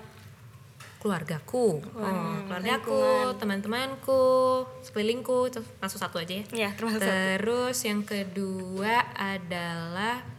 Keluargaku. 1.04 1.84
Oh, 1.92 2.36
keluargaku 2.48 3.36
teman-temanku 3.36 4.24
sekelilingku. 4.80 5.52
Terus 5.52 5.68
masuk 5.76 6.00
satu 6.00 6.16
aja 6.16 6.40
ya. 6.40 6.44
Iya, 6.56 6.70
termasuk 6.72 7.04
satu. 7.04 7.12
terus 7.12 7.76
yang 7.84 8.00
kedua 8.08 9.12
adalah 9.12 10.37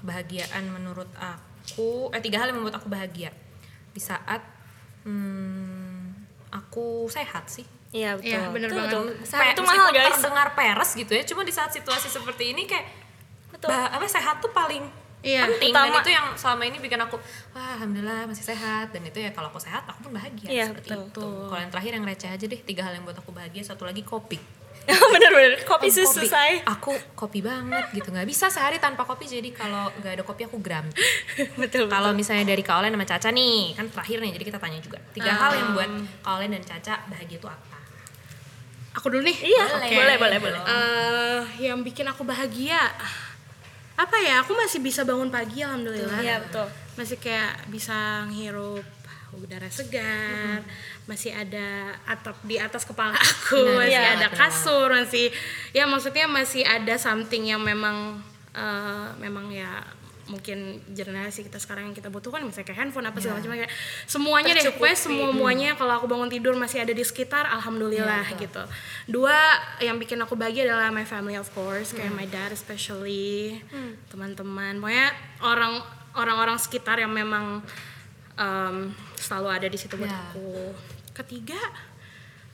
kebahagiaan 0.00 0.64
menurut 0.66 1.08
aku 1.14 2.08
eh 2.10 2.18
tiga 2.18 2.40
hal 2.40 2.48
yang 2.48 2.58
membuat 2.58 2.76
aku 2.76 2.88
bahagia 2.88 3.30
di 3.90 4.00
saat 4.00 4.40
hmm, 5.04 6.14
aku 6.50 7.06
sehat 7.06 7.46
sih 7.46 7.66
Iya 7.90 8.14
betul. 8.14 8.30
Iya, 8.30 8.40
bener 8.48 8.68
Betul, 8.68 8.78
banget. 8.78 8.94
betul. 8.94 9.26
Sehat 9.26 9.50
itu 9.50 9.62
mahal 9.64 9.90
guys. 9.90 10.14
terdengar 10.14 10.48
peres 10.54 10.90
gitu 10.94 11.10
ya 11.10 11.22
cuma 11.24 11.42
di 11.42 11.50
saat 11.50 11.70
situasi 11.70 12.06
seperti 12.06 12.54
ini 12.54 12.62
kayak 12.64 12.86
Betul. 13.50 13.66
bah- 13.66 13.90
apa 13.90 14.06
sehat 14.06 14.38
tuh 14.38 14.50
paling 14.50 14.86
Iya, 15.20 15.44
penting 15.44 15.68
dan 15.68 15.84
utama. 15.84 16.00
itu 16.00 16.10
yang 16.10 16.26
selama 16.32 16.62
ini 16.64 16.78
bikin 16.78 16.96
aku 16.96 17.18
wah 17.50 17.76
alhamdulillah 17.76 18.24
masih 18.24 18.46
sehat 18.46 18.88
dan 18.88 19.04
itu 19.04 19.18
ya 19.18 19.28
kalau 19.30 19.50
aku 19.50 19.58
sehat 19.58 19.84
aku 19.84 20.06
pun 20.06 20.14
bahagia 20.14 20.48
Iya, 20.48 20.64
seperti 20.70 20.88
betul. 20.88 21.04
itu 21.04 21.26
kalau 21.44 21.60
yang 21.60 21.68
terakhir 21.68 21.92
yang 21.92 22.04
receh 22.06 22.30
aja 22.30 22.44
deh 22.46 22.60
tiga 22.62 22.82
hal 22.82 22.94
yang 22.94 23.02
buat 23.02 23.18
aku 23.18 23.28
bahagia 23.28 23.60
satu 23.60 23.84
lagi 23.84 24.00
kopi 24.00 24.38
Bener-bener 25.14 25.60
kopi 25.62 25.86
Oh, 25.86 25.94
susu 25.94 26.20
kopi. 26.20 26.28
say. 26.28 26.52
aku 26.62 26.90
kopi 27.14 27.40
banget 27.40 27.92
gitu 27.92 28.08
nggak 28.08 28.24
bisa 28.24 28.48
sehari 28.48 28.76
tanpa 28.76 29.02
kopi 29.02 29.24
jadi 29.24 29.50
kalau 29.50 29.92
nggak 30.00 30.12
ada 30.18 30.24
kopi 30.24 30.44
aku 30.44 30.58
gram 30.58 30.86
betul. 31.62 31.86
kalau 31.86 32.10
misalnya 32.10 32.48
dari 32.48 32.62
Kak 32.62 32.80
Olen 32.80 32.90
sama 32.90 33.06
Caca 33.06 33.28
nih 33.30 33.74
kan 33.74 33.86
terakhir 33.86 34.18
nih 34.18 34.30
jadi 34.34 34.44
kita 34.46 34.58
tanya 34.58 34.78
juga 34.78 34.98
tiga 35.12 35.30
hal 35.30 35.52
yang 35.54 35.68
buat 35.72 35.90
Kak 36.20 36.32
Olen 36.34 36.50
dan 36.52 36.64
Caca 36.64 36.94
bahagia 37.06 37.38
itu 37.38 37.48
apa 37.48 37.76
aku 38.90 39.06
dulu 39.06 39.22
nih. 39.22 39.38
Iya, 39.38 39.64
Oke. 39.78 39.94
boleh, 39.94 40.16
boleh, 40.18 40.38
boleh. 40.42 40.60
Eh, 40.66 41.40
yang 41.62 41.78
bikin 41.86 42.02
aku 42.04 42.26
bahagia 42.26 42.90
apa 43.94 44.16
ya? 44.18 44.42
Aku 44.42 44.50
masih 44.58 44.82
bisa 44.82 45.06
bangun 45.06 45.30
pagi 45.30 45.62
alhamdulillah. 45.62 46.18
Iya, 46.18 46.42
betul. 46.42 46.66
Masih 46.98 47.22
kayak 47.22 47.70
bisa 47.70 48.26
ngirup 48.26 48.82
udara 49.38 49.70
segar, 49.70 50.66
masih 51.06 51.30
ada 51.30 51.94
atap 52.06 52.34
di 52.42 52.58
atas 52.58 52.82
kepala 52.82 53.14
aku, 53.30 53.62
Benar, 53.62 53.86
masih 53.86 54.02
iya, 54.02 54.10
ada 54.18 54.28
benar. 54.30 54.38
kasur, 54.38 54.88
masih 54.90 55.26
ya 55.70 55.84
maksudnya 55.86 56.26
masih 56.26 56.62
ada 56.66 56.94
something 56.98 57.46
yang 57.46 57.62
memang 57.62 58.18
eh, 58.54 59.08
memang 59.22 59.50
ya 59.54 59.82
mungkin 60.30 60.78
generasi 60.94 61.42
kita 61.42 61.58
sekarang 61.58 61.90
yang 61.90 61.96
kita 61.98 62.06
butuhkan 62.06 62.38
misalnya 62.46 62.70
kayak 62.70 62.86
handphone 62.86 63.02
apa 63.10 63.18
segala 63.18 63.42
macam 63.42 63.50
kayak 63.50 63.72
semuanya 64.06 64.54
deh 64.54 64.70
pokoknya 64.70 64.96
semua 64.96 65.28
muanya 65.34 65.70
kalau 65.74 65.98
aku 65.98 66.06
bangun 66.06 66.30
tidur 66.30 66.54
masih 66.54 66.86
ada 66.86 66.94
di 66.94 67.02
sekitar 67.02 67.50
alhamdulillah 67.50 68.30
gitu. 68.38 68.62
Dua 69.10 69.34
yang 69.82 69.98
bikin 69.98 70.22
aku 70.22 70.38
bahagia 70.38 70.70
adalah 70.70 70.94
my 70.94 71.02
family 71.02 71.34
of 71.34 71.50
course 71.50 71.90
kayak 71.90 72.14
my 72.14 72.30
dad 72.30 72.54
especially 72.54 73.58
teman-teman. 74.06 74.78
Pokoknya 74.78 75.10
orang 75.42 75.82
orang-orang 76.14 76.56
sekitar 76.62 77.02
yang 77.02 77.10
memang 77.10 77.66
um, 78.34 78.76
selalu 79.14 79.48
ada 79.50 79.66
di 79.66 79.76
situ 79.76 79.94
buat 79.94 80.06
Ya. 80.06 80.20
aku 80.28 80.74
ketiga 81.12 81.58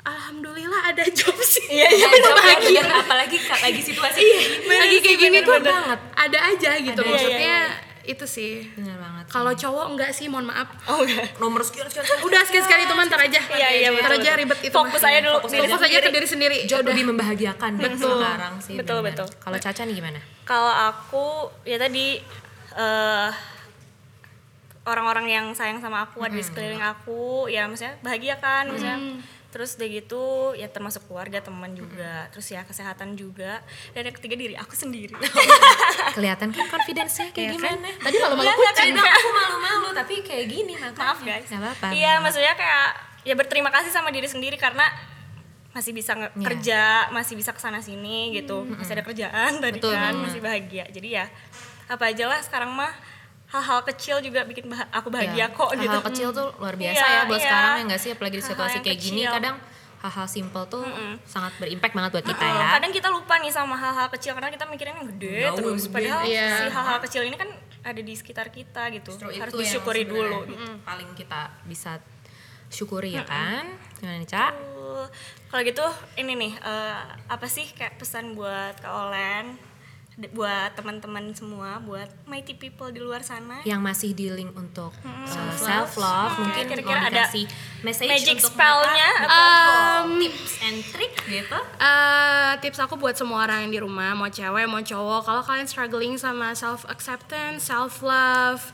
alhamdulillah 0.02 0.82
ada 0.86 1.02
job 1.18 1.34
sih 1.38 1.66
Iya, 1.68 1.88
iya, 1.90 2.06
Iya, 2.06 2.30
bahagia. 2.30 2.80
bener. 2.80 3.00
apalagi 3.00 3.36
ka- 3.38 3.58
lagi 3.60 3.80
situasi 3.80 4.18
Iya, 4.18 4.32
kayak 4.32 4.50
gini. 4.62 4.76
lagi 4.76 4.98
kayak 5.00 5.18
gini 5.20 5.38
tuh 5.40 5.54
banget. 5.60 5.98
ada 6.14 6.38
aja 6.46 6.70
gitu 6.78 7.00
Ada, 7.00 7.10
maksudnya 7.10 7.58
iya, 7.66 7.84
itu 8.04 8.22
sih 8.24 8.52
Bener 8.72 8.94
banget. 8.96 9.24
kalau 9.26 9.50
cowok 9.52 9.86
enggak 9.90 10.10
sih 10.10 10.26
mohon 10.26 10.46
maaf 10.46 10.70
Oh, 10.86 11.02
enggak. 11.02 11.26
nomor 11.36 11.58
sekian 11.60 11.84
sekian. 11.84 12.06
sekian. 12.06 12.22
udah 12.22 12.40
sekian 12.40 12.62
sekali 12.62 12.84
teman 12.84 13.04
ntar 13.04 13.18
aja 13.20 13.40
Iya, 13.50 13.68
iya, 13.72 13.88
ntar 13.92 14.06
betul, 14.08 14.22
aja 14.22 14.30
ribet 14.36 14.60
itu 14.62 14.70
Fokus 14.72 15.02
aja 15.02 15.18
dulu, 15.20 15.36
fokus, 15.40 15.50
fokus 15.56 15.82
aja 15.82 15.98
ke 16.00 16.10
diri 16.12 16.28
sendiri 16.28 16.56
Jauh 16.64 16.80
Udah. 16.80 16.88
lebih 16.88 17.04
membahagiakan 17.08 17.70
Betul. 17.76 18.14
sekarang 18.16 18.54
sih. 18.60 18.74
Betul, 18.76 18.98
betul. 19.02 19.26
Kalau 19.36 19.58
Caca 19.58 19.82
nih 19.82 19.94
gimana? 19.96 20.20
Kalau 20.44 20.70
aku 20.70 21.26
ya 21.62 21.74
tadi 21.76 22.22
eh 22.72 23.30
orang-orang 24.86 25.26
yang 25.28 25.46
sayang 25.50 25.78
sama 25.78 26.02
aku 26.02 26.22
ada 26.22 26.30
di 26.30 26.40
sekeliling 26.40 26.80
aku, 26.80 27.46
ya 27.46 27.66
maksudnya 27.66 27.98
bahagia 28.00 28.38
kan, 28.38 28.66
maksudnya. 28.66 28.98
Terus 29.46 29.72
udah 29.74 29.88
gitu 29.88 30.24
ya 30.52 30.68
termasuk 30.68 31.06
keluarga, 31.06 31.40
teman 31.40 31.72
juga, 31.72 32.28
terus 32.28 32.44
ya 32.46 32.60
kesehatan 32.60 33.16
juga. 33.16 33.64
Dan 33.90 34.04
yang 34.04 34.14
ketiga 34.14 34.36
diri 34.36 34.52
aku 34.52 34.76
sendiri. 34.76 35.16
Kelihatan 36.16 36.52
kan 36.52 36.66
confidence-nya 36.68 37.32
kayak 37.32 37.56
Iya 37.56 37.58
kan? 37.58 37.72
gimana? 37.72 37.88
tadi 37.98 38.16
malu-malu 38.18 38.44
Nggak, 38.44 38.56
kucing 38.58 38.92
bilang 38.92 39.08
aku 39.10 39.30
malu-malu 39.32 39.88
tapi 39.92 40.14
kayak 40.20 40.46
gini 40.46 40.72
makanya. 40.76 41.00
Maaf 41.00 41.18
guys. 41.20 41.48
Gak 41.48 41.56
apa-apa. 41.58 41.86
Iya, 41.88 42.12
maksudnya 42.20 42.52
kayak 42.52 42.88
ya 43.24 43.34
berterima 43.34 43.70
kasih 43.72 43.90
sama 43.90 44.12
diri 44.12 44.28
sendiri 44.28 44.54
karena 44.54 44.84
masih 45.72 45.92
bisa 45.92 46.12
Iya. 46.12 46.28
kerja, 46.36 46.82
masih 47.10 47.34
bisa 47.34 47.50
ke 47.50 47.60
sana 47.60 47.80
sini 47.80 48.32
gitu, 48.32 48.64
masih 48.66 48.92
ada 48.92 49.04
kerjaan 49.04 49.56
tadi 49.56 49.76
Betul 49.76 49.92
kan, 49.92 50.12
banget. 50.12 50.20
masih 50.20 50.40
bahagia. 50.40 50.84
Jadi 50.88 51.08
ya 51.12 51.24
apa 51.86 52.04
aja 52.06 52.24
lah 52.26 52.40
sekarang 52.40 52.72
mah 52.72 52.92
hal-hal 53.48 53.80
kecil 53.84 54.16
juga 54.20 54.42
bikin 54.42 54.66
bah- 54.66 54.90
aku 54.90 55.08
bahagia 55.08 55.38
Ya, 55.38 55.46
kok 55.48 55.70
hal-hal 55.70 55.86
gitu. 55.86 55.98
kecil 56.04 56.28
tuh 56.30 56.48
luar 56.56 56.74
biasa 56.74 56.98
Iya, 56.98 57.06
ya 57.08 57.20
buat 57.24 57.36
iya. 57.36 57.46
sekarang 57.46 57.72
ya 57.72 57.82
nggak 57.84 58.00
sih 58.00 58.10
apalagi 58.10 58.36
di 58.36 58.44
situasi 58.44 58.76
kayak 58.80 58.98
gini 58.98 59.22
kadang 59.22 59.56
hal-hal 59.96 60.26
simple 60.26 60.64
tuh 60.66 60.84
sangat 61.24 61.52
berimpact 61.56 61.92
banget 61.92 62.10
buat 62.12 62.26
kita 62.26 62.38
Heeh, 62.40 62.54
ya. 62.54 62.66
Kadang 62.76 62.92
kita 62.92 63.08
lupa 63.08 63.34
nih 63.36 63.50
sama 63.50 63.74
hal-hal 63.74 64.08
kecil 64.08 64.32
karena 64.32 64.50
kita 64.50 64.64
mikirin 64.64 64.94
yang 64.94 65.08
gede 65.08 65.36
Jauh 65.42 65.56
terus. 65.56 65.82
gede. 65.82 65.94
Padahal 65.94 66.22
Iya. 66.22 66.46
si 66.52 66.64
hal-hal 66.68 66.98
kecil 67.00 67.22
ini 67.24 67.36
kan 67.36 67.48
ada 67.80 68.00
di 68.00 68.14
sekitar 68.14 68.46
kita 68.48 68.82
gitu. 68.92 69.10
Justru 69.10 69.30
Harus 69.32 69.54
disyukuri 69.56 70.02
dulu. 70.04 70.42
gitu. 70.44 70.62
Paling 70.82 71.10
kita 71.12 71.40
bisa 71.64 71.98
syukuri 72.68 73.14
ya 73.14 73.24
kan. 73.24 73.66
Gimana 73.96 74.20
nih, 74.20 74.26
Cak? 74.26 74.52
Uh, 74.76 75.06
Kalau 75.48 75.62
gitu 75.62 75.86
ini 76.16 76.34
nih 76.36 76.52
eh, 76.54 76.98
apa 77.24 77.46
sih 77.46 77.64
kayak 77.68 77.96
pesan 77.96 78.34
buat 78.34 78.76
Kak 78.76 78.92
Olen 78.92 79.54
buat 80.16 80.72
teman-teman 80.72 81.28
semua, 81.30 81.76
buat 81.78 82.08
mighty 82.24 82.56
people 82.56 82.88
di 82.88 82.96
luar 82.98 83.20
sana. 83.20 83.60
Yang 83.62 83.80
masih 83.82 84.10
dealing 84.12 84.48
untuk 84.50 84.88
Self-love. 85.24 85.60
self 85.60 85.90
love 85.96 86.32
Oke, 86.32 86.40
mungkin 86.40 86.64
kira-kira 86.66 86.98
mau 86.98 87.08
ada 87.12 87.24
message 87.82 88.08
magic 88.08 88.40
untuk 88.40 88.48
spell-nya 88.50 89.10
atau 89.22 89.44
tips 90.16 90.52
and 90.62 90.78
trick 90.86 91.12
gitu. 91.22 91.58
Eh, 91.76 92.52
tips 92.58 92.80
aku 92.80 92.96
buat 92.96 93.12
semua 93.12 93.44
orang 93.44 93.68
yang 93.68 93.72
di 93.72 93.80
rumah, 93.82 94.12
mau 94.12 94.26
cewek, 94.26 94.64
mau 94.64 94.80
cowok, 94.80 95.20
kalau 95.22 95.42
kalian 95.42 95.68
struggling 95.68 96.16
sama 96.16 96.56
self 96.56 96.88
acceptance, 96.88 97.68
self 97.68 98.00
love, 98.00 98.64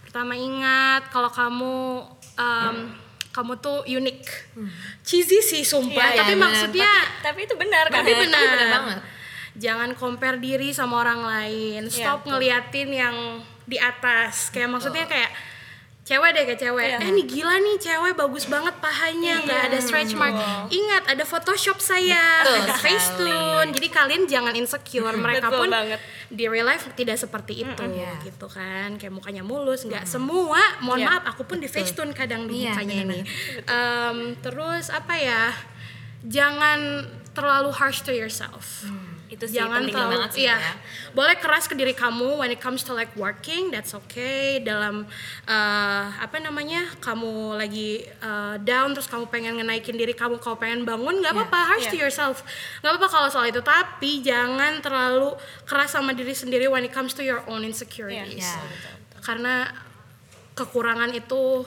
pertama 0.00 0.32
ingat 0.34 1.04
kalau 1.08 1.28
kamu 1.28 2.00
em, 2.34 2.76
kamu 3.28 3.60
tuh 3.60 3.84
unik, 3.84 4.24
cheesy 5.02 5.38
sih 5.38 5.62
sumpah, 5.62 5.92
Iya, 6.08 6.18
tapi 6.18 6.32
bener. 6.32 6.42
maksudnya 6.42 6.92
Tapi 7.20 7.44
itu 7.44 7.54
benar 7.54 7.84
kan? 7.86 8.00
tapi 8.00 8.12
benar. 8.16 8.40
tapi 8.40 8.48
bener 8.48 8.68
banget. 8.72 9.00
Jangan 9.58 9.90
compare 9.94 10.38
diri 10.38 10.70
sama 10.70 11.02
orang 11.02 11.20
lain. 11.20 11.90
Stop 11.90 12.22
betul. 12.22 12.38
ngeliatin 12.38 12.88
yang 12.88 13.16
di 13.66 13.76
atas. 13.76 14.48
Kayak 14.48 14.70
maksudnya 14.72 15.04
kayak 15.04 15.30
cewek 16.08 16.30
deh 16.32 16.44
kayak 16.48 16.60
cewek. 16.62 16.88
Iya. 16.88 16.98
Eh 17.04 17.10
nih 17.12 17.26
gila 17.28 17.54
nih 17.60 17.76
cewek 17.76 18.16
bagus 18.16 18.48
banget 18.48 18.72
pahanya, 18.80 19.44
nggak 19.44 19.60
ada 19.68 19.76
stretch 19.76 20.16
mark. 20.16 20.32
Ingat 20.72 21.04
ada 21.04 21.20
Photoshop 21.20 21.76
saya, 21.78 22.40
Betul 22.40 22.64
ada. 22.64 22.74
Facetune. 22.80 23.68
Jadi 23.76 23.88
kalian 23.92 24.22
jangan 24.24 24.54
insecure. 24.56 25.12
Mereka 25.26 25.52
Betul 25.52 25.60
pun 25.60 25.68
banget. 25.68 26.00
di 26.32 26.44
real 26.48 26.64
life 26.64 26.88
tidak 26.94 27.20
seperti 27.20 27.60
itu 27.60 27.82
Iya. 27.84 28.24
gitu 28.24 28.48
kan. 28.48 28.96
Kayak 28.96 29.12
mukanya 29.12 29.44
mulus, 29.44 29.84
nggak 29.84 30.08
semua. 30.08 30.60
Mohon 30.80 31.00
Iya. 31.02 31.08
maaf, 31.12 31.22
aku 31.28 31.42
pun 31.44 31.60
di 31.60 31.68
Facetune 31.68 32.16
kadang 32.16 32.48
di 32.48 32.64
Iya, 32.64 32.72
mukanya 32.72 32.94
ini. 33.04 33.18
Em, 33.68 34.16
terus 34.40 34.88
apa 34.88 35.12
ya? 35.12 35.52
Jangan 36.24 37.04
terlalu 37.30 37.70
harsh 37.70 38.00
to 38.00 38.10
yourself 38.10 38.88
Itu 39.28 39.44
sih 39.44 39.60
jangan 39.60 39.84
penting 39.84 39.92
terlalu 39.92 40.12
banget 40.16 40.30
sih 40.32 40.44
iya. 40.48 40.56
ya. 40.56 40.72
boleh 41.12 41.36
keras 41.36 41.68
ke 41.68 41.76
diri 41.76 41.92
kamu 41.92 42.40
when 42.40 42.48
it 42.48 42.56
comes 42.58 42.80
to 42.80 42.96
like 42.96 43.12
working 43.12 43.68
that's 43.68 43.92
okay 43.92 44.56
dalam 44.64 45.04
eh, 45.44 46.04
apa 46.16 46.40
namanya 46.40 46.88
kamu 47.04 47.60
lagi 47.60 48.08
eh, 48.08 48.56
down 48.64 48.96
terus 48.96 49.04
kamu 49.04 49.28
pengen 49.28 49.60
ngenaikin 49.60 50.00
diri 50.00 50.16
kamu 50.16 50.40
kamu 50.40 50.56
pengen 50.56 50.80
bangun 50.88 51.20
nggak 51.20 51.32
apa-apa 51.36 51.60
harsh 51.76 51.92
to 51.92 51.96
Iya. 52.00 52.08
yourself 52.08 52.40
nggak 52.80 52.90
apa-apa 52.96 53.08
kalau 53.12 53.28
soal 53.28 53.46
itu 53.46 53.60
tapi 53.60 54.24
jangan 54.24 54.80
terlalu 54.80 55.36
keras 55.68 55.92
sama 55.92 56.16
diri 56.16 56.32
sendiri 56.32 56.64
when 56.66 56.82
it 56.82 56.92
comes 56.92 57.12
to 57.12 57.20
your 57.20 57.44
own 57.44 57.60
insecurities 57.60 58.48
Iya. 58.48 58.64
karena 59.20 59.68
kekurangan 60.56 61.12
itu 61.14 61.62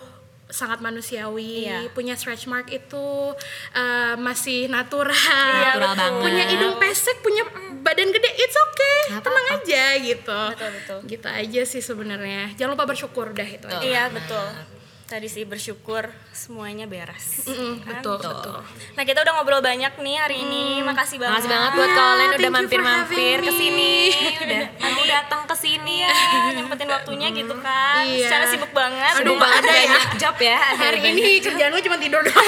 sangat 0.51 0.79
manusiawi 0.79 1.63
Iya. 1.63 1.87
punya 1.89 2.13
stretch 2.13 2.45
mark 2.45 2.67
itu 2.67 3.33
eh, 3.71 4.15
masih 4.15 4.67
natural 4.67 5.15
Iya, 5.15 5.71
Natural 5.73 5.87
betul. 5.87 5.97
banget. 5.97 6.21
punya 6.21 6.43
hidung 6.45 6.75
pesek 6.77 7.17
punya 7.19 7.43
badan 7.81 8.09
gede 8.09 8.29
it's 8.35 8.53
okay 8.53 8.99
Nggak 9.09 9.23
tenang 9.23 9.45
apa-apa. 9.45 9.63
aja 9.63 9.85
gitu 9.97 10.41
Betul, 10.51 10.69
betul. 10.73 10.97
gitu 11.07 11.27
aja 11.27 11.61
sih 11.65 11.81
sebenarnya 11.81 12.51
jangan 12.53 12.75
lupa 12.75 12.85
bersyukur 12.85 13.31
dah 13.31 13.47
itu 13.47 13.65
aja 13.65 13.79
Iya, 13.81 14.03
betul. 14.07 14.45
Tadi 15.11 15.27
sih 15.27 15.43
bersyukur 15.43 16.07
semuanya 16.31 16.87
beres. 16.87 17.43
Mm, 17.43 17.83
Kan? 17.83 17.99
betul 17.99 18.15
betul 18.15 18.63
Nah, 18.95 19.03
kita 19.03 19.19
udah 19.19 19.33
ngobrol 19.35 19.59
banyak 19.59 19.99
nih 19.99 20.15
hari 20.15 20.39
ini. 20.39 20.79
Makasih 20.87 21.19
banget. 21.19 21.35
Makasih 21.35 21.51
banget 21.51 21.71
buat 21.75 21.91
kalian 21.91 22.29
udah 22.39 22.51
mampir-mampir 22.55 23.37
ke 23.43 23.51
sini. 23.51 23.95
Udah 24.47 24.91
mau 24.95 25.03
datang 25.03 25.41
ke 25.51 25.55
sini 25.59 26.07
Iya, 26.07 26.15
nyempetin 26.55 26.87
waktunya 26.87 27.27
gitu 27.35 27.51
kan. 27.59 28.07
Iya. 28.07 28.23
Secara 28.23 28.45
sibuk 28.55 28.71
banget. 28.71 29.13
Aduh, 29.19 29.35
Udah 29.35 29.51
ada 29.51 29.73
ya. 29.75 29.99
job 30.15 30.35
ya. 30.39 30.55
hari 30.79 30.99
ini 31.03 31.43
kerjaan 31.43 31.75
gue 31.75 31.83
cuma 31.83 31.99
tidur 31.99 32.23
doang 32.23 32.47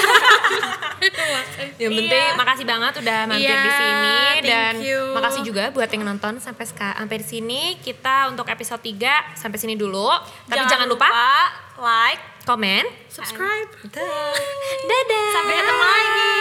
Yang 1.84 1.92
penting 2.00 2.28
makasih 2.40 2.64
banget 2.64 2.92
udah 3.04 3.18
mampir 3.28 3.44
Iya, 3.44 3.60
di 3.60 3.72
sini 3.76 4.16
thank 4.40 4.48
dan 4.48 4.74
you. 4.80 5.12
makasih 5.12 5.42
juga 5.44 5.68
buat 5.68 5.92
yang 5.92 6.08
nonton 6.08 6.40
sampai 6.40 6.64
sampai 6.64 7.16
di 7.20 7.26
sini. 7.28 7.76
Kita 7.76 8.32
untuk 8.32 8.48
episode 8.48 8.80
3 8.80 9.36
sampai 9.36 9.58
sini 9.60 9.76
dulu. 9.76 10.08
Tapi 10.48 10.64
jangan, 10.64 10.88
lupa, 10.88 11.12
like 11.76 12.33
comment, 12.44 12.84
subscribe. 13.08 13.68
Dadah. 13.88 14.36
Dadah. 14.84 15.28
Sampai 15.32 15.54
ketemu 15.56 15.84
lagi. 15.84 16.32